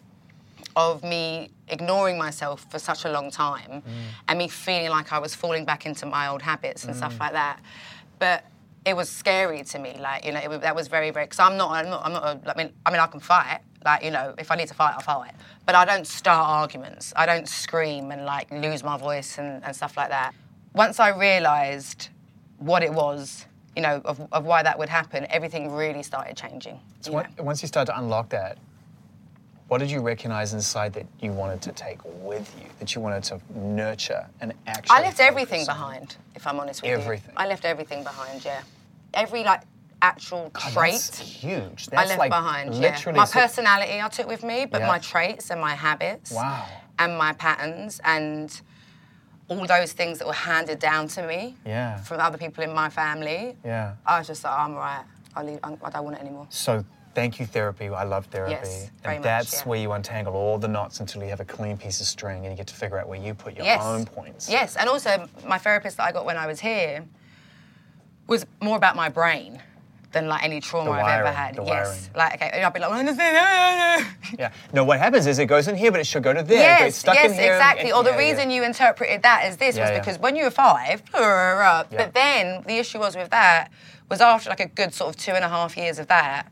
of 0.76 1.02
me 1.02 1.50
ignoring 1.68 2.18
myself 2.18 2.66
for 2.70 2.78
such 2.78 3.04
a 3.04 3.10
long 3.10 3.30
time 3.30 3.82
mm. 3.82 3.82
and 4.28 4.38
me 4.38 4.48
feeling 4.48 4.90
like 4.90 5.12
I 5.12 5.18
was 5.18 5.34
falling 5.34 5.64
back 5.64 5.86
into 5.86 6.06
my 6.06 6.28
old 6.28 6.42
habits 6.42 6.84
and 6.84 6.94
stuff 6.94 7.14
mm. 7.16 7.20
like 7.20 7.32
that. 7.32 7.60
But 8.18 8.44
it 8.84 8.94
was 8.94 9.08
scary 9.08 9.62
to 9.64 9.78
me, 9.78 9.96
like 9.98 10.24
you 10.24 10.32
know, 10.32 10.40
it, 10.40 10.60
that 10.60 10.76
was 10.76 10.88
very, 10.88 11.10
very. 11.10 11.26
Because 11.26 11.38
I'm 11.38 11.56
not, 11.56 11.70
I'm 11.70 11.88
not, 11.88 12.04
I'm 12.04 12.12
not. 12.12 12.24
A, 12.24 12.50
I 12.54 12.62
mean, 12.62 12.72
I 12.84 12.90
mean, 12.90 13.00
I 13.00 13.06
can 13.06 13.20
fight, 13.20 13.60
like 13.84 14.04
you 14.04 14.10
know, 14.10 14.34
if 14.38 14.50
I 14.50 14.56
need 14.56 14.68
to 14.68 14.74
fight, 14.74 14.94
I'll 14.94 15.00
fight. 15.00 15.32
But 15.66 15.74
I 15.74 15.84
don't 15.84 16.06
start 16.06 16.46
arguments. 16.48 17.12
I 17.16 17.26
don't 17.26 17.48
scream 17.48 18.10
and 18.10 18.24
like 18.24 18.50
lose 18.50 18.84
my 18.84 18.98
voice 18.98 19.38
and, 19.38 19.64
and 19.64 19.74
stuff 19.74 19.96
like 19.96 20.10
that. 20.10 20.34
Once 20.74 21.00
I 21.00 21.10
realised 21.10 22.08
what 22.58 22.82
it 22.82 22.92
was, 22.92 23.46
you 23.76 23.82
know, 23.82 24.00
of, 24.04 24.20
of 24.32 24.44
why 24.44 24.62
that 24.62 24.78
would 24.78 24.88
happen, 24.88 25.26
everything 25.30 25.72
really 25.72 26.02
started 26.02 26.36
changing. 26.36 26.80
So 27.00 27.12
what, 27.12 27.40
once 27.40 27.62
you 27.62 27.68
start 27.68 27.86
to 27.86 27.98
unlock 27.98 28.28
that, 28.30 28.58
what 29.74 29.80
did 29.80 29.90
you 29.90 30.00
recognize 30.00 30.54
inside 30.54 30.92
that 30.92 31.04
you 31.20 31.32
wanted 31.32 31.60
to 31.60 31.72
take 31.72 31.98
with 32.22 32.48
you, 32.62 32.68
that 32.78 32.94
you 32.94 33.00
wanted 33.00 33.24
to 33.24 33.40
nurture 33.58 34.24
and 34.40 34.54
actually? 34.68 34.98
I 34.98 35.00
left 35.00 35.18
everything 35.18 35.62
on? 35.62 35.66
behind, 35.66 36.16
if 36.36 36.46
I'm 36.46 36.60
honest 36.60 36.80
with 36.80 36.92
Everything? 36.92 37.30
you. 37.30 37.36
I 37.36 37.48
left 37.48 37.64
everything 37.64 38.04
behind, 38.04 38.44
yeah. 38.44 38.62
Every 39.14 39.42
like 39.42 39.62
actual 40.00 40.50
God, 40.52 40.72
trait 40.72 40.92
That's 40.92 41.18
huge. 41.18 41.88
I 41.92 42.06
left 42.06 42.20
like 42.20 42.30
behind, 42.30 42.72
literally 42.76 43.16
yeah. 43.16 43.22
My 43.22 43.24
so- 43.24 43.40
personality 43.40 44.00
I 44.00 44.08
took 44.10 44.28
with 44.28 44.44
me, 44.44 44.64
but 44.64 44.80
Yeah. 44.80 44.86
my 44.86 45.00
traits 45.00 45.50
and 45.50 45.60
my 45.60 45.74
habits 45.74 46.30
Wow. 46.30 46.66
and 47.00 47.18
my 47.18 47.32
patterns 47.32 48.00
and 48.04 48.48
all 49.48 49.66
those 49.66 49.92
things 49.92 50.18
that 50.20 50.26
were 50.28 50.34
handed 50.52 50.78
down 50.78 51.08
to 51.08 51.26
me 51.26 51.56
Yeah. 51.66 51.96
from 51.96 52.20
other 52.20 52.38
people 52.38 52.62
in 52.62 52.72
my 52.72 52.90
family. 52.90 53.56
Yeah. 53.64 53.94
I 54.06 54.18
was 54.18 54.28
just 54.28 54.44
like, 54.44 54.52
oh, 54.56 54.62
I'm 54.66 54.74
all 54.74 54.78
right. 54.78 55.04
I'll 55.34 55.44
leave, 55.44 55.58
I 55.64 55.90
don't 55.90 56.04
want 56.04 56.14
it 56.18 56.20
anymore. 56.20 56.46
So 56.50 56.84
thank 57.14 57.38
you 57.40 57.46
therapy. 57.46 57.88
I 57.88 58.04
love 58.04 58.26
therapy. 58.26 58.52
Yes, 58.52 58.90
very 59.02 59.16
and 59.16 59.22
much, 59.22 59.24
that's 59.24 59.60
yeah. 59.62 59.68
where 59.68 59.78
you 59.80 59.92
untangle 59.92 60.34
all 60.34 60.58
the 60.58 60.68
knots 60.68 61.00
until 61.00 61.22
you 61.22 61.28
have 61.28 61.40
a 61.40 61.44
clean 61.44 61.76
piece 61.76 62.00
of 62.00 62.06
string 62.06 62.44
and 62.44 62.52
you 62.52 62.56
get 62.56 62.66
to 62.68 62.74
figure 62.74 62.98
out 62.98 63.08
where 63.08 63.18
you 63.20 63.34
put 63.34 63.54
your 63.56 63.64
Yes. 63.64 63.82
own 63.82 64.04
points. 64.04 64.48
Yes, 64.50 64.76
and 64.76 64.88
also 64.88 65.28
my 65.46 65.58
therapist 65.58 65.96
that 65.98 66.04
I 66.06 66.12
got 66.12 66.24
when 66.26 66.36
I 66.36 66.46
was 66.46 66.60
here 66.60 67.04
was 68.26 68.46
more 68.60 68.76
about 68.76 68.96
my 68.96 69.08
brain 69.08 69.60
than 70.12 70.28
like 70.28 70.44
any 70.44 70.60
trauma 70.60 70.90
The 70.90 70.96
I've 70.96 71.20
ever 71.20 71.32
had. 71.32 71.56
yes, 71.66 72.08
like 72.14 72.34
okay, 72.36 72.62
I'd 72.62 72.72
be 72.72 72.78
like, 72.80 72.90
I 72.90 73.00
understand. 73.00 74.06
Yeah. 74.38 74.52
No, 74.72 74.84
what 74.84 74.98
happens 75.00 75.26
is 75.26 75.38
it 75.40 75.46
goes 75.46 75.66
in 75.68 75.74
here, 75.76 75.90
but 75.90 76.00
it 76.00 76.06
should 76.06 76.22
go 76.22 76.32
to 76.32 76.42
there. 76.42 76.58
Yes, 76.60 76.96
stuck 76.96 77.14
yes, 77.16 77.32
in 77.32 77.36
here. 77.38 77.52
exactly. 77.54 77.86
and- 77.86 77.94
or 77.94 78.04
the 78.04 78.10
yeah, 78.10 78.20
yeah. 78.20 78.28
reason 78.30 78.50
you 78.50 78.62
interpreted 78.64 79.22
that 79.22 79.42
as 79.44 79.56
this 79.56 79.76
Yeah, 79.76 79.82
was 79.82 79.90
yeah. 79.90 79.98
because 79.98 80.18
when 80.20 80.36
you 80.36 80.44
were 80.44 80.50
five, 80.50 81.02
yeah. 81.14 81.82
Yeah. 81.90 81.96
but 82.04 82.14
then 82.14 82.62
the 82.66 82.78
issue 82.78 82.98
was 83.00 83.16
with 83.16 83.30
that 83.30 83.70
was 84.08 84.20
after 84.20 84.50
like 84.50 84.60
a 84.60 84.68
good 84.68 84.94
sort 84.94 85.10
of 85.14 85.16
two 85.20 85.32
and 85.32 85.44
a 85.44 85.48
half 85.48 85.76
years 85.76 85.98
of 85.98 86.06
that, 86.08 86.46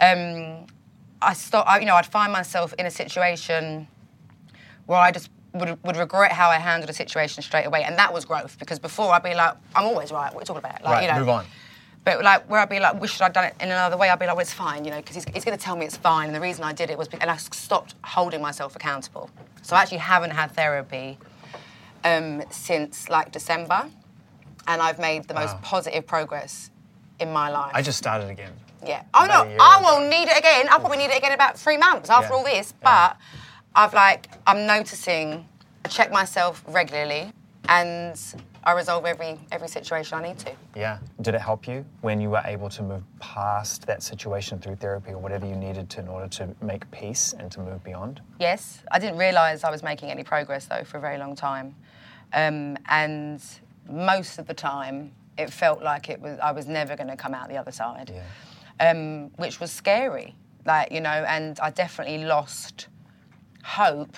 um, 0.00 0.66
I 1.20 1.32
stopped. 1.34 1.68
I, 1.68 1.78
you 1.80 1.86
know, 1.86 1.94
I'd 1.96 2.06
find 2.06 2.32
myself 2.32 2.74
in 2.78 2.86
a 2.86 2.90
situation 2.90 3.88
where 4.86 4.98
I 4.98 5.10
just 5.10 5.30
would, 5.54 5.82
would 5.84 5.96
regret 5.96 6.32
how 6.32 6.48
I 6.48 6.56
handled 6.56 6.90
a 6.90 6.92
situation 6.92 7.42
straight 7.42 7.64
away, 7.64 7.82
and 7.84 7.96
that 7.98 8.12
was 8.12 8.24
growth 8.24 8.58
because 8.58 8.78
before 8.78 9.12
I'd 9.12 9.22
be 9.22 9.34
like, 9.34 9.54
I'm 9.74 9.84
always 9.84 10.12
right. 10.12 10.32
What 10.32 10.38
are 10.38 10.42
you 10.42 10.46
talking 10.46 10.70
about? 10.70 10.82
Like, 10.84 10.92
Right, 10.92 11.02
you 11.02 11.12
know, 11.12 11.18
move 11.18 11.28
on. 11.28 11.46
But 12.04 12.22
like 12.22 12.48
where 12.48 12.60
I'd 12.60 12.68
be 12.70 12.80
like, 12.80 13.00
wish 13.00 13.20
I'd 13.20 13.32
done 13.32 13.44
it 13.44 13.54
in 13.60 13.68
another 13.68 13.96
way. 13.96 14.08
I'd 14.08 14.18
be 14.18 14.26
like, 14.26 14.36
well, 14.36 14.42
it's 14.42 14.52
fine, 14.52 14.84
you 14.84 14.90
know, 14.90 14.96
because 14.98 15.16
he's, 15.16 15.24
he's 15.34 15.44
going 15.44 15.58
to 15.58 15.62
tell 15.62 15.76
me 15.76 15.84
it's 15.84 15.96
fine. 15.96 16.26
And 16.28 16.34
the 16.34 16.40
reason 16.40 16.64
I 16.64 16.72
did 16.72 16.88
it 16.90 16.96
was, 16.96 17.06
because, 17.08 17.20
and 17.20 17.30
I 17.30 17.36
stopped 17.36 17.96
holding 18.02 18.40
myself 18.40 18.76
accountable. 18.76 19.28
So 19.62 19.76
I 19.76 19.82
actually 19.82 19.98
haven't 19.98 20.30
had 20.30 20.52
therapy 20.52 21.18
um, 22.04 22.44
since 22.50 23.10
like 23.10 23.32
December, 23.32 23.90
and 24.66 24.80
I've 24.80 24.98
made 24.98 25.24
the 25.24 25.34
most 25.34 25.60
positive 25.60 26.06
progress 26.06 26.70
in 27.20 27.30
my 27.32 27.50
life. 27.50 27.72
I 27.74 27.82
just 27.82 27.98
started 27.98 28.30
again. 28.30 28.52
Yeah. 28.86 29.02
Oh 29.14 29.26
no, 29.26 29.56
I 29.60 29.80
won't 29.82 30.08
need 30.08 30.28
it 30.28 30.38
again. 30.38 30.66
I'll 30.70 30.80
probably 30.80 30.98
need 30.98 31.10
it 31.10 31.16
again 31.18 31.30
in 31.32 31.34
about 31.34 31.58
three 31.58 31.76
months 31.76 32.10
after 32.10 32.30
Yeah. 32.32 32.36
all 32.38 32.44
this. 32.44 32.72
Yeah. 32.82 33.08
But 33.14 33.16
I've 33.74 33.94
like 33.94 34.28
I'm 34.46 34.66
noticing. 34.66 35.46
I 35.84 35.88
check 35.88 36.10
myself 36.12 36.62
regularly, 36.68 37.32
and 37.68 38.18
I 38.64 38.72
resolve 38.72 39.04
every 39.06 39.38
every 39.52 39.68
situation 39.68 40.18
I 40.18 40.28
need 40.28 40.38
to. 40.40 40.52
Yeah. 40.74 40.98
Did 41.22 41.34
it 41.34 41.40
help 41.40 41.66
you 41.68 41.84
when 42.02 42.20
you 42.20 42.30
were 42.30 42.42
able 42.44 42.68
to 42.70 42.82
move 42.82 43.02
past 43.20 43.86
that 43.86 44.02
situation 44.02 44.58
through 44.58 44.76
therapy 44.76 45.12
or 45.12 45.18
whatever 45.18 45.46
you 45.46 45.56
needed 45.56 45.88
to 45.90 46.00
in 46.00 46.08
order 46.08 46.28
to 46.28 46.48
make 46.60 46.88
peace 46.90 47.32
and 47.38 47.50
to 47.52 47.60
move 47.60 47.82
beyond? 47.84 48.20
Yes, 48.38 48.82
I 48.90 48.98
didn't 48.98 49.18
realise 49.18 49.64
I 49.64 49.70
was 49.70 49.82
making 49.82 50.10
any 50.10 50.24
progress 50.24 50.66
though 50.66 50.84
for 50.84 50.98
a 50.98 51.00
very 51.00 51.18
long 51.18 51.34
time, 51.36 51.74
um, 52.32 52.76
and 52.88 53.42
most 53.88 54.38
of 54.38 54.46
the 54.46 54.54
time 54.54 55.12
it 55.38 55.50
felt 55.52 55.82
like 55.82 56.08
it 56.10 56.20
was 56.20 56.38
I 56.40 56.50
was 56.52 56.66
never 56.66 56.96
going 56.96 57.08
to 57.08 57.16
come 57.16 57.32
out 57.32 57.48
the 57.48 57.56
other 57.56 57.70
side, 57.72 58.12
um, 58.80 59.30
which 59.36 59.60
was 59.60 59.70
scary. 59.70 60.34
Like 60.66 60.92
you 60.92 61.00
know, 61.00 61.10
and 61.10 61.58
I 61.60 61.70
definitely 61.70 62.24
lost 62.24 62.88
hope 63.64 64.16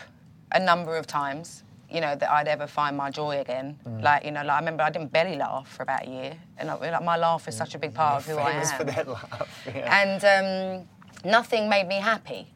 a 0.53 0.61
number 0.61 0.96
of 0.96 1.07
times. 1.07 1.62
You 1.90 2.01
know 2.01 2.14
that 2.14 2.31
I'd 2.31 2.46
ever 2.46 2.66
find 2.68 2.96
my 2.96 3.11
joy 3.11 3.40
again. 3.40 3.77
Like 4.01 4.25
you 4.25 4.31
know, 4.31 4.40
like 4.42 4.51
I 4.51 4.59
remember 4.59 4.83
I 4.85 4.90
didn't 4.90 5.12
belly 5.12 5.37
laugh 5.37 5.68
for 5.68 5.83
about 5.83 6.07
a 6.07 6.11
year, 6.11 6.37
and 6.59 6.70
I, 6.70 6.75
like, 6.75 7.03
my 7.05 7.16
laugh 7.16 7.49
is 7.49 7.57
such 7.57 7.75
a 7.75 7.79
big 7.79 7.94
part 7.94 8.18
of 8.18 8.27
who 8.27 8.37
I 8.38 8.53
am 8.53 8.66
for 8.79 8.85
that 8.85 9.09
laugh. 9.09 9.64
Yeah. 9.75 10.01
and 10.03 10.85
um, 10.85 10.88
nothing 11.31 11.68
made 11.68 11.88
me 11.88 11.96
happy. 11.96 12.46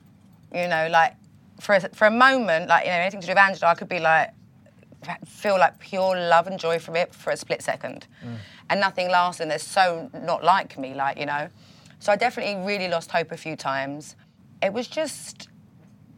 You 0.55 0.69
know, 0.69 0.87
like 0.90 1.14
for 1.61 1.75
a, 1.75 1.81
for 1.90 2.07
a 2.07 2.11
moment, 2.12 2.69
like 2.69 2.85
you 2.85 2.90
know, 2.90 2.97
anything 2.99 3.21
to 3.21 3.27
do 3.27 3.33
with 3.33 3.38
Angelo, 3.38 3.71
I 3.71 3.75
could 3.75 3.88
be 3.88 3.99
like 3.99 4.31
feel 5.27 5.59
like 5.59 5.79
pure 5.81 6.17
love 6.17 6.47
and 6.47 6.59
joy 6.59 6.79
from 6.79 6.97
it 6.97 7.14
for 7.14 7.31
a 7.31 7.37
split 7.37 7.61
second, 7.61 8.07
and 8.71 8.81
nothing 8.81 9.11
lasts. 9.11 9.40
And 9.40 9.51
they're 9.51 9.59
so 9.59 10.11
not 10.14 10.45
like 10.45 10.79
me, 10.79 10.95
like 10.95 11.19
you 11.19 11.27
know. 11.27 11.49
So 12.05 12.12
I 12.12 12.17
definitely 12.17 12.62
really 12.67 12.88
lost 12.88 13.11
hope 13.11 13.33
a 13.33 13.37
few 13.38 13.57
times. 13.57 14.14
It 14.61 14.75
was 14.75 14.87
just 14.88 15.49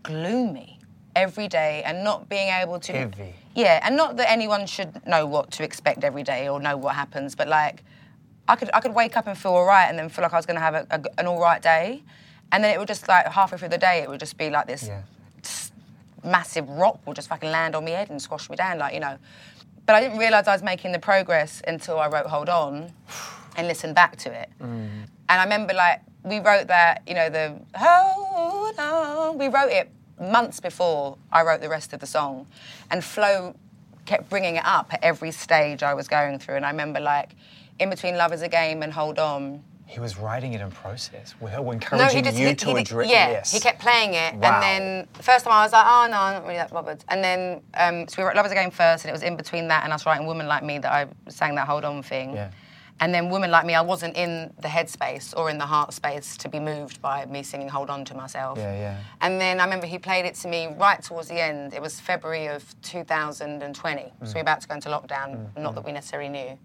gloomy 0.03 0.81
every 1.15 1.47
day, 1.47 1.85
and 1.87 2.03
not 2.03 2.29
being 2.29 2.49
able 2.49 2.81
to. 2.81 2.93
Heavy. 2.93 3.35
Yeah, 3.55 3.79
and 3.85 3.97
not 3.97 4.17
that 4.17 4.29
anyone 4.29 4.67
should 4.67 5.07
know 5.07 5.27
what 5.27 5.53
to 5.53 5.63
expect 5.63 6.03
every 6.03 6.25
day 6.25 6.49
or 6.49 6.59
know 6.59 6.77
what 6.77 6.97
happens, 6.97 7.37
but 7.37 7.47
like, 7.47 7.85
I 8.49 8.57
could 8.57 8.69
I 8.75 8.81
could 8.81 8.97
wake 8.97 9.17
up 9.17 9.29
and 9.29 9.39
feel 9.39 9.53
all 9.53 9.65
right, 9.65 9.87
and 9.89 9.97
then 9.97 10.09
feel 10.09 10.25
like 10.25 10.33
I 10.33 10.37
was 10.37 10.45
going 10.45 10.57
to 10.57 10.61
have 10.61 10.75
a, 10.75 10.87
a- 10.91 11.21
an 11.21 11.29
all 11.29 11.41
right 11.41 11.63
day, 11.63 12.03
and 12.51 12.65
then 12.65 12.75
it 12.75 12.79
would 12.81 12.89
just 12.89 13.07
like 13.07 13.25
halfway 13.29 13.57
through 13.57 13.69
the 13.69 13.79
day, 13.79 14.03
it 14.03 14.09
would 14.09 14.19
just 14.19 14.37
be 14.37 14.51
like 14.51 14.67
this 14.67 14.89
Yeah. 14.89 15.03
s- 15.45 15.71
massive 16.25 16.69
rock 16.69 16.99
will 17.07 17.15
just 17.15 17.29
fucking 17.29 17.49
land 17.53 17.77
on 17.77 17.85
my 17.85 17.91
head 17.93 18.11
and 18.11 18.21
squash 18.21 18.51
me 18.51 18.57
down, 18.57 18.79
like 18.79 18.93
you 18.93 18.99
know. 19.01 19.19
But 19.87 19.95
I 19.95 20.01
didn't 20.01 20.19
realise 20.19 20.49
I 20.49 20.53
was 20.53 20.65
making 20.65 20.91
the 20.91 20.99
progress 20.99 21.63
until 21.65 22.01
I 22.01 22.09
wrote 22.09 22.27
"Hold 22.27 22.49
On" 22.49 22.91
and 23.57 23.69
listened 23.69 23.95
back 23.95 24.17
to 24.17 24.33
it. 24.33 24.49
Mm. 24.61 25.07
And 25.29 25.41
I 25.41 25.45
remember 25.45 25.75
like 25.75 26.01
we 26.23 26.41
wrote 26.41 26.69
that, 26.69 27.03
you 27.07 27.15
know, 27.15 27.29
the 27.31 27.59
"Hold 27.77 28.79
On." 28.79 29.39
We 29.39 29.49
wrote 29.49 29.71
it 29.71 29.91
months 30.21 30.61
before 30.61 31.17
I 31.33 31.43
wrote 31.43 31.61
the 31.61 31.69
rest 31.69 31.93
of 31.93 32.01
the 32.01 32.07
song, 32.07 32.47
and 32.91 33.03
Flo 33.05 33.55
kept 34.07 34.29
bringing 34.31 34.57
it 34.57 34.65
up 34.65 34.93
at 34.95 35.03
every 35.03 35.33
stage 35.33 35.83
I 35.83 35.95
was 35.95 36.07
going 36.09 36.39
through. 36.39 36.57
And 36.57 36.65
I 36.67 36.71
remember 36.71 37.01
like 37.01 37.31
in 37.79 37.91
between 37.91 38.17
"Love 38.17 38.33
Is 38.33 38.43
a 38.43 38.49
Game" 38.49 38.83
and 38.83 38.93
"Hold 38.93 39.19
On." 39.19 39.63
He 39.89 40.01
was 40.01 40.19
writing 40.19 40.53
it 40.53 40.61
in 40.61 40.69
process. 40.73 41.37
We're 41.41 41.51
No, 41.53 41.71
encouraging 41.71 42.17
he 42.17 42.23
just 42.23 42.37
you 42.37 42.49
he, 42.49 42.55
to 42.57 42.75
he, 42.75 42.81
address. 42.81 43.09
Yeah, 43.09 43.31
yes. 43.31 43.53
he 43.53 43.61
kept 43.61 43.79
playing 43.81 44.15
it, 44.15 44.35
Wow. 44.35 44.55
and 44.55 44.63
then 44.63 45.09
the 45.13 45.23
first 45.23 45.45
time 45.45 45.55
I 45.55 45.63
was 45.63 45.71
like, 45.73 45.87
oh 45.87 46.09
no, 46.11 46.19
I'm 46.19 46.35
not 46.35 46.43
really 46.43 46.57
that 46.57 46.73
bothered. 46.73 47.05
And 47.09 47.23
then 47.23 47.61
um, 47.75 48.09
so 48.09 48.21
we 48.23 48.27
wrote 48.27 48.35
"Love 48.37 48.47
Is 48.47 48.53
a 48.53 48.57
Game" 48.57 48.71
first, 48.73 49.05
and 49.05 49.11
it 49.11 49.13
was 49.13 49.23
in 49.23 49.37
between 49.37 49.69
that 49.69 49.85
and 49.85 49.93
us 49.93 50.05
writing 50.07 50.27
"Woman 50.27 50.49
Like 50.49 50.65
Me" 50.65 50.79
that 50.79 50.91
I 50.93 51.07
sang 51.31 51.55
that 51.55 51.69
"Hold 51.69 51.85
On" 51.85 52.03
thing. 52.03 52.35
Yeah. 52.35 52.51
And 52.99 53.13
then 53.15 53.29
Woman 53.29 53.51
Like 53.51 53.67
Me," 53.67 53.75
I 53.75 53.83
wasn't 53.83 54.17
in 54.17 54.55
the 54.59 54.69
headspace 54.69 55.37
or 55.37 55.51
in 55.51 55.59
the 55.59 55.67
heart 55.67 55.93
space 55.93 56.37
to 56.39 56.49
be 56.49 56.59
moved 56.59 57.03
by 57.03 57.27
me 57.27 57.43
singing 57.43 57.69
"Hold 57.69 57.91
On" 57.91 58.05
to 58.07 58.15
myself. 58.15 58.57
Yeah, 58.59 58.73
yeah. 58.73 58.97
And 59.21 59.39
then 59.41 59.61
I 59.61 59.65
remember 59.65 59.87
he 59.87 59.99
played 59.99 60.25
it 60.25 60.35
to 60.37 60.49
me 60.49 60.69
right 60.79 61.03
towards 61.03 61.29
the 61.29 61.39
end. 61.41 61.75
It 61.75 61.83
was 61.83 62.01
February 62.01 62.47
of 62.47 62.63
2020, 62.83 64.03
Mm. 64.03 64.27
so 64.27 64.29
we 64.29 64.35
were 64.35 64.41
about 64.41 64.61
to 64.63 64.69
go 64.69 64.75
into 64.75 64.89
lockdown. 64.89 65.55
Not 65.59 65.75
that 65.75 65.85
we 65.85 65.93
necessarily 65.93 66.31
knew. 66.31 66.59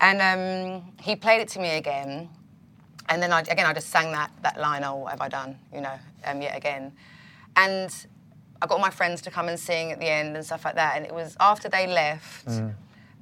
And 0.00 0.20
um, 0.20 0.92
he 1.00 1.14
played 1.14 1.40
it 1.40 1.48
to 1.50 1.60
me 1.60 1.76
again, 1.76 2.28
and 3.08 3.22
then 3.22 3.32
I, 3.32 3.40
again 3.40 3.64
I 3.66 3.72
just 3.72 3.90
sang 3.90 4.10
that 4.10 4.30
that 4.42 4.58
line, 4.58 4.82
"Oh, 4.82 4.96
what 4.96 5.12
have 5.12 5.20
I 5.20 5.28
done?" 5.28 5.56
You 5.72 5.82
know, 5.82 5.98
um, 6.24 6.42
yet 6.42 6.56
again, 6.56 6.92
and 7.54 7.94
I 8.60 8.66
got 8.66 8.80
my 8.80 8.90
friends 8.90 9.22
to 9.22 9.30
come 9.30 9.46
and 9.48 9.58
sing 9.58 9.92
at 9.92 10.00
the 10.00 10.08
end 10.08 10.34
and 10.36 10.44
stuff 10.44 10.64
like 10.64 10.74
that. 10.74 10.96
And 10.96 11.06
it 11.06 11.14
was 11.14 11.36
after 11.38 11.68
they 11.68 11.86
left, 11.86 12.48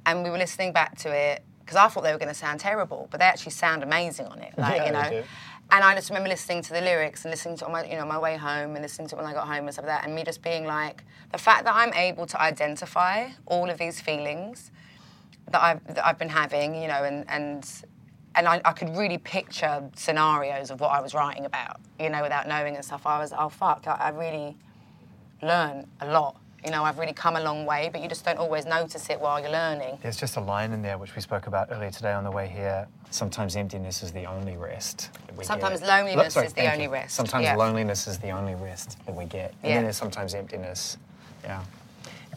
and 0.07 0.23
we 0.23 0.31
were 0.31 0.39
listening 0.39 0.71
back 0.73 0.97
to 0.99 1.09
it 1.11 1.43
because 1.63 1.77
I 1.77 1.87
thought 1.87 2.03
they 2.03 2.11
were 2.11 2.19
going 2.19 2.29
to 2.29 2.35
sound 2.35 2.59
terrible, 2.59 3.07
but 3.11 3.19
they 3.19 3.25
actually 3.25 3.51
sound 3.51 3.83
amazing 3.83 4.27
on 4.27 4.39
it. 4.39 4.53
Like 4.63 4.77
Yeah, 4.77 4.85
you 4.85 4.91
know. 4.91 5.23
And 5.71 5.83
I 5.83 5.95
just 5.95 6.09
remember 6.09 6.29
listening 6.29 6.61
to 6.63 6.73
the 6.73 6.81
lyrics 6.81 7.23
and 7.25 7.31
listening 7.31 7.57
to 7.57 7.63
it 7.63 7.67
on 7.67 7.71
my, 7.71 7.85
you 7.85 7.95
know, 7.95 8.05
my 8.05 8.19
way 8.19 8.37
home 8.37 8.75
and 8.75 8.81
listening 8.81 9.07
to 9.09 9.15
it 9.15 9.17
when 9.17 9.25
I 9.25 9.33
got 9.33 9.47
home 9.47 9.65
and 9.65 9.73
stuff 9.73 9.85
like 9.85 10.01
that, 10.01 10.05
and 10.05 10.13
me 10.13 10.23
just 10.23 10.43
being 10.43 10.65
like, 10.65 11.03
the 11.31 11.37
fact 11.37 11.63
that 11.63 11.73
I'm 11.75 11.93
able 11.93 12.25
to 12.27 12.41
identify 12.41 13.29
all 13.45 13.69
of 13.69 13.77
these 13.77 13.99
feelings 13.99 14.71
that 15.51 15.61
I've 15.61 15.95
that 15.95 16.05
I've 16.05 16.19
been 16.19 16.29
having, 16.29 16.75
you 16.75 16.87
know, 16.87 17.03
and 17.03 17.25
and 17.29 17.67
and 18.35 18.47
I, 18.47 18.61
I 18.65 18.73
could 18.73 18.95
really 18.95 19.17
picture 19.17 19.89
scenarios 19.95 20.71
of 20.71 20.79
what 20.79 20.89
I 20.89 21.01
was 21.01 21.13
writing 21.13 21.45
about, 21.45 21.79
you 21.99 22.09
know, 22.09 22.21
without 22.21 22.47
knowing 22.47 22.75
and 22.75 22.83
stuff. 22.83 23.05
I 23.05 23.19
was, 23.19 23.33
oh 23.37 23.49
fuck, 23.49 23.85
I, 23.87 23.93
I 23.93 24.09
really 24.09 24.57
learned 25.41 25.87
a 26.01 26.07
lot. 26.11 26.39
You 26.65 26.71
know, 26.71 26.83
I've 26.85 26.97
really 26.97 27.11
come 27.13 27.35
a 27.35 27.41
long 27.41 27.65
way, 27.65 27.89
but 27.91 28.01
you 28.01 28.07
just 28.07 28.23
don't 28.23 28.37
always 28.37 28.65
notice 28.65 29.09
it 29.09 29.19
while 29.19 29.39
you're 29.39 29.49
learning. 29.51 29.97
There's 30.01 30.15
just 30.15 30.37
a 30.37 30.39
line 30.39 30.71
in 30.71 30.81
there 30.81 30.97
which 30.97 31.13
we 31.13 31.21
spoke 31.21 31.47
about 31.47 31.67
earlier 31.71 31.91
today 31.91 32.13
on 32.13 32.23
the 32.23 32.31
way 32.31 32.47
here. 32.47 32.87
Sometimes 33.11 33.57
emptiness 33.57 34.01
is 34.01 34.13
the 34.13 34.23
only 34.25 34.55
rest. 34.55 35.09
we 35.37 35.43
Sometimes 35.43 35.81
get. 35.81 35.89
loneliness 35.89 36.33
Sorry, 36.35 36.45
is 36.47 36.53
the 36.53 36.71
only 36.71 36.85
you. 36.85 36.89
rest. 36.91 37.15
Sometimes 37.15 37.43
Yeah. 37.43 37.55
loneliness 37.57 38.07
is 38.07 38.17
the 38.19 38.29
only 38.29 38.55
rest 38.55 38.97
that 39.05 39.13
we 39.13 39.25
get. 39.25 39.53
And 39.61 39.69
Yeah. 39.69 39.75
then 39.75 39.83
there's 39.83 39.97
sometimes 39.97 40.33
emptiness. 40.33 40.97
Yeah. 41.43 41.63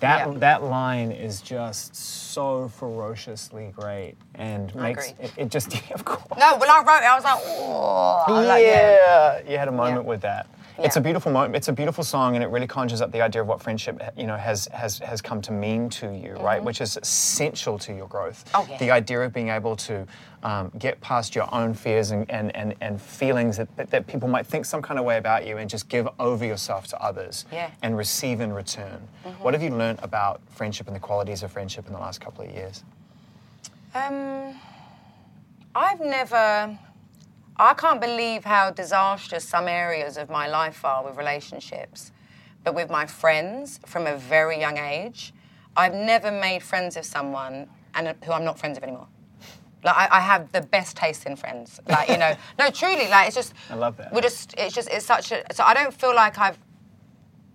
That, 0.00 0.26
Yeah. 0.32 0.38
that 0.38 0.62
line 0.64 1.12
is 1.12 1.40
just 1.40 1.94
so 1.94 2.68
ferociously 2.68 3.72
great 3.76 4.16
and 4.34 4.74
makes 4.74 5.10
agree. 5.12 5.24
it, 5.24 5.32
it 5.36 5.48
just 5.50 5.68
of 5.92 6.04
course 6.04 6.22
No, 6.38 6.56
when 6.56 6.68
I 6.68 6.78
wrote 6.78 7.02
it, 7.04 7.10
I 7.10 7.14
was 7.14 7.24
like, 7.24 7.38
oh, 7.44 8.24
yeah. 8.28 8.34
like, 8.48 8.64
yeah. 8.66 9.40
you 9.52 9.56
had 9.56 9.68
a 9.68 9.72
moment 9.72 10.04
with 10.04 10.22
that 10.22 10.46
It's 10.78 10.96
a 10.96 11.00
beautiful 11.00 11.32
moment. 11.32 11.56
It's 11.56 11.68
a 11.68 11.72
beautiful 11.72 12.04
song, 12.04 12.34
and 12.34 12.44
it 12.44 12.48
really 12.48 12.66
conjures 12.66 13.00
up 13.00 13.10
the 13.12 13.20
idea 13.22 13.42
of 13.42 13.48
what 13.48 13.62
friendship, 13.62 14.00
you 14.16 14.26
know, 14.26 14.36
has 14.36 14.66
has 14.72 14.98
has 14.98 15.22
come 15.22 15.40
to 15.42 15.52
mean 15.52 15.88
to 15.90 16.12
you, 16.12 16.34
right? 16.34 16.62
Which 16.62 16.80
is 16.80 16.96
essential 16.96 17.78
to 17.80 17.94
your 17.94 18.08
growth. 18.08 18.44
Mm-hmm. 18.52 18.56
Oh, 18.56 18.66
yeah. 18.72 18.78
The 18.78 18.90
idea 18.90 19.20
of 19.22 19.32
being 19.32 19.48
able 19.48 19.76
to 19.76 20.06
um, 20.42 20.70
get 20.78 21.00
past 21.00 21.34
your 21.34 21.52
own 21.54 21.74
fears 21.74 22.10
and 22.10 22.30
and, 22.30 22.54
and, 22.54 22.74
and 22.80 23.00
feelings 23.00 23.56
that, 23.56 23.74
that 23.76 23.90
that 23.90 24.06
people 24.06 24.28
might 24.28 24.46
think 24.46 24.64
some 24.64 24.82
kind 24.82 24.98
of 24.98 25.04
way 25.06 25.16
about 25.16 25.46
you, 25.46 25.56
and 25.58 25.68
just 25.70 25.88
give 25.88 26.08
over 26.20 26.44
yourself 26.44 26.86
to 26.88 27.02
others, 27.02 27.46
Yeah. 27.50 27.70
and 27.82 27.96
receive 27.96 28.40
in 28.40 28.52
return. 28.52 29.08
What 29.40 29.54
have 29.54 29.62
you 29.62 29.70
learned 29.70 30.00
about 30.02 30.40
friendship 30.50 30.86
and 30.86 30.96
the 30.96 31.00
qualities 31.00 31.42
of 31.42 31.50
friendship 31.52 31.86
in 31.86 31.92
the 31.92 31.98
last 31.98 32.20
couple 32.20 32.44
of 32.44 32.50
years? 32.50 32.84
Um, 33.94 34.54
I've 35.74 36.00
never. 36.00 36.78
I 37.58 37.74
can't 37.74 38.00
believe 38.00 38.44
how 38.44 38.70
disastrous 38.70 39.44
some 39.44 39.66
areas 39.68 40.16
of 40.16 40.28
my 40.28 40.46
life 40.46 40.84
are 40.84 41.04
with 41.04 41.16
relationships. 41.16 42.12
But 42.64 42.74
with 42.74 42.90
my 42.90 43.06
friends 43.06 43.80
from 43.86 44.06
a 44.06 44.16
very 44.16 44.58
young 44.58 44.76
age, 44.76 45.32
I've 45.76 45.94
never 45.94 46.30
made 46.30 46.62
friends 46.62 46.96
with 46.96 47.06
someone 47.06 47.68
and 47.94 48.08
uh, 48.08 48.14
who 48.24 48.32
I'm 48.32 48.44
not 48.44 48.58
friends 48.58 48.76
with 48.76 48.84
anymore. 48.84 49.08
Like 49.84 49.96
I, 49.96 50.08
I 50.16 50.20
have 50.20 50.52
the 50.52 50.60
best 50.60 50.96
taste 50.96 51.26
in 51.26 51.36
friends. 51.36 51.80
Like 51.88 52.08
you 52.08 52.18
know, 52.18 52.34
no, 52.58 52.70
truly, 52.70 53.08
like 53.08 53.28
it's 53.28 53.36
just. 53.36 53.54
I 53.70 53.74
love 53.74 53.96
that. 53.98 54.12
We're 54.12 54.20
just. 54.20 54.54
It's 54.58 54.74
just. 54.74 54.90
It's 54.90 55.06
such 55.06 55.32
a. 55.32 55.44
So 55.54 55.62
I 55.64 55.74
don't 55.74 55.94
feel 55.94 56.14
like 56.14 56.38
I've 56.38 56.58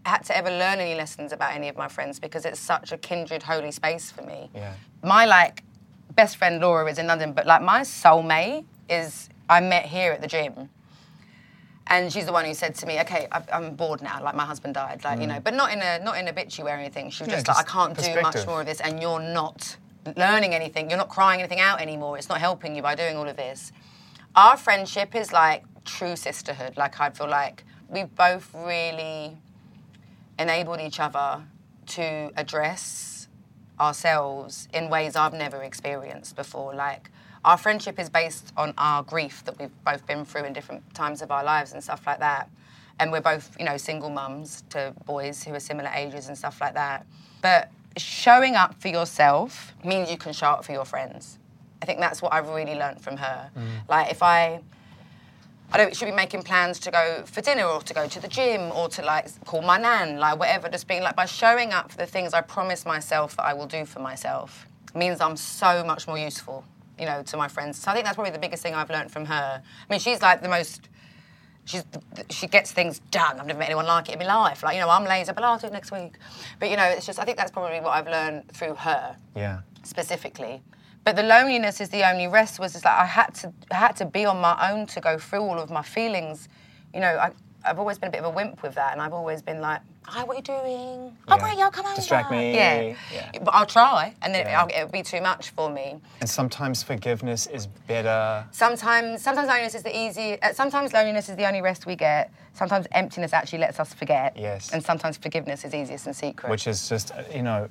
had 0.06 0.24
to 0.26 0.38
ever 0.38 0.49
learn 0.49 0.80
any 0.80 0.95
lessons 0.95 1.32
about 1.32 1.54
any 1.54 1.68
of 1.68 1.76
my 1.76 1.88
friends 1.88 2.20
because 2.20 2.45
it's 2.45 2.60
such 2.60 2.91
a 2.91 2.97
kindred 2.97 3.43
holy 3.43 3.72
space 3.72 4.10
for 4.12 4.22
me. 4.24 4.49
Yeah. 4.56 4.74
My 5.04 5.26
like 5.26 5.64
best 6.16 6.38
friend 6.38 6.62
Laura 6.62 6.89
is 6.89 6.97
in 6.97 7.08
London, 7.08 7.34
but 7.34 7.45
like 7.45 7.62
my 7.62 7.82
soulmate 7.82 8.66
is 8.89 9.30
I 9.52 9.60
met 9.60 9.86
here 9.86 10.14
at 10.14 10.22
the 10.22 10.28
gym. 10.28 10.70
And 11.88 12.12
she's 12.14 12.26
the 12.26 12.32
one 12.32 12.45
who 12.45 12.54
said 12.54 12.74
to 12.76 12.86
me, 12.86 13.02
"Okay, 13.02 13.28
I- 13.34 13.43
I'm 13.52 13.76
bored 13.76 14.02
now. 14.02 14.24
Like 14.24 14.34
my 14.34 14.45
husband 14.45 14.76
died, 14.76 15.04
like 15.04 15.20
you 15.20 15.28
know, 15.28 15.41
but 15.41 15.54
not 15.54 15.74
in 15.74 15.82
a 15.82 15.99
not 15.99 16.18
in 16.18 16.28
a 16.30 16.34
bitchy 16.34 16.64
way 16.64 16.72
or 16.72 16.76
anything. 16.78 17.10
She 17.10 17.24
was 17.24 17.28
Mm. 17.28 17.32
Yeah, 17.32 17.38
just 17.43 17.47
like, 17.49 17.58
I 17.58 17.62
just 17.64 17.70
can't 17.74 17.93
do 17.97 18.02
much 18.22 18.24
perspective. 18.24 18.47
more 18.47 18.62
of 18.62 18.66
this, 18.66 18.80
and 18.80 19.02
you're 19.02 19.20
not 19.20 19.76
learning 20.16 20.54
anything. 20.56 20.89
You're 20.89 20.97
not 21.06 21.10
crying 21.10 21.41
anything 21.41 21.60
out 21.60 21.82
anymore. 21.82 22.18
It's 22.18 22.30
not 22.30 22.39
helping 22.39 22.76
you 22.78 22.82
by 22.82 22.95
doing 22.95 23.18
all 23.18 23.28
of 23.28 23.36
this. 23.36 23.74
Our 24.38 24.56
friendship 24.56 25.16
is 25.16 25.34
like 25.34 25.66
true 25.84 26.16
sisterhood. 26.16 26.78
Like 26.78 26.97
I 27.02 27.10
feel 27.10 27.28
like 27.28 27.66
we've 27.89 28.14
both 28.16 28.49
really 28.54 29.38
enabled 30.39 30.80
each 30.80 30.99
other 31.02 31.43
to 31.88 32.32
address 32.38 33.28
ourselves 33.82 34.70
in 34.74 34.89
ways 34.89 35.18
I've 35.18 35.34
never 35.34 35.62
experienced 35.62 36.38
before. 36.38 36.74
Like 36.74 37.12
our 37.44 37.58
friendship 37.58 38.00
is 38.00 38.10
based 38.10 38.54
on 38.58 38.74
our 38.78 39.04
grief 39.04 39.44
that 39.46 39.60
we've 39.60 39.72
both 39.84 40.06
been 40.06 40.26
through 40.26 40.44
in 40.44 40.54
different 40.54 40.94
times 40.94 41.22
of 41.22 41.32
our 41.32 41.44
lives 41.44 41.74
and 41.74 41.84
stuff 41.84 42.06
like 42.06 42.20
that. 42.20 42.50
And 43.00 43.12
we're 43.12 43.22
both, 43.22 43.56
you 43.58 43.66
know, 43.66 43.78
single 43.78 44.10
mums 44.10 44.64
to 44.70 44.94
boys 45.06 45.44
who 45.44 45.54
are 45.54 45.60
similar 45.60 45.89
ages 45.96 46.28
and 46.28 46.38
stuff 46.38 46.62
like 46.62 46.76
that. 46.76 47.06
But 47.42 47.72
showing 47.98 48.56
up 48.56 48.80
for 48.80 48.89
yourself 48.89 49.74
means 49.84 50.12
you 50.12 50.18
can 50.18 50.34
show 50.34 50.48
up 50.48 50.64
for 50.64 50.72
your 50.72 50.86
friends. 50.86 51.39
I 51.82 51.86
think 51.86 52.00
that's 52.00 52.22
what 52.22 52.32
I've 52.32 52.48
really 52.50 52.76
learned 52.76 53.02
from 53.02 53.18
her. 53.18 53.50
Mm. 53.58 53.89
Like 53.89 54.12
if 54.12 54.22
I 54.22 54.62
I 55.74 55.78
don't 55.78 55.96
should 55.96 56.06
be 56.06 56.12
making 56.12 56.44
plans 56.44 56.80
to 56.80 56.92
go 56.92 57.24
for 57.26 57.39
dinner 57.39 57.64
or 57.64 57.82
to 57.82 57.94
go 57.94 58.06
to 58.06 58.20
the 58.20 58.28
gym 58.28 58.72
or 58.74 58.89
to 58.89 59.02
like 59.04 59.28
call 59.46 59.62
my 59.62 59.78
nan, 59.78 60.20
like 60.20 60.38
whatever. 60.38 60.68
Just 60.68 60.88
being 60.88 61.02
like 61.02 61.16
by 61.16 61.26
showing 61.26 61.72
up 61.72 61.92
for 61.92 61.98
the 61.98 62.06
things 62.06 62.34
I 62.34 62.42
promise 62.42 62.86
myself 62.86 63.38
that 63.38 63.46
I 63.46 63.54
will 63.54 63.68
do 63.68 63.86
for 63.86 64.00
myself 64.00 64.68
means 64.94 65.22
I'm 65.22 65.38
so 65.38 65.84
much 65.86 66.08
more 66.08 66.18
useful, 66.18 66.66
you 67.00 67.06
know, 67.06 67.24
to 67.24 67.38
my 67.38 67.48
friends. 67.48 67.80
So 67.80 67.92
I 67.92 67.94
think 67.94 68.06
that's 68.06 68.16
probably 68.16 68.32
the 68.32 68.39
biggest 68.39 68.64
thing 68.64 68.74
I've 68.76 68.89
learned 68.89 69.12
from 69.12 69.26
her. 69.26 69.62
I 69.64 69.94
mean, 69.94 70.00
she's 70.00 70.22
like 70.22 70.42
the 70.42 70.50
most. 70.50 70.89
She's, 71.66 71.84
she 72.32 72.48
gets 72.48 72.72
things 72.72 73.00
done. 73.12 73.39
I've 73.39 73.46
never 73.46 73.60
met 73.60 73.68
anyone 73.68 73.86
like 73.86 74.10
it 74.10 74.14
in 74.14 74.20
my 74.20 74.26
life. 74.26 74.64
Like, 74.64 74.74
you 74.76 74.82
know, 74.82 74.89
I'm 74.89 75.04
lazy, 75.06 75.32
but 75.32 75.44
I'll 75.44 75.60
do 75.60 75.68
it 75.68 75.74
next 75.74 75.92
week. 75.92 76.16
But, 76.60 76.72
you 76.72 76.76
know, 76.76 76.86
it's 76.86 77.06
just, 77.06 77.20
I 77.20 77.24
think 77.24 77.38
that's 77.38 77.52
probably 77.52 77.80
what 77.80 77.92
I've 77.92 78.08
learned 78.08 78.52
through 78.52 78.74
her 78.74 79.16
Yeah. 79.36 79.60
specifically. 79.84 80.64
But 81.04 81.16
the 81.16 81.24
loneliness 81.24 81.80
is 81.80 81.89
the 81.89 82.08
only 82.10 82.28
rest 82.28 82.60
was 82.60 82.74
just 82.74 82.84
like 82.86 82.96
I 82.96 83.06
had 83.06 83.34
to 83.36 83.54
I 83.72 83.76
had 83.76 83.96
to 83.98 84.06
be 84.06 84.26
on 84.26 84.39
my 84.42 84.72
own 84.72 84.86
to 84.88 85.02
go 85.02 85.18
through 85.18 85.42
all 85.42 85.60
of 85.60 85.70
my 85.70 85.82
feelings. 85.84 86.48
You 86.94 87.00
know, 87.00 87.08
I, 87.18 87.32
I've 87.64 87.80
always 87.80 87.97
been 87.97 88.09
a 88.09 88.12
bit 88.12 88.20
of 88.22 88.26
a 88.26 88.30
wimp 88.36 88.64
with 88.64 88.76
that, 88.76 88.93
and 88.93 89.01
I've 89.01 89.14
always 89.14 89.41
been 89.41 89.62
like, 89.62 89.82
"Hi, 90.05 90.24
what 90.24 90.34
are 90.34 90.38
you 90.38 90.41
doing? 90.43 91.18
Oh, 91.28 91.36
Yeah. 91.36 91.38
great, 91.38 91.57
yeah, 91.57 91.70
come 91.70 91.86
over." 91.86 91.95
Distract 91.95 92.32
me. 92.32 92.55
Yeah. 92.55 92.95
Yeah. 93.14 93.32
but 93.43 93.53
I'll 93.53 93.66
try, 93.66 94.14
and 94.22 94.34
then 94.34 94.45
Yeah. 94.47 94.66
it'll, 94.68 94.89
be 94.91 95.03
too 95.03 95.22
much 95.22 95.51
for 95.51 95.70
me. 95.70 96.01
And 96.20 96.30
sometimes 96.30 96.84
forgiveness 96.84 97.47
is 97.47 97.68
better. 97.68 98.45
Sometimes, 98.51 99.22
sometimes 99.22 99.47
loneliness 99.47 99.76
is 99.76 99.84
the 99.84 99.95
easy. 99.95 100.41
Uh, 100.41 100.53
sometimes 100.53 100.91
loneliness 100.93 101.30
is 101.30 101.36
the 101.36 101.45
only 101.45 101.62
rest 101.62 101.86
we 101.86 101.95
get. 101.95 102.32
Sometimes 102.53 102.88
emptiness 102.91 103.32
actually 103.34 103.59
lets 103.59 103.80
us 103.80 103.93
forget. 103.93 104.36
Yes. 104.36 104.72
And 104.74 104.84
sometimes 104.84 105.18
forgiveness 105.18 105.64
is 105.64 105.74
easiest 105.74 106.07
in 106.07 106.14
secret. 106.14 106.49
which 106.49 106.68
is 106.68 106.89
just 106.89 107.12
uh, 107.12 107.24
you 107.34 107.43
know 107.43 107.70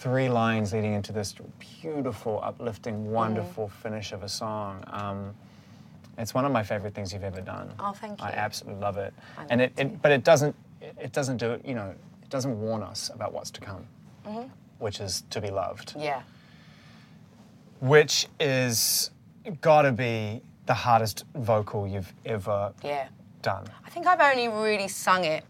three 0.00 0.28
lines 0.28 0.72
leading 0.74 0.92
into 0.92 1.12
this 1.12 1.34
beautiful 1.80 2.40
uplifting 2.42 3.10
wonderful 3.10 3.68
finish 3.68 4.12
of 4.12 4.22
a 4.22 4.28
song 4.28 4.84
um, 4.88 5.34
it's 6.18 6.34
one 6.34 6.44
of 6.44 6.52
my 6.52 6.62
favorite 6.62 6.94
things 6.94 7.12
you've 7.12 7.24
ever 7.24 7.40
done 7.40 7.72
Oh, 7.78 7.92
thank 7.92 8.20
you. 8.20 8.26
i 8.26 8.30
absolutely 8.30 8.80
love 8.80 8.96
it 8.96 9.12
I 9.38 9.44
and 9.50 9.60
it, 9.60 9.72
it 9.76 10.00
but 10.02 10.12
it 10.12 10.24
doesn't 10.24 10.54
it 10.80 11.12
doesn't 11.12 11.36
do 11.38 11.52
it 11.52 11.64
you 11.64 11.74
know 11.74 11.94
it 12.22 12.30
doesn't 12.30 12.58
warn 12.60 12.82
us 12.82 13.10
about 13.14 13.32
what's 13.32 13.50
to 13.52 13.60
come 13.60 13.86
mm-hmm. 14.26 14.48
which 14.78 15.00
is 15.00 15.24
to 15.30 15.40
be 15.40 15.50
loved 15.50 15.94
yeah. 15.98 16.22
which 17.80 18.26
is 18.40 19.10
gotta 19.60 19.92
be 19.92 20.40
the 20.66 20.74
hardest 20.74 21.24
vocal 21.34 21.86
you've 21.86 22.12
ever 22.24 22.72
Yeah. 22.82 23.08
done 23.42 23.66
I 23.84 23.90
think 23.90 24.06
I've 24.06 24.20
only 24.20 24.48
really 24.48 24.88
sung 24.88 25.24
it. 25.24 25.44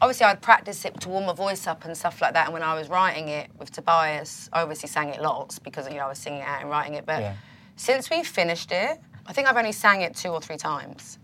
Obviously, 0.00 0.26
I'd 0.26 0.40
practice 0.42 0.84
it 0.84 1.00
to 1.00 1.08
warm 1.08 1.26
my 1.26 1.32
voice 1.32 1.66
up 1.66 1.84
and 1.84 1.96
stuff 1.96 2.20
like 2.20 2.34
that. 2.34 2.46
And 2.46 2.52
when 2.54 2.62
I 2.62 2.74
was 2.74 2.88
writing 2.88 3.28
it 3.28 3.50
with 3.58 3.70
Tobias, 3.72 4.50
I 4.52 4.62
obviously 4.62 4.88
sang 4.88 5.08
it 5.08 5.20
lots 5.22 5.58
because 5.60 5.88
you 5.88 5.94
know 5.94 6.06
I 6.06 6.08
was 6.08 6.18
singing 6.18 6.40
it 6.40 6.46
out 6.46 6.60
and 6.60 6.70
writing 6.70 6.94
it. 6.94 7.06
But 7.06 7.20
Yeah. 7.20 7.34
since 7.76 8.10
we 8.10 8.22
finished 8.24 8.70
it, 8.72 9.00
I 9.26 9.32
think 9.32 9.48
I've 9.48 9.56
only 9.56 9.72
sang 9.72 10.02
it 10.02 10.16
two 10.16 10.28
or 10.28 10.40
three 10.40 10.56
times, 10.56 11.18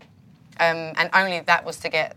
um, 0.59 0.93
and 0.97 1.09
only 1.13 1.41
that 1.41 1.65
was 1.65 1.77
to 1.79 1.89
get 1.89 2.15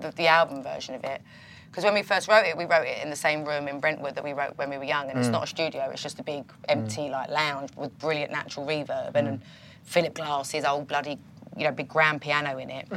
the, 0.00 0.10
the 0.12 0.26
album 0.26 0.62
version 0.62 0.94
of 0.94 1.04
it. 1.04 1.22
Because 1.70 1.84
when 1.84 1.94
we 1.94 2.02
first 2.02 2.28
wrote 2.28 2.46
it, 2.46 2.56
we 2.56 2.64
wrote 2.64 2.86
it 2.86 3.02
in 3.02 3.10
the 3.10 3.16
same 3.16 3.44
room 3.44 3.68
in 3.68 3.80
Brentwood 3.80 4.14
that 4.14 4.24
we 4.24 4.32
wrote 4.32 4.56
when 4.56 4.70
we 4.70 4.78
were 4.78 4.84
young, 4.84 5.10
and 5.10 5.18
it's 5.18 5.28
mm. 5.28 5.32
not 5.32 5.44
a 5.44 5.46
studio; 5.46 5.88
it's 5.92 6.02
just 6.02 6.18
a 6.18 6.22
big 6.22 6.44
empty 6.68 7.02
mm. 7.02 7.10
like 7.10 7.30
lounge 7.30 7.70
with 7.76 7.96
brilliant 7.98 8.32
natural 8.32 8.66
reverb 8.66 9.14
and 9.14 9.38
mm. 9.38 9.40
Philip 9.84 10.14
Glass's 10.14 10.64
old 10.64 10.88
bloody, 10.88 11.18
you 11.56 11.64
know, 11.64 11.72
big 11.72 11.88
grand 11.88 12.20
piano 12.20 12.58
in 12.58 12.70
it. 12.70 12.88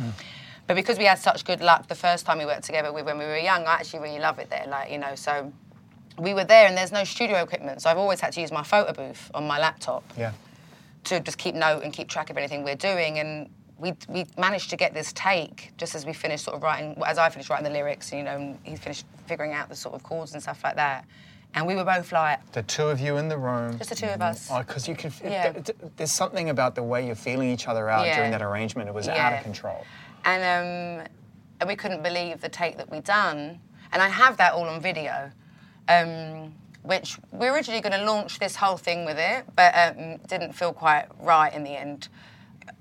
But 0.65 0.75
because 0.75 0.97
we 0.99 1.05
had 1.05 1.17
such 1.17 1.45
good 1.45 1.61
luck 1.61 1.87
the 1.87 1.95
first 1.95 2.27
time 2.27 2.37
we 2.37 2.45
worked 2.45 2.63
together 2.63 2.93
with 2.93 3.03
when 3.03 3.17
we 3.17 3.25
were 3.25 3.37
young, 3.37 3.65
I 3.65 3.73
actually 3.73 4.01
really 4.01 4.19
love 4.19 4.39
it 4.39 4.49
there. 4.49 4.65
Like 4.67 4.91
you 4.91 4.97
know, 4.97 5.15
so 5.15 5.51
we 6.17 6.33
were 6.33 6.43
there, 6.43 6.67
and 6.67 6.77
there's 6.77 6.91
no 6.91 7.03
studio 7.03 7.41
equipment, 7.43 7.81
so 7.81 7.89
I've 7.89 7.97
always 7.97 8.19
had 8.19 8.33
to 8.33 8.41
use 8.41 8.51
my 8.51 8.63
photo 8.63 8.93
booth 8.93 9.29
on 9.33 9.45
my 9.47 9.59
laptop 9.59 10.03
yeah 10.17 10.31
to 11.05 11.19
just 11.19 11.37
keep 11.37 11.55
note 11.55 11.83
and 11.83 11.93
keep 11.93 12.07
track 12.07 12.29
of 12.29 12.37
anything 12.37 12.63
we're 12.63 12.75
doing. 12.75 13.19
And 13.19 13.49
we 13.77 13.93
we 14.07 14.25
managed 14.37 14.69
to 14.71 14.75
get 14.75 14.93
this 14.93 15.13
take 15.13 15.71
just 15.77 15.95
as 15.95 16.05
we 16.05 16.13
finished 16.13 16.43
sort 16.43 16.57
of 16.57 16.63
writing, 16.63 17.01
as 17.05 17.17
I 17.17 17.29
finished 17.29 17.49
writing 17.49 17.63
the 17.63 17.71
lyrics, 17.71 18.11
you 18.11 18.23
know, 18.23 18.35
and 18.35 18.59
he 18.63 18.75
finished 18.75 19.05
figuring 19.25 19.53
out 19.53 19.69
the 19.69 19.75
sort 19.75 19.95
of 19.95 20.03
chords 20.03 20.33
and 20.33 20.41
stuff 20.41 20.63
like 20.63 20.75
that. 20.75 21.05
And 21.55 21.65
we 21.65 21.75
were 21.75 21.83
both 21.83 22.11
like, 22.11 22.51
the 22.51 22.61
two 22.61 22.83
of 22.83 22.99
you 22.99 23.17
in 23.17 23.27
the 23.27 23.37
room 23.37 23.77
just 23.77 23.89
the 23.89 23.95
two 23.95 24.05
of 24.05 24.21
us. 24.21 24.49
Oh, 24.51 24.59
because 24.59 24.87
you 24.87 24.95
can. 24.95 25.11
Yeah. 25.23 25.51
th- 25.53 25.65
th- 25.65 25.77
there's 25.97 26.11
something 26.11 26.49
about 26.51 26.75
the 26.75 26.83
way 26.83 27.05
you're 27.07 27.15
feeling 27.15 27.49
each 27.49 27.67
other 27.67 27.89
out 27.89 28.05
Yeah. 28.05 28.17
during 28.17 28.31
that 28.31 28.41
arrangement. 28.43 28.87
It 28.87 28.93
was 28.93 29.07
out 29.07 29.33
of 29.33 29.43
control. 29.43 29.83
And 30.25 30.43
um, 30.43 31.07
and 31.59 31.67
we 31.67 31.75
couldn't 31.75 32.03
believe 32.03 32.39
the 32.41 32.49
take 32.49 32.77
that 32.77 32.91
we'd 32.91 33.03
done. 33.03 33.59
And 33.91 34.01
I 34.01 34.09
have 34.09 34.37
that 34.37 34.53
all 34.53 34.65
on 34.69 34.79
video, 34.79 35.31
um, 35.87 36.53
which 36.83 37.17
we 37.31 37.49
were 37.49 37.55
originally 37.55 37.81
going 37.81 37.99
to 37.99 38.05
launch 38.05 38.39
this 38.39 38.55
whole 38.55 38.77
thing 38.77 39.05
with 39.05 39.17
it, 39.17 39.45
but 39.55 39.73
um, 39.75 40.17
didn't 40.27 40.53
feel 40.53 40.73
quite 40.73 41.07
right 41.19 41.53
in 41.53 41.63
the 41.63 41.71
end. 41.71 42.07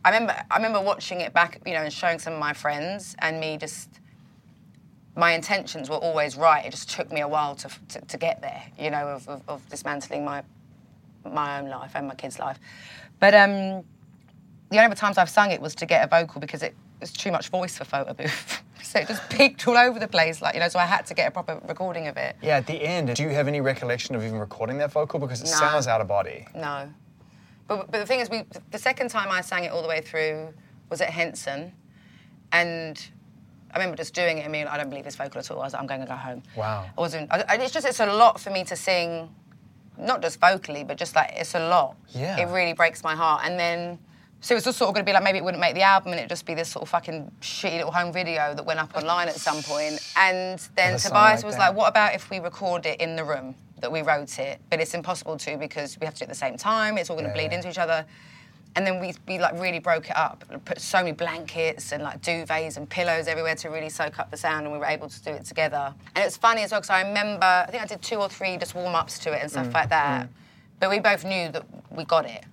I 0.05 0.11
remember 0.11 0.37
I 0.51 0.57
remember 0.57 0.81
watching 0.81 1.21
it 1.21 1.33
back, 1.33 1.61
you 1.67 1.73
know, 1.73 1.83
and 1.83 1.93
showing 1.93 2.19
some 2.19 2.35
of 2.35 2.39
my 2.39 2.53
friends, 2.53 3.17
and 3.19 3.41
me 3.41 3.57
just 3.57 4.01
my 5.17 5.33
intentions 5.33 5.91
were 5.91 5.97
always 5.97 6.37
right. 6.37 6.65
It 6.65 6.71
just 6.71 6.91
took 6.91 7.11
me 7.13 7.21
a 7.21 7.29
while 7.29 7.55
to 7.57 7.69
to, 7.89 8.01
to 8.01 8.17
get 8.19 8.41
there, 8.41 8.63
you 8.79 8.91
know, 8.91 9.09
of, 9.09 9.29
of, 9.29 9.43
of 9.49 9.69
dismantling 9.69 10.25
my 10.25 10.43
my 11.25 11.61
own 11.61 11.69
life 11.69 11.93
and 11.95 12.07
my 12.07 12.15
kids' 12.15 12.39
life. 12.39 12.59
But 13.21 13.35
um, 13.35 13.85
the 14.71 14.83
only 14.83 14.95
times 14.95 15.19
I've 15.19 15.31
sung 15.31 15.51
it 15.51 15.61
was 15.61 15.75
to 15.77 15.87
get 15.87 16.05
a 16.05 16.09
vocal 16.09 16.41
because 16.41 16.63
it 16.63 16.75
was 17.01 17.13
too 17.13 17.33
much 17.33 17.49
voice 17.49 17.77
for 17.77 17.85
photo 17.85 18.13
booth. 18.13 18.63
so 18.83 19.01
it 19.01 19.09
just 19.09 19.29
peaked 19.31 19.67
all 19.69 19.77
over 19.77 19.99
the 19.99 20.09
place, 20.09 20.41
like 20.43 20.55
you 20.55 20.61
know. 20.61 20.69
So 20.69 20.79
I 20.79 20.87
had 20.87 21.07
to 21.07 21.15
get 21.15 21.29
a 21.29 21.31
proper 21.31 21.61
recording 21.69 22.07
of 22.09 22.17
it. 22.17 22.37
Yeah, 22.43 22.57
at 22.59 22.67
the 22.67 22.75
end, 22.83 23.15
do 23.15 23.23
you 23.23 23.31
have 23.31 23.49
any 23.49 23.61
recollection 23.61 24.15
of 24.15 24.23
even 24.25 24.39
recording 24.39 24.79
that 24.79 24.93
vocal? 24.93 25.19
Because 25.21 25.41
it 25.41 25.45
No. 25.47 25.51
sounds 25.53 25.87
out 25.87 26.01
of 26.01 26.09
body. 26.09 26.47
No, 26.55 26.89
but 27.67 27.91
but 27.91 27.99
the 28.01 28.07
thing 28.07 28.21
is, 28.21 28.31
we 28.31 28.45
the 28.71 28.79
second 28.79 29.09
time 29.11 29.31
I 29.31 29.41
sang 29.41 29.65
it 29.65 29.73
all 29.73 29.83
the 29.83 29.89
way 29.89 30.01
through 30.01 30.53
was 30.91 31.01
at 31.01 31.11
Henson, 31.11 31.73
and 32.53 33.09
I 33.73 33.79
remember 33.79 33.97
just 33.97 34.15
doing 34.15 34.39
it 34.39 34.43
and 34.45 34.53
being 34.53 34.65
like, 34.65 34.75
I 34.75 34.79
don't 34.79 34.89
believe 34.89 35.05
this 35.05 35.17
vocal 35.17 35.39
at 35.41 35.51
all. 35.51 35.61
I 35.61 35.65
was 35.65 35.73
like, 35.75 35.81
I'm 35.83 35.87
going 35.87 36.01
to 36.01 36.07
go 36.07 36.15
home. 36.15 36.43
Wow. 36.57 36.87
I 36.97 37.01
wasn't. 37.01 37.33
I, 37.33 37.45
I- 37.49 37.55
it's 37.57 37.73
just 37.73 37.87
it's 37.87 38.01
a 38.01 38.07
lot 38.07 38.41
for 38.41 38.51
me 38.51 38.65
to 38.65 38.77
sing, 38.77 39.29
not 39.99 40.23
just 40.23 40.41
vocally, 40.41 40.85
but 40.85 40.97
just 40.97 41.15
like 41.15 41.33
it's 41.35 41.55
a 41.55 41.69
lot. 41.69 41.97
Yeah. 42.09 42.39
It 42.39 42.47
really 42.53 42.73
breaks 42.73 43.03
my 43.03 43.15
heart. 43.15 43.43
And 43.45 43.59
then 43.61 43.99
So 44.41 44.55
it 44.55 44.57
was 44.59 44.65
just 44.65 44.79
sort 44.79 44.89
of 44.89 44.95
going 44.95 45.05
to 45.05 45.09
be 45.11 45.13
like 45.13 45.23
maybe 45.25 45.39
it 45.39 45.45
wouldn't 45.45 45.61
make 45.61 45.75
the 45.75 45.83
album 45.83 46.13
and 46.13 46.21
it'd 46.21 46.29
just 46.31 46.47
be 46.47 46.55
this 46.55 46.69
sort 46.69 46.83
of 46.85 46.89
fucking 46.89 47.31
shitty 47.41 47.77
little 47.79 47.91
home 47.91 48.13
video 48.13 48.55
that 48.55 48.65
went 48.65 48.79
up 48.79 48.97
online 48.97 49.29
at 49.29 49.35
some 49.37 49.63
point. 49.63 49.99
And 50.17 50.59
then 50.77 50.97
Tobias 50.99 51.11
like 51.11 51.45
was 51.45 51.57
that. 51.57 51.69
like, 51.71 51.75
what 51.77 51.89
about 51.89 52.15
if 52.15 52.31
we 52.31 52.39
record 52.39 52.87
it 52.87 53.01
in 53.01 53.17
the 53.17 53.25
room 53.25 53.57
that 53.81 53.91
we 53.91 54.03
wrote 54.03 54.39
it? 54.39 54.61
But 54.71 54.81
it's 54.81 54.95
impossible 54.95 55.37
to 55.39 55.57
because 55.57 55.99
we 56.01 56.05
have 56.05 56.15
to 56.15 56.21
do 56.21 56.23
it 56.25 56.27
at 56.27 56.29
the 56.31 56.35
same 56.37 56.57
time. 56.57 56.99
It's 56.99 57.11
all 57.11 57.17
going 57.17 57.29
to 57.29 57.37
Yeah, 57.37 57.49
bleed 57.49 57.55
into 57.55 57.69
each 57.69 57.79
other. 57.79 58.07
And 58.77 58.87
then 58.87 59.01
we, 59.01 59.13
we 59.27 59.39
like 59.41 59.55
really 59.61 59.81
broke 59.81 60.09
it 60.09 60.17
up, 60.17 60.45
put 60.67 60.81
so 60.81 60.99
many 60.99 61.11
blankets 61.13 61.91
and 61.91 62.05
like 62.05 62.23
duvets 62.23 62.77
and 62.77 62.89
pillows 62.89 63.27
everywhere 63.27 63.57
to 63.57 63.71
really 63.71 63.89
soak 63.89 64.21
up 64.21 64.31
the 64.31 64.37
sound, 64.37 64.67
and 64.67 64.73
we 64.73 64.79
were 64.79 64.85
able 64.87 65.09
to 65.09 65.23
do 65.25 65.31
it 65.31 65.47
together. 65.47 65.93
And 66.15 66.25
it's 66.25 66.37
funny 66.37 66.63
as 66.63 66.71
well 66.71 66.81
because 66.81 66.91
I 66.91 67.03
remember 67.03 67.45
I 67.45 67.67
think 67.73 67.83
I 67.83 67.87
did 67.87 68.03
two 68.03 68.17
or 68.17 68.29
three 68.29 68.57
just 68.57 68.77
warm 68.77 68.95
ups 68.95 69.19
to 69.21 69.33
it 69.33 69.41
and 69.43 69.51
stuff 69.51 69.67
Mm, 69.69 69.75
like 69.75 69.89
that. 69.89 70.29
But 70.79 70.91
we 70.91 71.01
both 71.01 71.25
knew 71.25 71.49
that 71.51 71.65
we 71.91 72.05
got 72.05 72.27
it, 72.27 72.45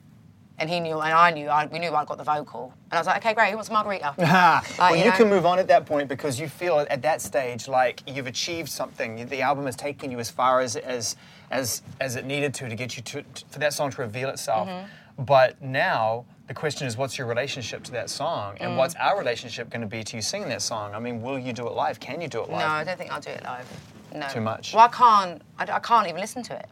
and 0.57 0.69
he 0.69 0.79
knew 0.79 0.99
and 0.99 1.13
I 1.13 1.31
knew. 1.31 1.47
I, 1.47 1.65
we 1.65 1.79
knew 1.79 1.91
I 1.93 2.05
got 2.05 2.17
the 2.17 2.23
vocal, 2.23 2.73
and 2.85 2.93
I 2.93 2.99
was 2.99 3.07
like, 3.07 3.17
okay, 3.17 3.33
great. 3.33 3.49
Who 3.49 3.55
wants 3.57 3.69
a 3.69 3.73
margarita? 3.73 4.13
well, 4.79 4.95
you 4.95 5.05
know? 5.05 5.11
can 5.11 5.29
move 5.29 5.45
on 5.45 5.59
at 5.59 5.67
that 5.67 5.85
point 5.85 6.07
because 6.07 6.39
you 6.39 6.47
feel 6.47 6.85
at 6.89 7.01
that 7.01 7.21
stage 7.21 7.67
like 7.67 8.01
you've 8.07 8.27
achieved 8.27 8.69
something. 8.69 9.25
The 9.27 9.41
album 9.41 9.65
has 9.65 9.75
taken 9.75 10.11
you 10.11 10.19
as 10.19 10.29
far 10.29 10.61
as 10.61 10.75
as 10.75 11.15
as 11.51 11.81
as 11.99 12.15
it 12.15 12.25
needed 12.25 12.53
to 12.55 12.69
to 12.69 12.75
get 12.75 12.95
you 12.97 13.03
to, 13.03 13.21
to- 13.21 13.45
for 13.49 13.59
that 13.59 13.73
song 13.73 13.91
to 13.91 14.01
reveal 14.01 14.29
itself. 14.29 14.67
Mm-hmm. 14.67 15.23
But 15.23 15.61
now 15.61 16.25
the 16.47 16.53
question 16.53 16.87
is, 16.87 16.97
what's 16.97 17.17
your 17.17 17.27
relationship 17.27 17.83
to 17.85 17.91
that 17.93 18.09
song, 18.09 18.57
and 18.59 18.73
Mm. 18.73 18.77
what's 18.77 18.95
our 18.95 19.17
relationship 19.17 19.69
going 19.69 19.81
to 19.81 19.87
be 19.87 20.03
to 20.03 20.15
you 20.17 20.21
singing 20.21 20.49
that 20.49 20.61
song? 20.61 20.93
I 20.93 20.99
mean, 20.99 21.21
will 21.21 21.39
you 21.39 21.53
do 21.53 21.65
it 21.67 21.73
live? 21.73 21.99
Can 21.99 22.21
you 22.21 22.27
do 22.27 22.41
it 22.43 22.49
live? 22.49 22.59
No. 22.59 22.67
I 22.67 22.83
don't 22.83 22.97
think 22.97 23.11
I'll 23.11 23.21
do 23.21 23.31
it 23.31 23.43
live. 23.43 23.67
No. 24.13 24.27
Too 24.27 24.41
much? 24.41 24.73
Well, 24.73 24.85
I 24.85 24.89
can't. 24.89 25.41
I, 25.57 25.75
I 25.75 25.79
can't 25.79 26.07
even 26.07 26.21
listen 26.21 26.43
to 26.43 26.55
it. 26.55 26.67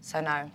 So 0.00 0.20
no. 0.20 0.50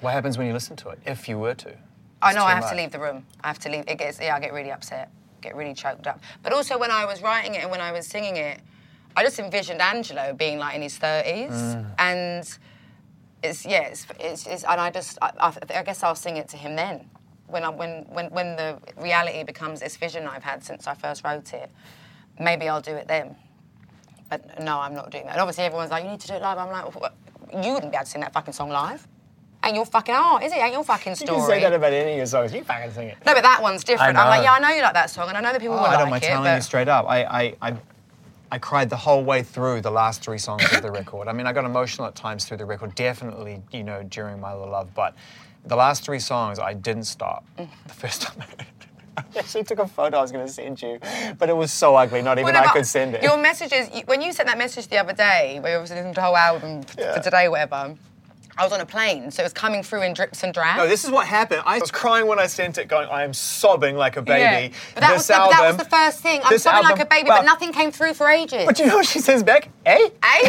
What 0.00 0.12
happens 0.12 0.36
when 0.36 0.46
you 0.46 0.52
listen 0.52 0.76
to 0.76 0.90
it, 0.90 0.98
if 1.06 1.28
you 1.28 1.38
were 1.38 1.54
to? 1.54 1.74
I 2.22 2.32
know 2.32 2.44
I 2.44 2.54
have 2.54 2.70
to 2.70 2.76
leave 2.76 2.92
the 2.92 2.98
room. 2.98 3.26
I 3.42 3.48
have 3.48 3.58
to 3.60 3.68
leave. 3.68 3.84
It 3.86 3.98
gets 3.98 4.20
yeah, 4.20 4.34
I 4.36 4.40
get 4.40 4.52
really 4.52 4.70
upset, 4.72 5.10
get 5.40 5.54
really 5.54 5.74
choked 5.74 6.06
up. 6.06 6.20
But 6.42 6.52
also 6.52 6.78
when 6.78 6.90
I 6.90 7.04
was 7.04 7.22
writing 7.22 7.54
it 7.54 7.62
and 7.62 7.70
when 7.70 7.80
I 7.80 7.92
was 7.92 8.06
singing 8.06 8.36
it, 8.36 8.60
I 9.16 9.22
just 9.22 9.38
envisioned 9.38 9.80
Angelo 9.80 10.32
being 10.32 10.58
like 10.58 10.74
in 10.76 10.82
his 10.82 10.96
thirties, 10.98 11.50
Mm. 11.50 11.86
and 11.98 12.58
it's 13.42 13.64
yeah, 13.64 13.82
it's, 13.82 14.06
it's, 14.18 14.46
it's 14.46 14.64
and 14.64 14.80
I 14.80 14.90
just 14.90 15.18
I, 15.22 15.30
I, 15.38 15.52
I 15.78 15.82
guess 15.82 16.02
I'll 16.02 16.14
sing 16.14 16.36
it 16.36 16.48
to 16.48 16.56
him 16.56 16.74
then. 16.76 17.08
When 17.48 17.62
I 17.64 17.68
when 17.70 18.04
when 18.08 18.26
when 18.30 18.56
the 18.56 18.78
reality 18.96 19.44
becomes 19.44 19.80
this 19.80 19.96
vision 19.96 20.26
I've 20.26 20.42
had 20.42 20.64
since 20.64 20.86
I 20.86 20.94
first 20.94 21.22
wrote 21.24 21.52
it, 21.52 21.70
maybe 22.40 22.68
I'll 22.68 22.80
do 22.80 22.94
it 22.94 23.06
then. 23.08 23.36
But 24.28 24.60
no, 24.60 24.80
I'm 24.80 24.94
not 24.94 25.10
doing 25.10 25.24
that. 25.26 25.32
And 25.32 25.40
obviously 25.40 25.64
everyone's 25.64 25.92
like, 25.92 26.02
you 26.02 26.10
need 26.10 26.20
to 26.20 26.26
do 26.26 26.34
it 26.34 26.42
live. 26.42 26.58
I'm 26.58 26.72
like, 26.72 26.92
"What? 27.00 27.14
you 27.52 27.72
wouldn't 27.74 27.92
be 27.92 27.96
able 27.96 28.04
to 28.04 28.10
sing 28.10 28.22
that 28.22 28.32
fucking 28.32 28.52
song 28.52 28.70
live. 28.70 29.06
Ain't 29.66 29.74
your 29.74 29.84
fucking 29.86 30.14
art, 30.14 30.44
is 30.44 30.52
it? 30.52 30.56
Ain't 30.58 30.72
your 30.72 30.84
fucking 30.84 31.16
story. 31.16 31.36
You 31.36 31.42
story. 31.42 31.60
can 31.60 31.64
say 31.64 31.70
that 31.70 31.76
about 31.76 31.92
any 31.92 32.12
of 32.12 32.16
your 32.18 32.26
songs. 32.26 32.52
You 32.54 32.62
fucking 32.62 32.92
sing 32.92 33.08
it. 33.08 33.18
No, 33.26 33.34
but 33.34 33.42
that 33.42 33.60
one's 33.60 33.82
different. 33.82 34.16
I 34.16 34.22
I'm 34.22 34.28
like, 34.28 34.42
yeah, 34.44 34.52
I 34.52 34.58
know 34.60 34.68
you 34.68 34.80
like 34.82 34.94
that 34.94 35.10
song, 35.10 35.28
and 35.28 35.36
I 35.36 35.40
know 35.40 35.52
that 35.52 35.60
people 35.60 35.74
Oh, 35.76 35.78
will 35.78 35.86
I 35.86 35.92
don't 35.96 36.02
like 36.02 36.10
mind 36.10 36.24
it. 36.24 36.26
telling 36.28 36.44
but 36.44 36.54
you 36.54 36.60
straight 36.62 36.88
up. 36.88 37.06
I, 37.08 37.24
I, 37.24 37.54
I, 37.62 37.74
I 38.52 38.58
cried 38.58 38.88
the 38.90 38.96
whole 38.96 39.24
way 39.24 39.42
through 39.42 39.80
the 39.80 39.90
last 39.90 40.22
three 40.22 40.38
songs 40.38 40.62
of 40.72 40.82
the 40.82 40.90
record. 40.92 41.26
I 41.26 41.32
mean, 41.32 41.46
I 41.48 41.52
got 41.52 41.64
emotional 41.64 42.06
at 42.06 42.14
times 42.14 42.44
through 42.44 42.58
the 42.58 42.64
record, 42.64 42.94
definitely, 42.94 43.60
you 43.72 43.82
know, 43.82 44.04
during 44.04 44.40
My 44.40 44.52
Little 44.54 44.70
Love. 44.70 44.94
But 44.94 45.14
the 45.64 45.74
last 45.76 46.04
three 46.04 46.20
songs, 46.20 46.60
I 46.60 46.72
didn't 46.74 47.04
stop. 47.04 47.44
The 47.56 47.66
first 47.92 48.22
time 48.22 48.36
I 48.40 48.44
heard 48.44 48.60
it. 48.60 48.66
I 49.18 49.24
actually 49.38 49.64
took 49.64 49.78
a 49.78 49.88
photo 49.88 50.18
I 50.18 50.20
was 50.22 50.30
going 50.30 50.46
to 50.46 50.52
send 50.52 50.80
you, 50.82 51.00
but 51.38 51.48
it 51.48 51.56
was 51.56 51.72
so 51.72 51.96
ugly, 51.96 52.20
not 52.22 52.38
even 52.38 52.52
Well, 52.52 52.62
no, 52.62 52.68
I 52.68 52.72
could 52.72 52.86
send 52.86 53.14
it. 53.14 53.22
Your 53.22 53.38
messages, 53.38 53.88
you- 53.94 54.02
when 54.04 54.20
you 54.20 54.30
sent 54.32 54.46
that 54.46 54.58
message 54.58 54.88
the 54.88 54.98
other 54.98 55.14
day, 55.14 55.58
where 55.60 55.74
you 55.74 55.80
was 55.80 55.90
listening 55.90 56.12
to 56.12 56.20
the 56.20 56.22
whole 56.24 56.36
album 56.36 56.82
Yeah. 56.98 57.14
for 57.16 57.22
today, 57.22 57.48
whatever, 57.48 57.96
I 58.58 58.64
was 58.64 58.72
on 58.72 58.80
a 58.80 58.86
plane, 58.86 59.30
so 59.30 59.42
it 59.42 59.44
was 59.44 59.52
coming 59.52 59.82
through 59.82 60.02
in 60.02 60.14
drips 60.14 60.42
and 60.42 60.54
drabs. 60.54 60.78
No, 60.78 60.88
this 60.88 61.04
is 61.04 61.10
what 61.10 61.26
happened. 61.26 61.62
I 61.66 61.78
was 61.78 61.90
crying 61.90 62.26
when 62.26 62.38
I 62.38 62.46
sent 62.46 62.78
it, 62.78 62.88
going, 62.88 63.06
I 63.08 63.22
am 63.22 63.34
sobbing 63.34 63.96
like 63.96 64.16
a 64.16 64.22
baby. 64.22 64.72
Yeah. 64.72 64.78
But 64.94 65.00
that, 65.00 65.08
this 65.10 65.18
was 65.18 65.26
the, 65.26 65.34
album, 65.34 65.56
that 65.58 65.66
was 65.68 65.76
the 65.76 65.90
first 65.90 66.20
thing. 66.20 66.40
I'm 66.42 66.58
sobbing 66.58 66.88
like 66.88 67.00
a 67.00 67.04
baby, 67.04 67.28
well, 67.28 67.40
but 67.40 67.44
nothing 67.44 67.72
came 67.72 67.90
through 67.90 68.14
for 68.14 68.28
ages. 68.28 68.64
But 68.64 68.78
you 68.78 68.86
know 68.86 68.96
what 68.96 69.06
she 69.06 69.18
says 69.18 69.42
back? 69.42 69.68
Eh? 69.84 70.08
Eh? 70.22 70.48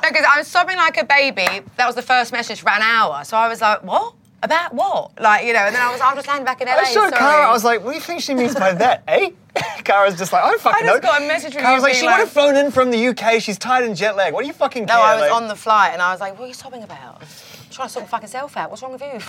Because 0.00 0.24
I 0.28 0.38
was 0.38 0.48
sobbing 0.48 0.76
like 0.76 0.96
a 0.96 1.04
baby. 1.04 1.64
That 1.76 1.86
was 1.86 1.94
the 1.94 2.02
first 2.02 2.32
message 2.32 2.60
for 2.60 2.70
an 2.70 2.82
hour. 2.82 3.24
So 3.24 3.36
I 3.36 3.48
was 3.48 3.60
like, 3.60 3.82
what? 3.82 4.14
About 4.42 4.74
what? 4.74 5.20
Like, 5.20 5.46
you 5.46 5.52
know, 5.52 5.60
and 5.60 5.74
then 5.74 5.82
I 5.82 5.92
was, 5.92 6.00
I 6.00 6.14
was 6.14 6.26
landing 6.26 6.44
back 6.44 6.60
in 6.60 6.66
LA. 6.66 6.74
I 6.74 6.84
showed. 6.84 7.12
Cara, 7.12 7.46
I 7.46 7.52
was 7.52 7.62
like, 7.62 7.84
what 7.84 7.90
do 7.90 7.96
you 7.96 8.00
think 8.00 8.22
she 8.22 8.34
means 8.34 8.54
by 8.54 8.72
that, 8.72 9.04
eh? 9.06 9.30
Cara's 9.84 10.16
just 10.16 10.32
like, 10.32 10.42
I 10.44 10.50
don't 10.50 10.60
fucking 10.60 10.84
I 10.84 10.92
just 10.92 11.02
know. 11.02 11.08
got 11.08 11.22
a 11.22 11.26
message 11.26 11.52
from 11.52 11.62
Cara 11.62 11.72
you 11.72 11.76
was 11.76 11.82
like, 11.82 11.94
she 11.94 12.06
like- 12.06 12.16
would 12.16 12.24
have 12.24 12.32
flown 12.32 12.56
in 12.56 12.70
from 12.70 12.90
the 12.90 13.08
UK, 13.08 13.40
she's 13.40 13.58
tired 13.58 13.84
and 13.84 13.96
jet 13.96 14.16
lag. 14.16 14.32
What 14.32 14.42
do 14.42 14.46
you 14.46 14.52
fucking 14.52 14.84
No, 14.86 14.94
care? 14.94 15.02
I 15.02 15.14
was 15.14 15.22
like- 15.22 15.32
on 15.32 15.48
the 15.48 15.56
flight 15.56 15.92
and 15.92 16.00
I 16.00 16.12
was 16.12 16.20
like, 16.20 16.38
what 16.38 16.44
are 16.44 16.48
you 16.48 16.54
sobbing 16.54 16.82
about? 16.82 17.20
I'm 17.20 17.28
trying 17.70 17.88
to 17.88 17.92
sort 17.92 18.04
my 18.04 18.08
fucking 18.08 18.28
self 18.28 18.56
out. 18.56 18.70
What's 18.70 18.82
wrong 18.82 18.92
with 18.92 19.02
you? 19.02 19.18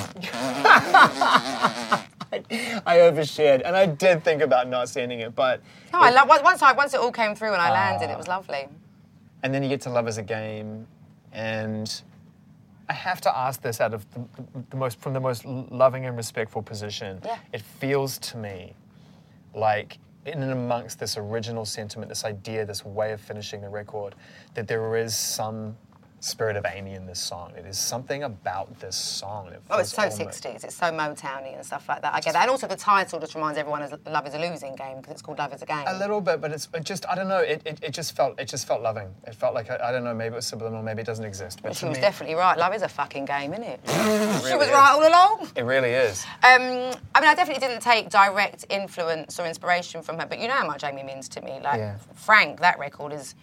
I 2.34 2.98
overshared, 2.98 3.62
and 3.64 3.76
I 3.76 3.86
did 3.86 4.24
think 4.24 4.42
about 4.42 4.68
not 4.68 4.90
sending 4.90 5.20
it, 5.20 5.36
but. 5.36 5.62
No, 5.92 6.00
I 6.00 6.10
love, 6.10 6.28
once, 6.28 6.64
I, 6.64 6.72
once 6.74 6.94
it 6.96 7.00
all 7.00 7.12
came 7.12 7.36
through 7.36 7.54
and 7.54 7.62
I 7.62 7.70
landed, 7.70 8.10
it 8.10 8.18
was 8.18 8.28
ah. 8.28 8.38
lovely. 8.38 8.68
And 9.44 9.54
then 9.54 9.62
you 9.62 9.70
get 9.70 9.82
to 9.82 9.92
Love 9.92 10.08
Is 10.08 10.18
a 10.18 10.24
Game, 10.24 10.88
and 11.32 12.02
I 12.90 12.94
have 12.94 13.22
to 13.22 13.38
ask 13.38 13.62
this 13.62 13.80
out 13.82 13.94
of 13.94 14.06
the, 14.14 14.26
the 14.72 14.78
most 14.78 15.00
from 15.00 15.14
the 15.14 15.20
most 15.20 15.46
loving 15.46 16.06
and 16.06 16.18
respectful 16.18 16.62
position. 16.62 17.22
Yeah. 17.24 17.38
It 17.52 17.62
feels 17.62 18.18
to 18.20 18.38
me 18.38 18.74
like 19.54 20.00
in 20.26 20.42
and 20.42 20.52
amongst 20.52 21.00
this 21.00 21.18
original 21.18 21.66
sentiment, 21.66 22.10
this 22.10 22.26
idea, 22.26 22.66
this 22.66 22.86
way 22.86 23.12
of 23.12 23.22
finishing 23.22 23.62
the 23.62 23.70
record, 23.70 24.16
that 24.54 24.68
there 24.68 24.96
is 24.96 25.16
some 25.16 25.76
spirit 26.24 26.56
of 26.56 26.66
Amy 26.66 26.94
in 26.94 27.06
this 27.06 27.20
song. 27.20 27.52
It 27.58 27.66
is 27.66 27.78
something 27.78 28.24
about 28.24 28.80
this 28.80 28.96
song. 28.96 29.50
that 29.50 29.60
Oh, 29.70 29.80
it's 29.80 29.90
so 29.92 30.04
almost- 30.04 30.20
60s. 30.20 30.64
It's 30.64 30.76
so 30.76 30.86
Motowny 30.86 31.54
and 31.56 31.66
stuff 31.66 31.90
like 31.90 32.02
that. 32.02 32.14
I 32.14 32.22
get 32.22 32.34
that. 32.34 32.44
And 32.44 32.50
also 32.52 32.66
the 32.68 32.78
title 32.78 33.20
just 33.20 33.36
reminds 33.36 33.58
everyone 33.60 33.82
as 33.82 33.94
Love 34.06 34.26
is 34.28 34.34
a 34.34 34.40
losing 34.40 34.76
game 34.76 34.98
because 34.98 35.12
it's 35.12 35.22
called 35.22 35.38
Love 35.40 35.54
is 35.54 35.62
a 35.62 35.66
Game. 35.66 35.84
A 35.86 35.98
little 35.98 36.22
bit, 36.22 36.40
but 36.40 36.52
it's 36.52 36.70
it 36.74 36.84
just 36.86 37.06
I 37.10 37.16
don't 37.16 37.28
know. 37.28 37.40
It, 37.40 37.62
it, 37.66 37.80
it 37.84 37.92
just 37.92 38.16
felt 38.16 38.40
it 38.40 38.48
just 38.48 38.66
felt 38.68 38.82
loving. 38.82 39.14
It 39.28 39.36
felt 39.36 39.54
like 39.54 39.70
I, 39.70 39.90
I 39.90 39.92
don't 39.92 40.04
know. 40.04 40.14
Maybe 40.14 40.34
it 40.34 40.38
was 40.38 40.48
subliminal. 40.48 40.82
Maybe 40.84 41.02
it 41.02 41.06
doesn't 41.06 41.26
exist. 41.26 41.62
But 41.62 41.76
She 41.76 41.86
was 41.86 41.98
me, 41.98 42.02
definitely 42.02 42.36
right. 42.36 42.58
Love 42.58 42.74
is 42.74 42.82
a 42.84 42.90
fucking 42.90 43.26
game, 43.26 43.52
isn't 43.54 43.66
it? 43.66 43.80
she 43.88 43.94
really 43.98 44.58
was 44.58 44.68
is. 44.68 44.74
right 44.74 44.92
all 44.94 45.08
along. 45.08 45.50
it 45.56 45.64
really 45.64 45.90
is. 45.92 46.24
Um, 46.44 46.62
I 47.16 47.20
mean, 47.20 47.30
I 47.30 47.36
definitely 47.36 47.66
didn't 47.68 47.82
take 47.82 48.10
direct 48.10 48.66
influence 48.70 49.40
or 49.40 49.46
inspiration 49.46 50.02
from 50.02 50.18
her, 50.20 50.26
but 50.26 50.40
you 50.40 50.48
know 50.48 50.54
how 50.54 50.68
much 50.68 50.84
Amy 50.86 51.04
means 51.04 51.28
to 51.30 51.42
me. 51.42 51.60
Like 51.62 51.80
Yeah. 51.80 51.98
Frank, 52.16 52.62
that 52.62 52.80
record 52.80 53.12
is 53.12 53.36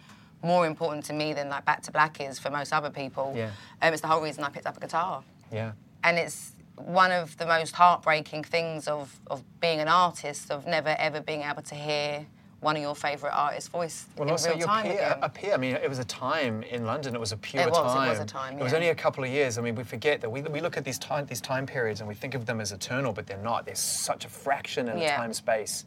more 0.42 0.66
important 0.66 1.04
to 1.06 1.12
me 1.12 1.32
than 1.32 1.48
like 1.48 1.64
Back 1.64 1.82
to 1.82 1.92
Black 1.92 2.20
is 2.20 2.38
for 2.38 2.50
most 2.50 2.72
other 2.72 2.90
people. 2.90 3.32
Yeah. 3.36 3.50
Um, 3.82 3.92
it's 3.92 4.02
the 4.02 4.08
whole 4.08 4.22
reason 4.22 4.44
I 4.44 4.48
picked 4.50 4.66
up 4.66 4.76
a 4.76 4.80
guitar, 4.80 5.22
Yeah. 5.52 5.72
and 6.04 6.18
it's 6.18 6.52
one 6.76 7.12
of 7.12 7.36
the 7.36 7.44
most 7.46 7.74
heartbreaking 7.74 8.44
things 8.44 8.88
of 8.88 9.14
of 9.26 9.42
being 9.60 9.80
an 9.80 9.88
artist 9.88 10.50
of 10.50 10.66
never 10.66 10.94
ever 10.98 11.20
being 11.20 11.42
able 11.42 11.62
to 11.62 11.74
hear 11.74 12.24
one 12.60 12.76
of 12.76 12.82
your 12.82 12.94
favourite 12.94 13.32
artists' 13.34 13.68
voice 13.70 14.04
Well, 14.16 14.28
in 14.28 14.32
also 14.32 14.50
real 14.50 14.58
your 14.58 14.66
time 14.66 14.84
peer, 14.84 14.92
again. 14.92 15.18
a 15.22 15.28
peer. 15.30 15.54
I 15.54 15.56
mean, 15.56 15.76
it 15.76 15.88
was 15.88 15.98
a 15.98 16.04
time 16.04 16.62
in 16.64 16.84
London. 16.84 17.14
It 17.14 17.18
was 17.20 17.32
a 17.32 17.36
pure 17.38 17.62
It 17.62 17.70
was, 17.70 17.78
it 17.78 17.82
time. 17.82 18.08
was 18.10 18.18
a 18.18 18.24
time, 18.26 18.58
It 18.58 18.62
was 18.62 18.74
only 18.74 18.88
a 18.88 18.94
couple 18.94 19.24
of 19.24 19.30
years. 19.30 19.56
I 19.56 19.62
mean, 19.62 19.74
we 19.74 19.82
forget 19.82 20.20
that 20.20 20.28
we, 20.30 20.42
we 20.42 20.60
look 20.60 20.76
at 20.76 20.84
these 20.84 20.98
time 20.98 21.24
these 21.24 21.40
time 21.40 21.64
periods 21.64 22.00
and 22.00 22.08
we 22.08 22.14
think 22.14 22.34
of 22.34 22.44
them 22.44 22.60
as 22.60 22.70
eternal, 22.72 23.14
but 23.14 23.26
they're 23.26 23.38
not. 23.38 23.64
There's 23.64 23.78
such 23.78 24.26
a 24.26 24.28
fraction 24.28 24.90
in 24.90 24.98
Yeah. 24.98 25.16
time 25.16 25.32
space, 25.32 25.86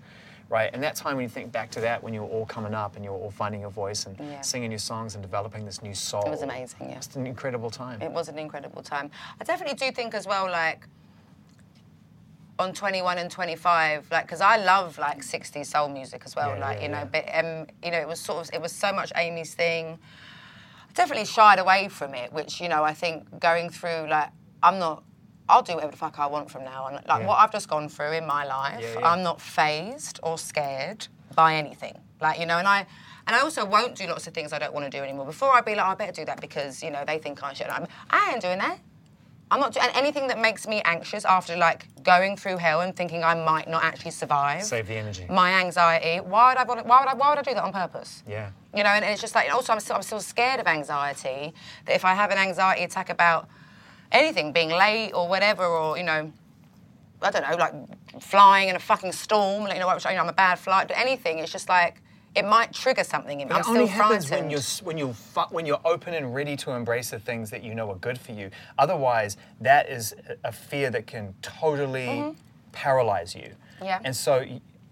right? 0.53 0.69
And 0.71 0.83
that 0.83 0.95
time 0.95 1.15
when 1.15 1.23
you 1.23 1.29
think 1.29 1.51
back 1.51 1.71
to 1.71 1.81
that, 1.81 2.03
when 2.03 2.13
you 2.13 2.21
were 2.21 2.27
all 2.27 2.45
coming 2.45 2.75
up 2.75 2.95
and 2.95 3.03
you 3.03 3.09
were 3.11 3.17
all 3.17 3.31
finding 3.31 3.59
your 3.59 3.71
voice 3.71 4.05
and 4.05 4.15
Yeah. 4.19 4.39
singing 4.41 4.71
your 4.71 4.77
songs 4.91 5.15
and 5.15 5.23
developing 5.23 5.65
this 5.65 5.81
new 5.81 5.95
soul. 5.95 6.27
It 6.27 6.29
was 6.29 6.43
amazing, 6.43 6.91
yeah. 6.91 6.97
It's 6.97 7.15
an 7.15 7.25
incredible 7.25 7.71
time. 7.71 7.99
It 8.03 8.11
was 8.11 8.29
an 8.29 8.37
incredible 8.37 8.83
time. 8.83 9.09
I 9.41 9.43
definitely 9.45 9.75
do 9.75 9.91
think 9.91 10.13
as 10.13 10.27
well, 10.27 10.45
like 10.45 10.87
on 12.59 12.71
21 12.71 13.17
and 13.17 13.31
25, 13.31 14.11
like 14.11 14.25
because 14.27 14.41
I 14.41 14.57
love 14.57 14.99
like 14.99 15.23
60s 15.23 15.65
soul 15.65 15.89
music 15.89 16.21
as 16.23 16.35
well, 16.35 16.49
Yeah, 16.53 16.67
like 16.67 16.77
yeah, 16.77 16.83
you 16.83 16.89
know, 16.91 17.09
but 17.11 17.25
um, 17.33 17.65
you 17.83 17.89
know, 17.89 17.99
it 17.99 18.07
was 18.07 18.19
sort 18.19 18.47
of 18.47 18.53
it 18.53 18.61
was 18.61 18.71
so 18.71 18.93
much 18.93 19.11
Amy's 19.15 19.55
thing. 19.55 19.97
I 20.87 20.93
definitely 20.93 21.25
shied 21.25 21.57
away 21.57 21.87
from 21.87 22.13
it, 22.13 22.31
which 22.31 22.61
you 22.61 22.69
know 22.69 22.83
I 22.83 22.93
think 22.93 23.39
going 23.39 23.71
through 23.71 24.07
like 24.07 24.29
I'm 24.61 24.77
not. 24.77 25.03
I'll 25.49 25.61
do 25.61 25.73
whatever 25.75 25.91
the 25.91 25.97
fuck 25.97 26.19
I 26.19 26.25
want 26.27 26.49
from 26.49 26.63
now 26.63 26.83
on. 26.85 26.93
Like 26.93 27.05
Yeah. 27.07 27.27
what 27.27 27.39
I've 27.39 27.51
just 27.51 27.67
gone 27.67 27.89
through 27.89 28.13
in 28.13 28.25
my 28.25 28.45
life, 28.45 28.79
Yeah, 28.81 28.99
yeah. 28.99 29.07
I'm 29.11 29.23
not 29.23 29.41
phased 29.41 30.19
or 30.23 30.37
scared 30.37 31.07
by 31.35 31.55
anything. 31.55 31.97
Like 32.21 32.39
you 32.39 32.45
know, 32.45 32.57
and 32.57 32.67
I 32.67 32.85
and 33.27 33.35
I 33.35 33.39
also 33.39 33.65
won't 33.65 33.95
do 33.95 34.05
lots 34.07 34.27
of 34.27 34.33
things 34.33 34.51
I 34.53 34.59
don't 34.59 34.73
want 34.73 34.89
to 34.89 34.97
do 34.97 35.03
anymore. 35.03 35.25
Before 35.25 35.53
I'd 35.53 35.65
be 35.65 35.75
like, 35.75 35.85
oh, 35.85 35.91
I 35.91 35.95
better 35.95 36.11
do 36.11 36.25
that 36.25 36.39
because 36.41 36.81
you 36.83 36.91
know 36.91 37.03
they 37.05 37.17
think 37.19 37.41
I 37.43 37.53
should. 37.53 37.67
I'm, 37.67 37.87
I 38.09 38.31
ain't 38.31 38.41
doing 38.41 38.59
that. 38.59 38.79
I'm 39.51 39.59
not 39.59 39.73
doing 39.73 39.85
anything 39.93 40.27
that 40.27 40.39
makes 40.39 40.67
me 40.67 40.81
anxious 40.83 41.25
after 41.25 41.55
like 41.55 41.87
going 42.01 42.37
through 42.37 42.57
hell 42.57 42.81
and 42.81 42.95
thinking 42.95 43.23
I 43.23 43.35
might 43.35 43.69
not 43.69 43.83
actually 43.83 44.11
survive. 44.11 44.63
Save 44.63 44.87
the 44.87 44.95
energy. 44.95 45.25
My 45.29 45.53
anxiety. 45.53 46.21
Why 46.21 46.49
would 46.53 46.57
I? 46.57 46.63
want- 46.63 46.85
Why 46.87 47.01
would 47.01 47.09
I? 47.09 47.13
Why 47.13 47.29
would 47.29 47.39
I 47.39 47.41
do 47.43 47.53
that 47.53 47.63
on 47.63 47.71
purpose? 47.73 48.23
yeah. 48.27 48.49
You 48.75 48.81
know, 48.83 48.89
and, 48.89 49.03
and 49.05 49.11
it's 49.11 49.21
just 49.21 49.35
like 49.35 49.53
also 49.53 49.71
I'm 49.73 49.79
still, 49.79 49.97
I'm 49.97 50.01
still 50.01 50.19
scared 50.21 50.59
of 50.59 50.65
anxiety. 50.67 51.53
That 51.85 51.95
if 51.95 52.03
I 52.05 52.15
have 52.15 52.31
an 52.31 52.37
anxiety 52.39 52.83
attack 52.83 53.09
about 53.11 53.47
anything, 54.13 54.51
being 54.53 54.69
late 54.69 55.11
or 55.13 55.27
whatever, 55.27 55.65
or 55.65 55.97
you 55.97 56.03
know, 56.03 56.31
I 57.21 57.31
don't 57.31 57.49
know, 57.49 57.55
like 57.57 57.73
flying 58.21 58.69
in 58.69 58.75
a 58.75 58.79
fucking 58.79 59.11
storm, 59.11 59.63
like, 59.63 59.73
you 59.73 59.79
know, 59.79 59.93
which, 59.93 60.05
you 60.05 60.11
know, 60.11 60.17
I'm 60.21 60.29
a 60.29 60.33
bad 60.33 60.59
flight, 60.59 60.87
but 60.87 60.97
anything, 60.97 61.39
it's 61.39 61.51
just 61.51 61.67
like 61.69 62.01
it 62.35 62.45
might 62.45 62.73
trigger 62.73 63.03
something 63.03 63.41
in 63.41 63.47
me. 63.47 63.53
But 63.53 63.55
I'm 63.55 63.61
it 63.61 63.67
only 63.79 63.87
still 63.87 64.03
happens 64.03 64.27
frightened. 64.27 64.45
when 64.45 64.51
you're 64.51 64.61
when 64.83 64.97
you're 64.97 65.13
when 65.51 65.65
you're 65.65 65.81
open 65.85 66.13
and 66.13 66.33
ready 66.33 66.55
to 66.57 66.71
embrace 66.71 67.09
the 67.11 67.19
things 67.19 67.49
that 67.51 67.63
you 67.63 67.75
know 67.75 67.89
are 67.91 67.95
good 67.95 68.19
for 68.19 68.31
you. 68.31 68.49
Otherwise, 68.77 69.37
that 69.61 69.89
is 69.89 70.15
a- 70.43 70.51
fear 70.51 70.89
that 70.91 71.07
can 71.07 71.33
totally 71.41 72.07
Mm-hmm. 72.07 72.31
paralyze 72.71 73.35
you. 73.35 73.51
Yeah. 73.81 73.99
And 74.03 74.15
so 74.15 74.43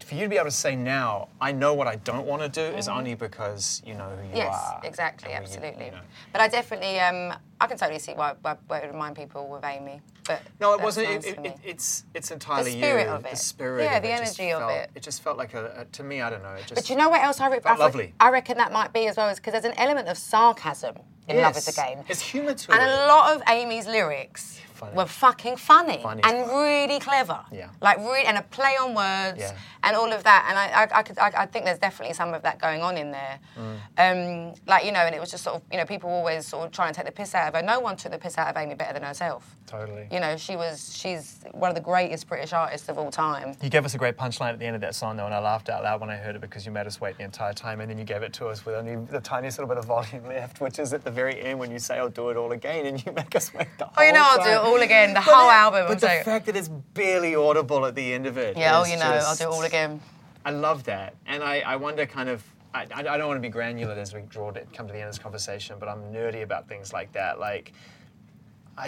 for 0.05 0.13
you 0.15 0.23
to 0.23 0.29
be 0.29 0.35
able 0.35 0.45
to 0.45 0.51
say 0.51 0.75
now, 0.75 1.29
I 1.39 1.51
know 1.51 1.73
what 1.73 1.87
I 1.87 1.95
don't 1.95 2.27
want 2.27 2.41
to 2.43 2.49
do, 2.49 2.61
is 2.77 2.87
Mm-hmm. 2.87 2.97
only 2.97 3.15
because 3.15 3.81
you 3.85 3.95
know 3.95 4.09
who 4.09 4.29
you 4.29 4.35
Yes, 4.35 4.53
are. 4.55 4.81
exactly, 4.83 5.31
and 5.33 5.43
where 5.43 5.49
you- 5.51 5.57
absolutely. 5.57 5.85
you 5.85 5.91
know. 5.91 6.01
But 6.31 6.41
I 6.41 6.47
definitely, 6.47 6.99
um, 6.99 7.33
I 7.61 7.67
can 7.67 7.77
totally 7.77 7.99
see 7.99 8.13
why, 8.13 8.33
why, 8.41 8.55
why 8.67 8.79
it 8.79 8.85
would 8.87 8.93
remind 8.93 9.15
people 9.15 9.47
with 9.47 9.63
Amy. 9.63 10.01
But 10.27 10.41
No, 10.59 10.73
it 10.73 10.81
wasn't. 10.81 11.09
It, 11.09 11.25
it, 11.25 11.45
it, 11.45 11.57
it's 11.63 12.03
it's 12.13 12.31
entirely 12.31 12.71
spirit 12.71 13.05
you. 13.07 13.13
of 13.13 13.23
The 13.23 13.35
spirit. 13.35 13.83
Yeah, 13.83 13.97
of 13.97 14.03
the 14.03 14.09
it 14.09 14.13
energy 14.13 14.51
of 14.51 14.59
felt- 14.59 14.71
it. 14.71 14.89
It 14.95 15.03
just 15.03 15.21
felt 15.21 15.37
like 15.37 15.53
a, 15.53 15.81
a 15.81 15.85
to 15.85 16.03
me. 16.03 16.21
I 16.21 16.29
don't 16.29 16.43
know. 16.43 16.49
It 16.53 16.61
just. 16.61 16.75
But 16.75 16.89
you 16.89 16.95
know 16.95 17.09
what 17.09 17.21
else 17.23 17.39
I, 17.39 17.49
re- 17.49 17.59
I, 17.65 17.75
lovely. 17.75 18.13
I 18.19 18.29
reckon 18.29 18.57
that 18.57 18.71
might 18.71 18.91
be 18.93 19.07
as 19.07 19.17
well, 19.17 19.29
is 19.29 19.37
because 19.37 19.53
there's 19.53 19.65
an 19.65 19.77
element 19.77 20.07
of 20.07 20.17
sarcasm 20.17 20.95
in 21.27 21.37
Love 21.37 21.55
Is 21.55 21.65
Yes. 21.67 21.75
the 21.75 21.81
Game. 21.81 22.03
It's 22.09 22.21
humour 22.21 22.53
to 22.55 22.71
And 22.73 22.81
it. 22.81 22.87
a 22.89 23.07
lot 23.07 23.35
of 23.35 23.43
Amy's 23.47 23.87
lyrics 23.87 24.59
Funny. 24.81 24.95
were 24.95 25.05
fucking 25.05 25.57
funny, 25.57 25.99
Funny 26.01 26.21
and 26.23 26.47
really 26.49 26.99
clever. 26.99 27.39
Yeah. 27.51 27.69
Like 27.81 27.97
really, 27.99 28.25
and 28.25 28.37
a 28.37 28.41
play 28.41 28.75
on 28.81 28.93
words 28.95 29.39
Yeah. 29.39 29.55
and 29.83 29.95
all 29.95 30.11
of 30.11 30.23
that. 30.23 30.45
And 30.49 30.57
I, 30.57 30.83
I, 30.83 30.99
I, 30.99 31.03
could, 31.03 31.17
I, 31.19 31.31
I 31.43 31.45
think 31.45 31.65
there's 31.65 31.79
definitely 31.79 32.15
some 32.15 32.33
of 32.33 32.41
that 32.41 32.59
going 32.59 32.81
on 32.81 32.97
in 32.97 33.11
there. 33.11 33.39
Mm. 33.57 34.49
Um, 34.49 34.53
like 34.67 34.83
you 34.85 34.91
know, 34.91 34.99
and 35.01 35.13
it 35.15 35.21
was 35.21 35.31
just 35.31 35.43
sort 35.43 35.57
of 35.57 35.61
you 35.71 35.77
know 35.77 35.85
people 35.85 36.09
always 36.09 36.47
sort 36.47 36.65
of 36.65 36.71
try 36.71 36.87
and 36.87 36.95
take 36.95 37.05
the 37.05 37.11
piss 37.11 37.35
out 37.35 37.47
of 37.47 37.53
her. 37.55 37.61
No 37.61 37.79
one 37.79 37.95
took 37.95 38.11
the 38.11 38.17
piss 38.17 38.37
out 38.37 38.47
of 38.49 38.57
Amy 38.57 38.75
better 38.75 38.93
than 38.93 39.03
herself. 39.03 39.55
Totally. 39.67 40.07
You 40.11 40.19
know, 40.19 40.35
she 40.35 40.55
was 40.55 40.95
she's 40.97 41.43
one 41.51 41.69
of 41.69 41.75
the 41.75 41.81
greatest 41.81 42.27
British 42.27 42.51
artists 42.53 42.89
of 42.89 42.97
all 42.97 43.11
time. 43.11 43.55
You 43.61 43.69
gave 43.69 43.85
us 43.85 43.93
a 43.93 43.97
great 43.97 44.17
punchline 44.17 44.53
at 44.53 44.59
the 44.59 44.65
end 44.65 44.75
of 44.75 44.81
that 44.81 44.95
song, 44.95 45.15
though, 45.17 45.25
and 45.25 45.33
I 45.33 45.39
laughed 45.39 45.69
out 45.69 45.83
loud 45.83 46.01
when 46.01 46.09
I 46.09 46.17
heard 46.17 46.35
it 46.35 46.41
because 46.41 46.65
you 46.65 46.71
made 46.71 46.87
us 46.87 46.99
wait 46.99 47.17
the 47.17 47.23
entire 47.23 47.53
time, 47.53 47.81
and 47.81 47.89
then 47.89 47.97
you 47.97 48.03
gave 48.03 48.23
it 48.23 48.33
to 48.33 48.47
us 48.47 48.65
with 48.65 48.75
only 48.75 48.95
the 48.95 49.21
tiniest 49.21 49.59
little 49.59 49.69
bit 49.69 49.77
of 49.77 49.85
volume 49.85 50.25
left, 50.27 50.59
which 50.59 50.79
is 50.79 50.91
at 50.93 51.03
the 51.03 51.11
very 51.11 51.39
end 51.41 51.59
when 51.59 51.69
you 51.71 51.79
say, 51.79 51.99
"I'll 51.99 52.09
do 52.09 52.29
it 52.29 52.37
all 52.37 52.51
again," 52.51 52.85
and 52.87 53.05
you 53.05 53.11
make 53.11 53.35
us 53.35 53.53
wait 53.53 53.67
the 53.77 53.85
whole 53.85 53.93
Oh, 53.97 54.03
you 54.03 54.13
know, 54.13 54.23
I'll 54.23 54.43
do 54.43 54.49
it 54.49 54.57
all 54.57 54.70
again, 54.79 55.09
the 55.09 55.15
But 55.15 55.23
whole 55.23 55.49
it- 55.49 55.53
album, 55.53 55.83
But 55.87 55.91
I'm 55.91 55.99
the 55.99 56.07
saying- 56.07 56.23
fact 56.23 56.45
that 56.45 56.55
it's 56.55 56.69
barely 56.69 57.35
audible 57.35 57.85
at 57.85 57.95
the 57.95 58.13
end 58.13 58.25
of 58.27 58.37
it. 58.37 58.55
Yeah, 58.55 58.79
oh, 58.79 58.85
you 58.85 58.95
know, 58.97 59.05
I'll 59.05 59.35
do 59.35 59.43
it 59.43 59.47
all 59.47 59.63
again. 59.63 59.99
I 60.45 60.51
love 60.51 60.83
that, 60.85 61.15
and 61.27 61.43
I, 61.43 61.59
I 61.59 61.75
wonder 61.75 62.05
kind 62.05 62.29
of. 62.29 62.43
I, 62.73 62.83
I 62.93 62.99
I 62.99 63.17
don't 63.17 63.27
want 63.27 63.37
to 63.37 63.41
be 63.41 63.49
granular 63.49 63.93
as 63.95 64.13
we 64.13 64.21
draw 64.21 64.49
to 64.51 64.61
come 64.73 64.87
to 64.87 64.93
the 64.93 64.99
end 64.99 65.09
of 65.09 65.13
this 65.15 65.21
conversation, 65.21 65.75
but 65.77 65.89
I'm 65.89 66.03
nerdy 66.13 66.41
about 66.43 66.69
things 66.69 66.93
like 66.93 67.11
that. 67.11 67.37
Like, 67.37 67.73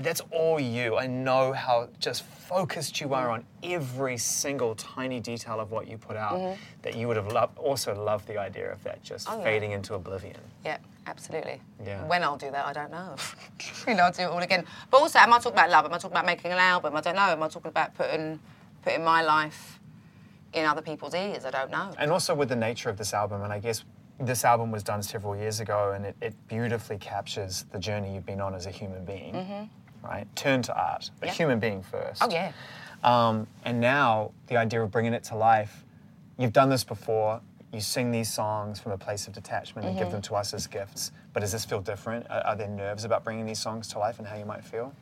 That's 0.01 0.21
all 0.31 0.59
you. 0.59 0.97
I 0.97 1.07
know 1.07 1.53
how 1.53 1.89
just 1.99 2.23
focused 2.23 2.99
you 2.99 3.13
are 3.13 3.29
on 3.29 3.45
every 3.61 4.17
single 4.17 4.75
tiny 4.75 5.19
detail 5.19 5.59
of 5.59 5.71
what 5.71 5.87
you 5.87 5.97
put 5.97 6.15
out. 6.17 6.57
That 6.81 6.95
you 6.95 7.07
would 7.07 7.17
have 7.17 7.27
loved, 7.31 7.57
also 7.57 7.93
loved 7.95 8.27
the 8.27 8.37
idea 8.37 8.71
of 8.71 8.83
that 8.83 9.03
just 9.03 9.27
Mm-hmm. 9.27 9.35
Oh, 9.35 9.39
yeah. 9.39 9.43
fading 9.45 9.71
into 9.71 9.93
oblivion. 9.93 10.35
Yeah, 10.65 10.77
absolutely. 11.07 11.61
Yeah. 11.85 12.03
When 12.07 12.23
I'll 12.23 12.37
do 12.37 12.49
that, 12.51 12.65
I 12.65 12.73
don't 12.73 12.91
know. 12.91 13.15
you 13.87 13.93
know, 13.95 14.03
I'll 14.03 14.11
do 14.11 14.23
it 14.23 14.25
all 14.25 14.39
again. 14.39 14.65
But 14.89 14.97
also, 15.01 15.19
am 15.19 15.31
I 15.33 15.37
talking 15.37 15.53
about 15.53 15.69
love? 15.69 15.85
Am 15.85 15.93
I 15.93 15.97
talking 15.97 16.11
about 16.11 16.25
making 16.25 16.51
an 16.51 16.57
album? 16.57 16.95
I 16.95 17.01
don't 17.01 17.15
know. 17.15 17.21
Am 17.29 17.41
I 17.43 17.47
talking 17.47 17.69
about 17.69 17.93
putting 17.95 18.39
putting 18.83 19.03
my 19.03 19.21
life 19.21 19.79
in 20.53 20.65
other 20.65 20.81
people's 20.81 21.13
ears? 21.13 21.45
I 21.45 21.51
don't 21.51 21.71
know. 21.71 21.93
And 21.99 22.11
also 22.11 22.33
with 22.35 22.49
the 22.49 22.55
nature 22.55 22.89
of 22.89 22.97
this 22.97 23.13
album, 23.13 23.43
and 23.43 23.53
I 23.53 23.59
guess 23.59 23.83
this 24.25 24.45
album 24.45 24.71
was 24.71 24.83
done 24.83 25.03
several 25.03 25.35
years 25.35 25.59
ago, 25.59 25.91
and 25.91 26.05
it, 26.05 26.15
it 26.21 26.33
beautifully 26.47 26.97
captures 26.97 27.65
the 27.71 27.79
journey 27.79 28.13
you've 28.13 28.25
been 28.25 28.41
on 28.41 28.53
as 28.55 28.65
a 28.65 28.71
human 28.71 29.05
being, 29.05 29.69
right? 30.03 30.25
Turn 30.35 30.61
to 30.63 30.75
art, 30.75 31.09
but 31.19 31.27
Yeah. 31.27 31.33
human 31.33 31.59
being 31.59 31.81
first. 31.83 32.23
Oh 32.23 32.29
yeah. 32.29 32.51
Um, 33.03 33.47
and 33.65 33.79
now 33.81 34.31
the 34.47 34.57
idea 34.57 34.81
of 34.81 34.91
bringing 34.91 35.13
it 35.13 35.23
to 35.25 35.35
life, 35.35 35.83
you've 36.37 36.53
done 36.53 36.69
this 36.69 36.83
before. 36.83 37.41
You 37.73 37.81
sing 37.81 38.11
these 38.11 38.31
songs 38.31 38.79
from 38.79 38.91
a 38.91 38.97
place 38.97 39.27
of 39.27 39.33
detachment 39.33 39.87
and 39.87 39.97
give 39.97 40.11
them 40.11 40.21
to 40.23 40.35
us 40.35 40.53
as 40.53 40.67
gifts. 40.67 41.11
But 41.33 41.39
does 41.39 41.51
this 41.51 41.65
feel 41.65 41.81
different? 41.81 42.27
Are, 42.29 42.41
are 42.45 42.55
there 42.55 42.67
nerves 42.67 43.03
about 43.03 43.23
bringing 43.23 43.47
these 43.47 43.59
songs 43.59 43.87
to 43.89 43.99
life 43.99 44.19
and 44.19 44.27
how 44.27 44.35
you 44.37 44.45
might 44.45 44.63
feel? 44.63 44.93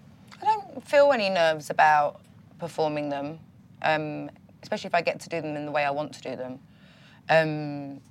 I 0.41 0.45
don't 0.45 0.87
feel 0.87 1.11
any 1.11 1.29
nerves 1.29 1.69
about 1.69 2.21
performing 2.59 3.09
them, 3.09 3.39
um, 3.81 4.29
especially 4.63 4.87
if 4.87 4.95
I 4.95 5.01
get 5.01 5.19
to 5.19 5.29
do 5.29 5.41
them 5.41 5.55
in 5.57 5.65
the 5.65 5.71
way 5.71 5.83
I 5.83 5.91
want 5.91 6.13
to 6.13 6.21
do 6.21 6.35
them. 6.37 6.59
Um, 7.29 8.01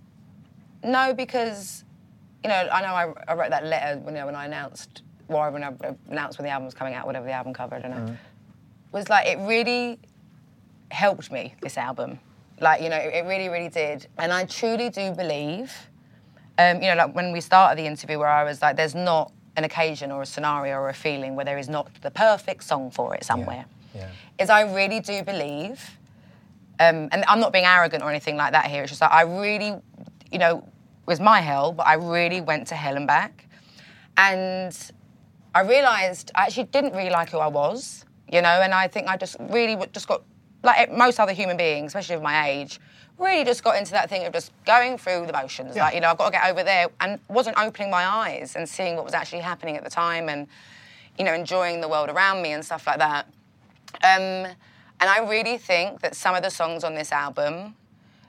no, 0.84 1.14
because 1.14 1.84
you 2.42 2.48
know 2.48 2.68
I 2.72 2.80
know 2.82 2.94
I, 2.94 3.12
I 3.28 3.34
wrote 3.34 3.50
that 3.50 3.64
letter 3.64 3.98
when, 4.00 4.14
you 4.14 4.20
know, 4.20 4.26
when 4.26 4.34
I 4.34 4.46
announced, 4.46 5.02
well, 5.28 5.50
when 5.50 5.62
I 5.62 5.72
announced 6.08 6.38
when 6.38 6.44
the 6.44 6.50
album 6.50 6.66
was 6.66 6.74
coming 6.74 6.94
out, 6.94 7.06
whatever 7.06 7.26
the 7.26 7.32
album 7.32 7.52
cover, 7.52 7.76
I 7.76 7.80
don't 7.80 7.90
know. 7.90 8.16
Was 8.92 9.08
like 9.08 9.26
it 9.26 9.38
really 9.38 9.98
helped 10.90 11.30
me 11.30 11.54
this 11.62 11.76
album, 11.76 12.18
like 12.60 12.82
you 12.82 12.88
know 12.88 12.96
it, 12.96 13.14
it 13.14 13.24
really 13.26 13.48
really 13.48 13.68
did, 13.68 14.06
and 14.18 14.32
I 14.32 14.44
truly 14.44 14.90
do 14.90 15.12
believe 15.12 15.72
um, 16.60 16.82
you 16.82 16.90
know, 16.90 16.96
like 16.96 17.14
when 17.14 17.32
we 17.32 17.40
started 17.40 17.78
the 17.82 17.86
interview, 17.86 18.18
where 18.18 18.28
I 18.28 18.44
was 18.44 18.60
like, 18.60 18.76
"There's 18.76 18.94
not 18.94 19.32
an 19.56 19.64
occasion 19.64 20.10
or 20.10 20.22
a 20.22 20.26
scenario 20.26 20.76
or 20.76 20.90
a 20.90 20.94
feeling 20.94 21.34
where 21.34 21.44
there 21.44 21.58
is 21.58 21.68
not 21.68 21.88
the 22.02 22.10
perfect 22.10 22.64
song 22.64 22.90
for 22.90 23.14
it 23.14 23.24
somewhere." 23.24 23.64
Yeah. 23.94 24.08
Is 24.38 24.50
I 24.50 24.62
really 24.62 25.00
do 25.00 25.22
believe, 25.22 25.98
um, 26.78 27.08
and 27.12 27.24
I'm 27.28 27.40
not 27.40 27.52
being 27.52 27.64
arrogant 27.64 28.02
or 28.02 28.10
anything 28.10 28.36
like 28.36 28.52
that 28.52 28.66
here. 28.66 28.82
It's 28.82 28.90
just 28.90 29.00
like 29.00 29.10
I 29.10 29.22
really, 29.22 29.74
you 30.32 30.38
know, 30.38 30.58
it 30.58 31.06
was 31.06 31.20
my 31.20 31.40
hell, 31.40 31.72
but 31.72 31.86
I 31.86 31.94
really 31.94 32.40
went 32.40 32.66
to 32.68 32.74
hell 32.74 32.96
and 32.96 33.06
back, 33.06 33.46
and 34.16 34.76
I 35.54 35.62
realised 35.62 36.30
I 36.34 36.46
actually 36.46 36.64
didn't 36.64 36.94
really 36.94 37.10
like 37.10 37.30
who 37.30 37.38
I 37.38 37.48
was, 37.48 38.04
you 38.30 38.42
know, 38.42 38.60
and 38.62 38.72
I 38.72 38.88
think 38.88 39.08
I 39.08 39.16
just 39.16 39.36
really 39.40 39.76
just 39.92 40.06
got 40.06 40.22
like 40.62 40.92
most 40.92 41.18
other 41.18 41.32
human 41.32 41.56
beings, 41.56 41.88
especially 41.88 42.16
of 42.16 42.22
my 42.22 42.48
age, 42.48 42.78
really 43.18 43.44
just 43.44 43.64
got 43.64 43.76
into 43.76 43.92
that 43.92 44.08
thing 44.08 44.26
of 44.26 44.32
just 44.32 44.52
going 44.64 44.98
through 44.98 45.26
the 45.26 45.32
motions. 45.32 45.76
Yeah. 45.76 45.84
Like, 45.84 45.94
you 45.94 46.00
know, 46.00 46.10
I've 46.10 46.18
got 46.18 46.26
to 46.26 46.32
get 46.32 46.46
over 46.50 46.62
there 46.62 46.88
and 47.00 47.18
wasn't 47.28 47.58
opening 47.58 47.90
my 47.90 48.04
eyes 48.04 48.56
and 48.56 48.68
seeing 48.68 48.96
what 48.96 49.04
was 49.04 49.14
actually 49.14 49.40
happening 49.40 49.76
at 49.76 49.84
the 49.84 49.90
time 49.90 50.28
and, 50.28 50.46
you 51.18 51.24
know, 51.24 51.34
enjoying 51.34 51.80
the 51.80 51.88
world 51.88 52.08
around 52.08 52.42
me 52.42 52.52
and 52.52 52.64
stuff 52.64 52.86
like 52.86 52.98
that. 52.98 53.26
Um, 54.04 54.46
and 55.00 55.08
I 55.08 55.26
really 55.28 55.58
think 55.58 56.00
that 56.00 56.14
some 56.14 56.34
of 56.34 56.42
the 56.42 56.50
songs 56.50 56.84
on 56.84 56.94
this 56.94 57.10
album 57.10 57.74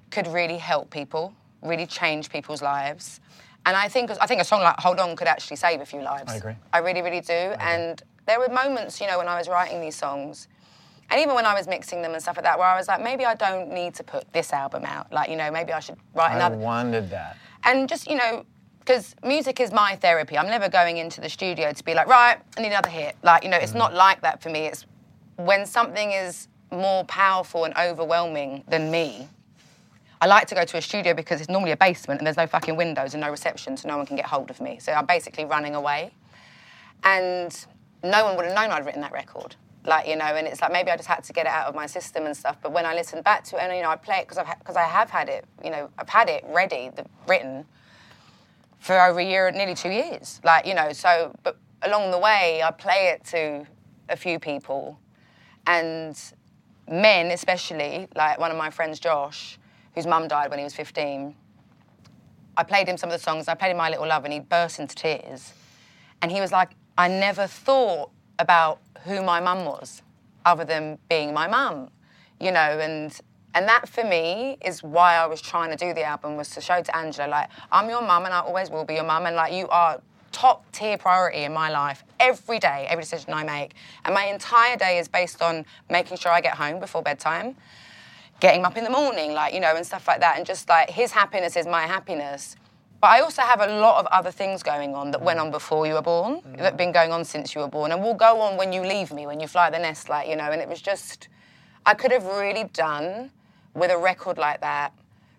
could 0.09 0.27
really 0.27 0.57
help 0.57 0.89
people, 0.89 1.33
really 1.62 1.86
change 1.86 2.30
people's 2.30 2.62
lives. 2.62 3.20
And 3.66 3.76
I 3.78 3.88
think 3.88 4.12
I 4.20 4.26
think 4.26 4.41
a 4.41 4.45
song 4.45 4.62
like 4.62 4.80
Hold 4.80 4.99
On 4.99 5.16
could 5.16 5.28
actually 5.28 5.57
save 5.57 5.82
a 5.82 5.86
few 5.86 6.01
lives. 6.01 6.32
I 6.32 6.38
agree. 6.38 6.55
I 6.74 6.80
really, 6.80 7.01
really 7.01 7.22
do. 7.22 7.34
And 7.34 8.01
there 8.26 8.39
were 8.39 8.49
moments, 8.49 8.99
you 8.99 9.07
know, 9.07 9.18
when 9.18 9.28
I 9.28 9.38
was 9.38 9.47
writing 9.47 9.82
these 9.82 9.95
songs, 9.95 10.47
and 11.09 11.20
even 11.20 11.36
when 11.36 11.45
I 11.45 11.53
was 11.53 11.68
mixing 11.68 12.01
them 12.01 12.14
and 12.14 12.22
stuff 12.22 12.38
like 12.38 12.45
that, 12.45 12.57
where 12.57 12.68
I 12.68 12.78
was 12.78 12.88
like, 12.88 13.01
maybe 13.01 13.26
I 13.26 13.36
don't 13.36 13.70
need 13.72 13.93
to 13.95 14.03
put 14.03 14.32
this 14.34 14.53
album 14.53 14.86
out. 14.86 15.12
Like, 15.12 15.30
you 15.30 15.36
know, 15.36 15.51
maybe 15.51 15.74
I 15.74 15.80
should 15.80 15.97
write 16.16 16.36
another. 16.36 16.55
I 16.55 16.59
wondered 16.59 17.09
that. 17.09 17.38
And 17.64 17.88
just, 17.89 18.09
you 18.09 18.16
know, 18.16 18.45
because 18.80 19.16
music 19.24 19.59
is 19.59 19.72
my 19.72 19.95
therapy. 19.97 20.38
I'm 20.38 20.47
never 20.47 20.70
going 20.70 20.97
into 20.97 21.22
the 21.22 21.30
studio 21.30 21.72
to 21.74 21.84
be 21.84 21.93
like, 21.93 22.07
right, 22.07 22.38
I 22.57 22.62
need 22.62 22.70
another 22.70 22.89
hit. 22.89 23.16
Like, 23.24 23.43
you 23.43 23.49
know, 23.49 23.57
it's 23.57 23.74
mm. 23.74 23.80
not 23.80 23.93
like 23.93 24.22
that 24.22 24.41
for 24.41 24.49
me. 24.49 24.62
It's 24.62 24.86
when 25.36 25.66
something 25.66 26.12
is 26.12 26.47
more 26.72 27.03
powerful 27.03 27.66
and 27.66 27.76
overwhelming 27.78 28.64
than 28.68 28.89
me. 28.89 29.28
I 30.22 30.28
like 30.28 30.47
to 30.49 30.55
go 30.55 30.63
to 30.63 30.78
a 30.78 30.82
studio 30.82 31.15
because 31.15 31.41
it's 31.41 31.49
normally 31.49 31.72
a 31.72 31.78
basement 31.78 32.19
and 32.19 32.28
there's 32.28 32.38
no 32.38 32.45
fucking 32.45 32.76
windows 32.76 33.15
and 33.15 33.22
no 33.22 33.32
reception, 33.32 33.76
so 33.76 33.89
no 33.89 33.97
one 33.97 34.05
can 34.05 34.15
get 34.15 34.28
hold 34.28 34.51
of 34.51 34.61
me. 34.61 34.78
So 34.80 34.91
I'm 34.91 35.07
basically 35.07 35.45
running 35.45 35.74
away. 35.74 36.11
And 37.03 37.53
no 38.03 38.26
one 38.26 38.38
would 38.38 38.45
have 38.45 38.53
known 38.55 38.69
I'd 38.69 38.86
written 38.86 39.01
that 39.01 39.11
record. 39.11 39.55
Like, 39.84 40.07
you 40.07 40.15
know, 40.15 40.26
and 40.26 40.47
it's 40.47 40.61
like 40.61 40.72
maybe 40.72 40.91
I 40.91 40.95
just 40.95 41.07
had 41.07 41.24
to 41.24 41.34
get 41.34 41.47
it 41.47 41.51
out 41.51 41.65
of 41.65 41.74
my 41.74 41.88
system 41.88 42.28
and 42.28 42.38
stuff. 42.38 42.57
But 42.61 42.72
when 42.72 42.86
I 42.86 42.93
listened 42.93 43.24
back 43.24 43.43
to 43.45 43.55
it, 43.55 43.63
and, 43.63 43.76
you 43.76 43.82
know, 43.82 43.89
I 43.89 43.95
play 43.95 44.17
it 44.17 44.28
because 44.28 44.45
because 44.59 44.76
I 44.76 44.84
have 44.84 45.09
had 45.09 45.28
it, 45.28 45.43
you 45.63 45.72
know, 45.72 45.89
I've 45.97 46.09
had 46.09 46.30
it 46.30 46.45
ready, 46.49 46.91
the, 46.95 47.03
written 47.28 47.65
for 48.80 48.99
over 49.01 49.19
a 49.19 49.26
year, 49.26 49.49
nearly 49.49 49.74
two 49.74 49.89
years. 49.89 50.39
Like, 50.43 50.67
you 50.67 50.76
know, 50.76 50.93
so, 50.93 51.34
but 51.41 51.57
along 51.82 52.11
the 52.11 52.19
way, 52.19 52.61
I 52.63 52.69
play 52.69 53.11
it 53.15 53.26
to 53.32 53.65
a 54.07 54.15
few 54.15 54.38
people. 54.38 54.99
And 55.65 56.15
men, 56.88 57.32
especially, 57.32 58.07
like 58.15 58.39
one 58.39 58.51
of 58.51 58.57
my 58.57 58.69
friends, 58.69 58.99
Josh, 58.99 59.57
whose 59.95 60.07
mum 60.07 60.27
died 60.27 60.49
when 60.49 60.59
he 60.59 60.63
was 60.63 60.73
15, 60.73 61.35
I 62.57 62.63
played 62.63 62.87
him 62.87 62.97
some 62.97 63.09
of 63.09 63.17
the 63.17 63.23
songs. 63.23 63.47
I 63.47 63.55
played 63.55 63.71
him 63.71 63.77
My 63.77 63.89
Little 63.89 64.07
Love, 64.07 64.23
and 64.23 64.33
he 64.33 64.39
burst 64.39 64.79
into 64.79 64.95
tears. 64.95 65.53
And 66.21 66.31
he 66.31 66.41
was 66.41 66.51
like, 66.51 66.71
I 66.97 67.07
never 67.07 67.47
thought 67.47 68.11
about 68.39 68.79
who 69.05 69.23
my 69.23 69.39
mum 69.39 69.65
was, 69.65 70.01
other 70.45 70.65
than 70.65 70.97
being 71.09 71.33
my 71.33 71.47
mum, 71.47 71.89
you 72.39 72.51
know. 72.51 72.59
And 72.59 73.17
and 73.53 73.67
that 73.67 73.89
for 73.89 74.03
me 74.03 74.57
is 74.61 74.81
why 74.81 75.15
I 75.15 75.25
was 75.25 75.41
trying 75.41 75.71
to 75.71 75.75
do 75.75 75.93
the 75.93 76.03
album 76.03 76.37
was 76.37 76.49
to 76.51 76.61
show 76.61 76.81
to 76.81 76.95
Angelo 76.95 77.27
like 77.27 77.49
I'm 77.71 77.89
your 77.89 78.01
mum 78.01 78.23
and 78.23 78.33
I 78.33 78.39
always 78.39 78.69
will 78.69 78.85
be 78.85 78.95
your 78.95 79.03
mum, 79.03 79.25
and 79.25 79.35
like 79.35 79.53
you 79.53 79.67
are 79.69 80.01
top 80.31 80.69
tier 80.71 80.97
priority 80.97 81.43
in 81.43 81.53
my 81.53 81.69
life 81.69 82.03
every 82.19 82.59
day, 82.59 82.85
every 82.89 83.03
decision 83.03 83.33
I 83.33 83.43
make. 83.43 83.73
And 84.05 84.13
my 84.13 84.25
entire 84.25 84.77
day 84.77 84.97
is 84.97 85.07
based 85.07 85.41
on 85.41 85.65
making 85.89 86.17
sure 86.17 86.31
I 86.31 86.41
get 86.41 86.55
home 86.55 86.79
before 86.79 87.01
bedtime 87.01 87.55
getting 88.41 88.65
up 88.65 88.75
in 88.75 88.83
the 88.83 88.89
morning, 88.89 89.33
like, 89.33 89.53
you 89.53 89.61
know, 89.61 89.73
and 89.75 89.85
stuff 89.85 90.07
like 90.07 90.19
that. 90.19 90.35
And 90.35 90.45
just 90.45 90.67
like 90.67 90.89
his 90.89 91.11
happiness 91.11 91.55
is 91.55 91.65
my 91.65 91.83
happiness. 91.83 92.57
But 92.99 93.11
I 93.11 93.21
also 93.21 93.41
have 93.43 93.61
a 93.61 93.79
lot 93.79 93.99
of 93.99 94.07
other 94.07 94.31
things 94.31 94.61
going 94.61 94.93
on 94.93 95.11
that 95.11 95.21
went 95.21 95.39
on 95.39 95.49
before 95.49 95.87
you 95.87 95.93
were 95.93 96.01
born, 96.01 96.41
mm. 96.41 96.57
that 96.57 96.63
have 96.63 96.77
been 96.77 96.91
going 96.91 97.11
on 97.11 97.23
since 97.23 97.55
you 97.55 97.61
were 97.61 97.67
born, 97.67 97.91
and 97.91 98.03
will 98.03 98.13
go 98.13 98.41
on 98.41 98.57
when 98.57 98.73
you 98.73 98.81
leave 98.81 99.13
me, 99.13 99.25
when 99.25 99.39
you 99.39 99.47
fly 99.47 99.69
the 99.69 99.79
nest, 99.79 100.09
like, 100.09 100.27
you 100.27 100.35
know. 100.35 100.51
And 100.51 100.61
it 100.61 100.67
was 100.67 100.81
just, 100.81 101.29
I 101.85 101.93
could 101.93 102.11
have 102.11 102.25
really 102.25 102.65
done 102.65 103.31
with 103.73 103.89
a 103.89 103.97
record 103.97 104.37
like 104.37 104.61
that 104.61 104.93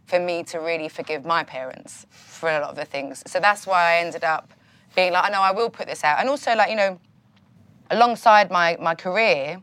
for 0.07 0.19
me 0.19 0.43
to 0.45 0.59
really 0.59 0.89
forgive 0.89 1.25
my 1.25 1.45
parents 1.45 2.07
for 2.11 2.49
a 2.51 2.61
lot 2.61 2.71
of 2.71 2.77
the 2.77 2.85
things. 2.85 3.23
So 3.27 3.39
that's 3.41 3.67
why 3.67 3.93
I 3.93 3.97
ended 3.99 4.25
up 4.25 4.53
being 4.97 5.13
like, 5.13 5.25
I 5.25 5.29
know 5.29 5.41
I 5.41 5.53
will 5.53 5.71
put 5.71 5.87
this 5.87 6.03
out. 6.05 6.19
And 6.19 6.29
also, 6.29 6.55
like, 6.55 6.71
you 6.71 6.77
know, 6.77 7.01
alongside 7.91 8.51
my, 8.51 8.77
my 8.81 8.95
career, 8.95 9.61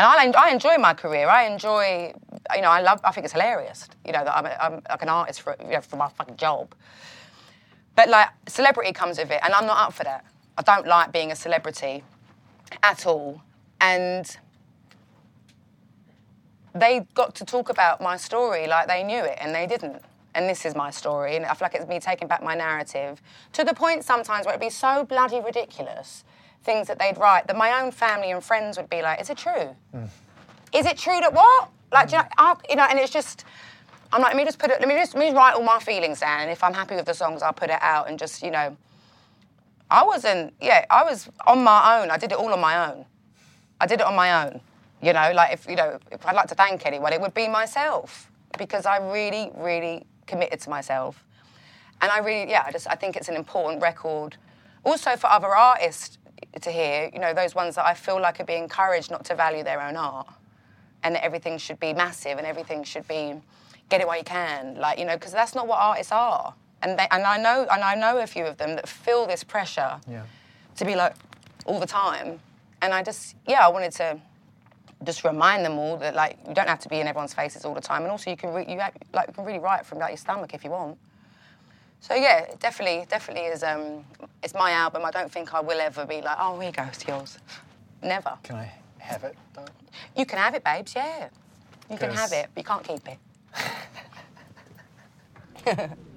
And 0.00 0.34
I, 0.34 0.46
I 0.46 0.50
enjoy 0.50 0.78
my 0.78 0.94
career. 0.94 1.28
I 1.28 1.44
enjoy, 1.44 2.14
you 2.54 2.62
know, 2.62 2.70
I 2.70 2.80
love. 2.80 3.02
I 3.04 3.12
think 3.12 3.26
it's 3.26 3.34
hilarious. 3.34 3.86
You 4.06 4.12
know 4.12 4.24
that 4.24 4.34
I'm, 4.34 4.46
I'm 4.46 4.82
like 4.88 5.02
an 5.02 5.10
artist 5.10 5.42
for 5.42 5.54
you 5.60 5.72
know 5.72 5.82
for 5.82 5.96
my 5.96 6.08
fucking 6.08 6.38
job. 6.38 6.74
But 7.96 8.08
like 8.08 8.30
celebrity 8.48 8.94
comes 8.94 9.18
with 9.18 9.30
it, 9.30 9.40
and 9.42 9.52
I'm 9.52 9.66
not 9.66 9.88
up 9.88 9.92
for 9.92 10.04
that. 10.04 10.24
I 10.56 10.62
don't 10.62 10.86
like 10.86 11.12
being 11.12 11.32
a 11.32 11.36
celebrity 11.36 12.02
at 12.82 13.04
all. 13.04 13.42
And 13.82 14.38
they 16.74 17.06
got 17.12 17.34
to 17.34 17.44
talk 17.44 17.68
about 17.68 18.00
my 18.00 18.16
story 18.16 18.66
like 18.68 18.88
they 18.88 19.02
knew 19.02 19.22
it, 19.22 19.36
and 19.38 19.54
they 19.54 19.66
didn't. 19.66 20.00
And 20.34 20.48
this 20.48 20.64
is 20.64 20.74
my 20.74 20.90
story, 20.90 21.36
and 21.36 21.44
I 21.44 21.52
feel 21.52 21.66
like 21.66 21.74
it's 21.74 21.86
me 21.86 22.00
taking 22.00 22.26
back 22.26 22.42
my 22.42 22.54
narrative 22.54 23.20
to 23.52 23.64
the 23.64 23.74
point 23.74 24.04
sometimes 24.04 24.46
where 24.46 24.54
it'd 24.54 24.66
be 24.66 24.70
so 24.70 25.04
bloody 25.04 25.40
ridiculous 25.40 26.24
things 26.62 26.88
that 26.88 26.98
they'd 26.98 27.16
write 27.18 27.46
that 27.46 27.56
my 27.56 27.80
own 27.80 27.90
family 27.90 28.30
and 28.30 28.42
friends 28.42 28.76
would 28.76 28.90
be 28.90 29.02
like, 29.02 29.20
"Is 29.20 29.30
it 29.30 29.38
true? 29.38 29.74
Mm. 29.94 30.08
Is 30.72 30.86
it 30.86 30.96
true 30.98 31.18
that 31.20 31.32
what? 31.32 31.70
Like, 31.92 32.12
you, 32.12 32.18
know, 32.18 32.56
you 32.68 32.76
know?" 32.76 32.86
And 32.88 32.98
it's 32.98 33.12
just, 33.12 33.44
I'm 34.12 34.22
like, 34.22 34.34
let 34.34 34.36
me 34.36 34.44
just 34.44 34.58
put 34.58 34.70
it, 34.70 34.80
let 34.80 34.88
me 34.88 34.94
just, 34.94 35.14
let 35.14 35.30
me 35.30 35.36
write 35.36 35.54
all 35.54 35.62
my 35.62 35.80
feelings 35.80 36.20
down, 36.20 36.42
and 36.42 36.50
if 36.50 36.62
I'm 36.62 36.74
happy 36.74 36.96
with 36.96 37.06
the 37.06 37.14
songs, 37.14 37.42
I'll 37.42 37.52
put 37.52 37.70
it 37.70 37.78
out 37.80 38.08
and 38.08 38.18
just, 38.18 38.42
you 38.42 38.50
know. 38.50 38.76
I 39.92 40.04
wasn't, 40.04 40.54
yeah, 40.60 40.84
I 40.88 41.02
was 41.02 41.28
on 41.48 41.64
my 41.64 41.98
own. 41.98 42.12
I 42.12 42.16
did 42.16 42.30
it 42.30 42.38
all 42.38 42.52
on 42.52 42.60
my 42.60 42.90
own. 42.90 43.04
I 43.80 43.86
did 43.86 44.00
it 44.00 44.06
on 44.06 44.14
my 44.14 44.44
own. 44.44 44.60
You 45.02 45.14
know, 45.14 45.32
like 45.34 45.54
if 45.54 45.66
you 45.66 45.76
know, 45.76 45.98
if 46.12 46.26
I'd 46.26 46.36
like 46.36 46.48
to 46.48 46.54
thank 46.54 46.84
anyone, 46.84 47.12
it 47.12 47.20
would 47.20 47.32
be 47.32 47.48
myself 47.48 48.30
because 48.58 48.84
I 48.84 48.98
really, 48.98 49.50
really 49.56 50.04
committed 50.26 50.60
to 50.60 50.70
myself, 50.70 51.24
and 52.02 52.10
I 52.12 52.18
really, 52.18 52.50
yeah, 52.50 52.64
I 52.66 52.70
just 52.70 52.86
I 52.88 52.96
think 52.96 53.16
it's 53.16 53.28
an 53.28 53.34
important 53.34 53.82
record, 53.82 54.36
also 54.84 55.16
for 55.16 55.28
other 55.28 55.48
artists 55.48 56.18
to 56.60 56.70
hear. 56.70 57.10
You 57.12 57.20
know, 57.20 57.34
those 57.34 57.54
ones 57.54 57.74
that 57.76 57.86
I 57.86 57.94
feel 57.94 58.20
like 58.20 58.40
are 58.40 58.44
being 58.44 58.64
encouraged 58.64 59.10
not 59.10 59.24
to 59.26 59.34
value 59.34 59.62
their 59.64 59.80
own 59.80 59.96
art, 59.96 60.28
and 61.02 61.14
that 61.14 61.24
everything 61.24 61.58
should 61.58 61.80
be 61.80 61.92
massive 61.92 62.38
and 62.38 62.46
everything 62.46 62.84
should 62.84 63.06
be 63.08 63.40
get 63.88 64.00
it 64.00 64.06
while 64.06 64.18
you 64.18 64.24
can, 64.24 64.76
like 64.76 64.98
you 64.98 65.04
know, 65.04 65.14
because 65.14 65.32
that's 65.32 65.54
not 65.54 65.66
what 65.66 65.78
artists 65.80 66.12
are. 66.12 66.54
And 66.82 66.98
they, 66.98 67.06
and 67.10 67.24
I 67.24 67.36
know 67.36 67.66
and 67.70 67.82
I 67.82 67.94
know 67.94 68.18
a 68.18 68.26
few 68.26 68.44
of 68.44 68.56
them 68.56 68.76
that 68.76 68.88
feel 68.88 69.26
this 69.26 69.44
pressure 69.44 70.00
yeah. 70.08 70.22
to 70.76 70.84
be 70.84 70.94
like 70.94 71.14
all 71.66 71.78
the 71.78 71.86
time, 71.86 72.40
and 72.82 72.94
I 72.94 73.02
just 73.02 73.36
yeah, 73.46 73.66
I 73.66 73.68
wanted 73.68 73.92
to 73.92 74.20
just 75.04 75.24
remind 75.24 75.64
them 75.64 75.78
all 75.78 75.96
that 75.98 76.14
like 76.14 76.38
you 76.46 76.54
don't 76.54 76.68
have 76.68 76.80
to 76.80 76.88
be 76.88 77.00
in 77.00 77.06
everyone's 77.06 77.34
faces 77.34 77.64
all 77.64 77.74
the 77.74 77.80
time, 77.80 78.02
and 78.02 78.10
also 78.10 78.30
you 78.30 78.36
can 78.36 78.52
re- 78.52 78.66
you 78.68 78.78
have, 78.78 78.94
like 79.12 79.28
you 79.28 79.34
can 79.34 79.44
really 79.44 79.58
write 79.58 79.84
from 79.84 79.98
like 79.98 80.10
your 80.10 80.18
stomach 80.18 80.54
if 80.54 80.64
you 80.64 80.70
want. 80.70 80.96
So 82.00 82.14
yeah, 82.14 82.46
definitely, 82.58 83.06
definitely 83.08 83.44
is. 83.44 83.62
Um, 83.62 84.04
it's 84.42 84.54
my 84.54 84.72
album. 84.72 85.04
I 85.04 85.10
don't 85.10 85.30
think 85.30 85.54
I 85.54 85.60
will 85.60 85.80
ever 85.80 86.06
be 86.06 86.22
like, 86.22 86.36
oh, 86.40 86.58
here 86.58 86.70
you 86.70 86.74
go, 86.74 86.84
it's 86.84 87.06
yours. 87.06 87.38
Never. 88.02 88.36
Can 88.42 88.56
I 88.56 88.72
have 88.98 89.24
it 89.24 89.36
though? 89.54 89.66
You 90.16 90.24
can 90.24 90.38
have 90.38 90.54
it, 90.54 90.64
babes. 90.64 90.94
Yeah, 90.94 91.28
you 91.90 91.98
can 91.98 92.10
have 92.10 92.32
it, 92.32 92.48
but 92.54 92.60
you 92.60 92.66
can't 92.66 92.84
keep 92.84 93.02
it. 93.08 93.18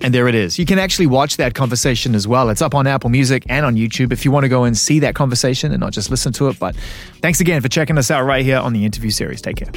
And 0.00 0.14
there 0.14 0.28
it 0.28 0.34
is. 0.34 0.58
You 0.58 0.66
can 0.66 0.78
actually 0.78 1.06
watch 1.06 1.38
that 1.38 1.54
conversation 1.54 2.14
as 2.14 2.28
well. 2.28 2.50
It's 2.50 2.62
up 2.62 2.74
on 2.74 2.86
Apple 2.86 3.10
Music 3.10 3.44
and 3.48 3.66
on 3.66 3.74
YouTube 3.74 4.12
if 4.12 4.24
you 4.24 4.30
want 4.30 4.44
to 4.44 4.48
go 4.48 4.64
and 4.64 4.76
see 4.76 5.00
that 5.00 5.14
conversation 5.14 5.72
and 5.72 5.80
not 5.80 5.92
just 5.92 6.10
listen 6.10 6.32
to 6.34 6.48
it. 6.48 6.58
But 6.58 6.76
thanks 7.20 7.40
again 7.40 7.60
for 7.62 7.68
checking 7.68 7.98
us 7.98 8.10
out 8.10 8.24
right 8.24 8.44
here 8.44 8.58
on 8.58 8.72
the 8.72 8.84
interview 8.84 9.10
series. 9.10 9.42
Take 9.42 9.56
care. 9.56 9.72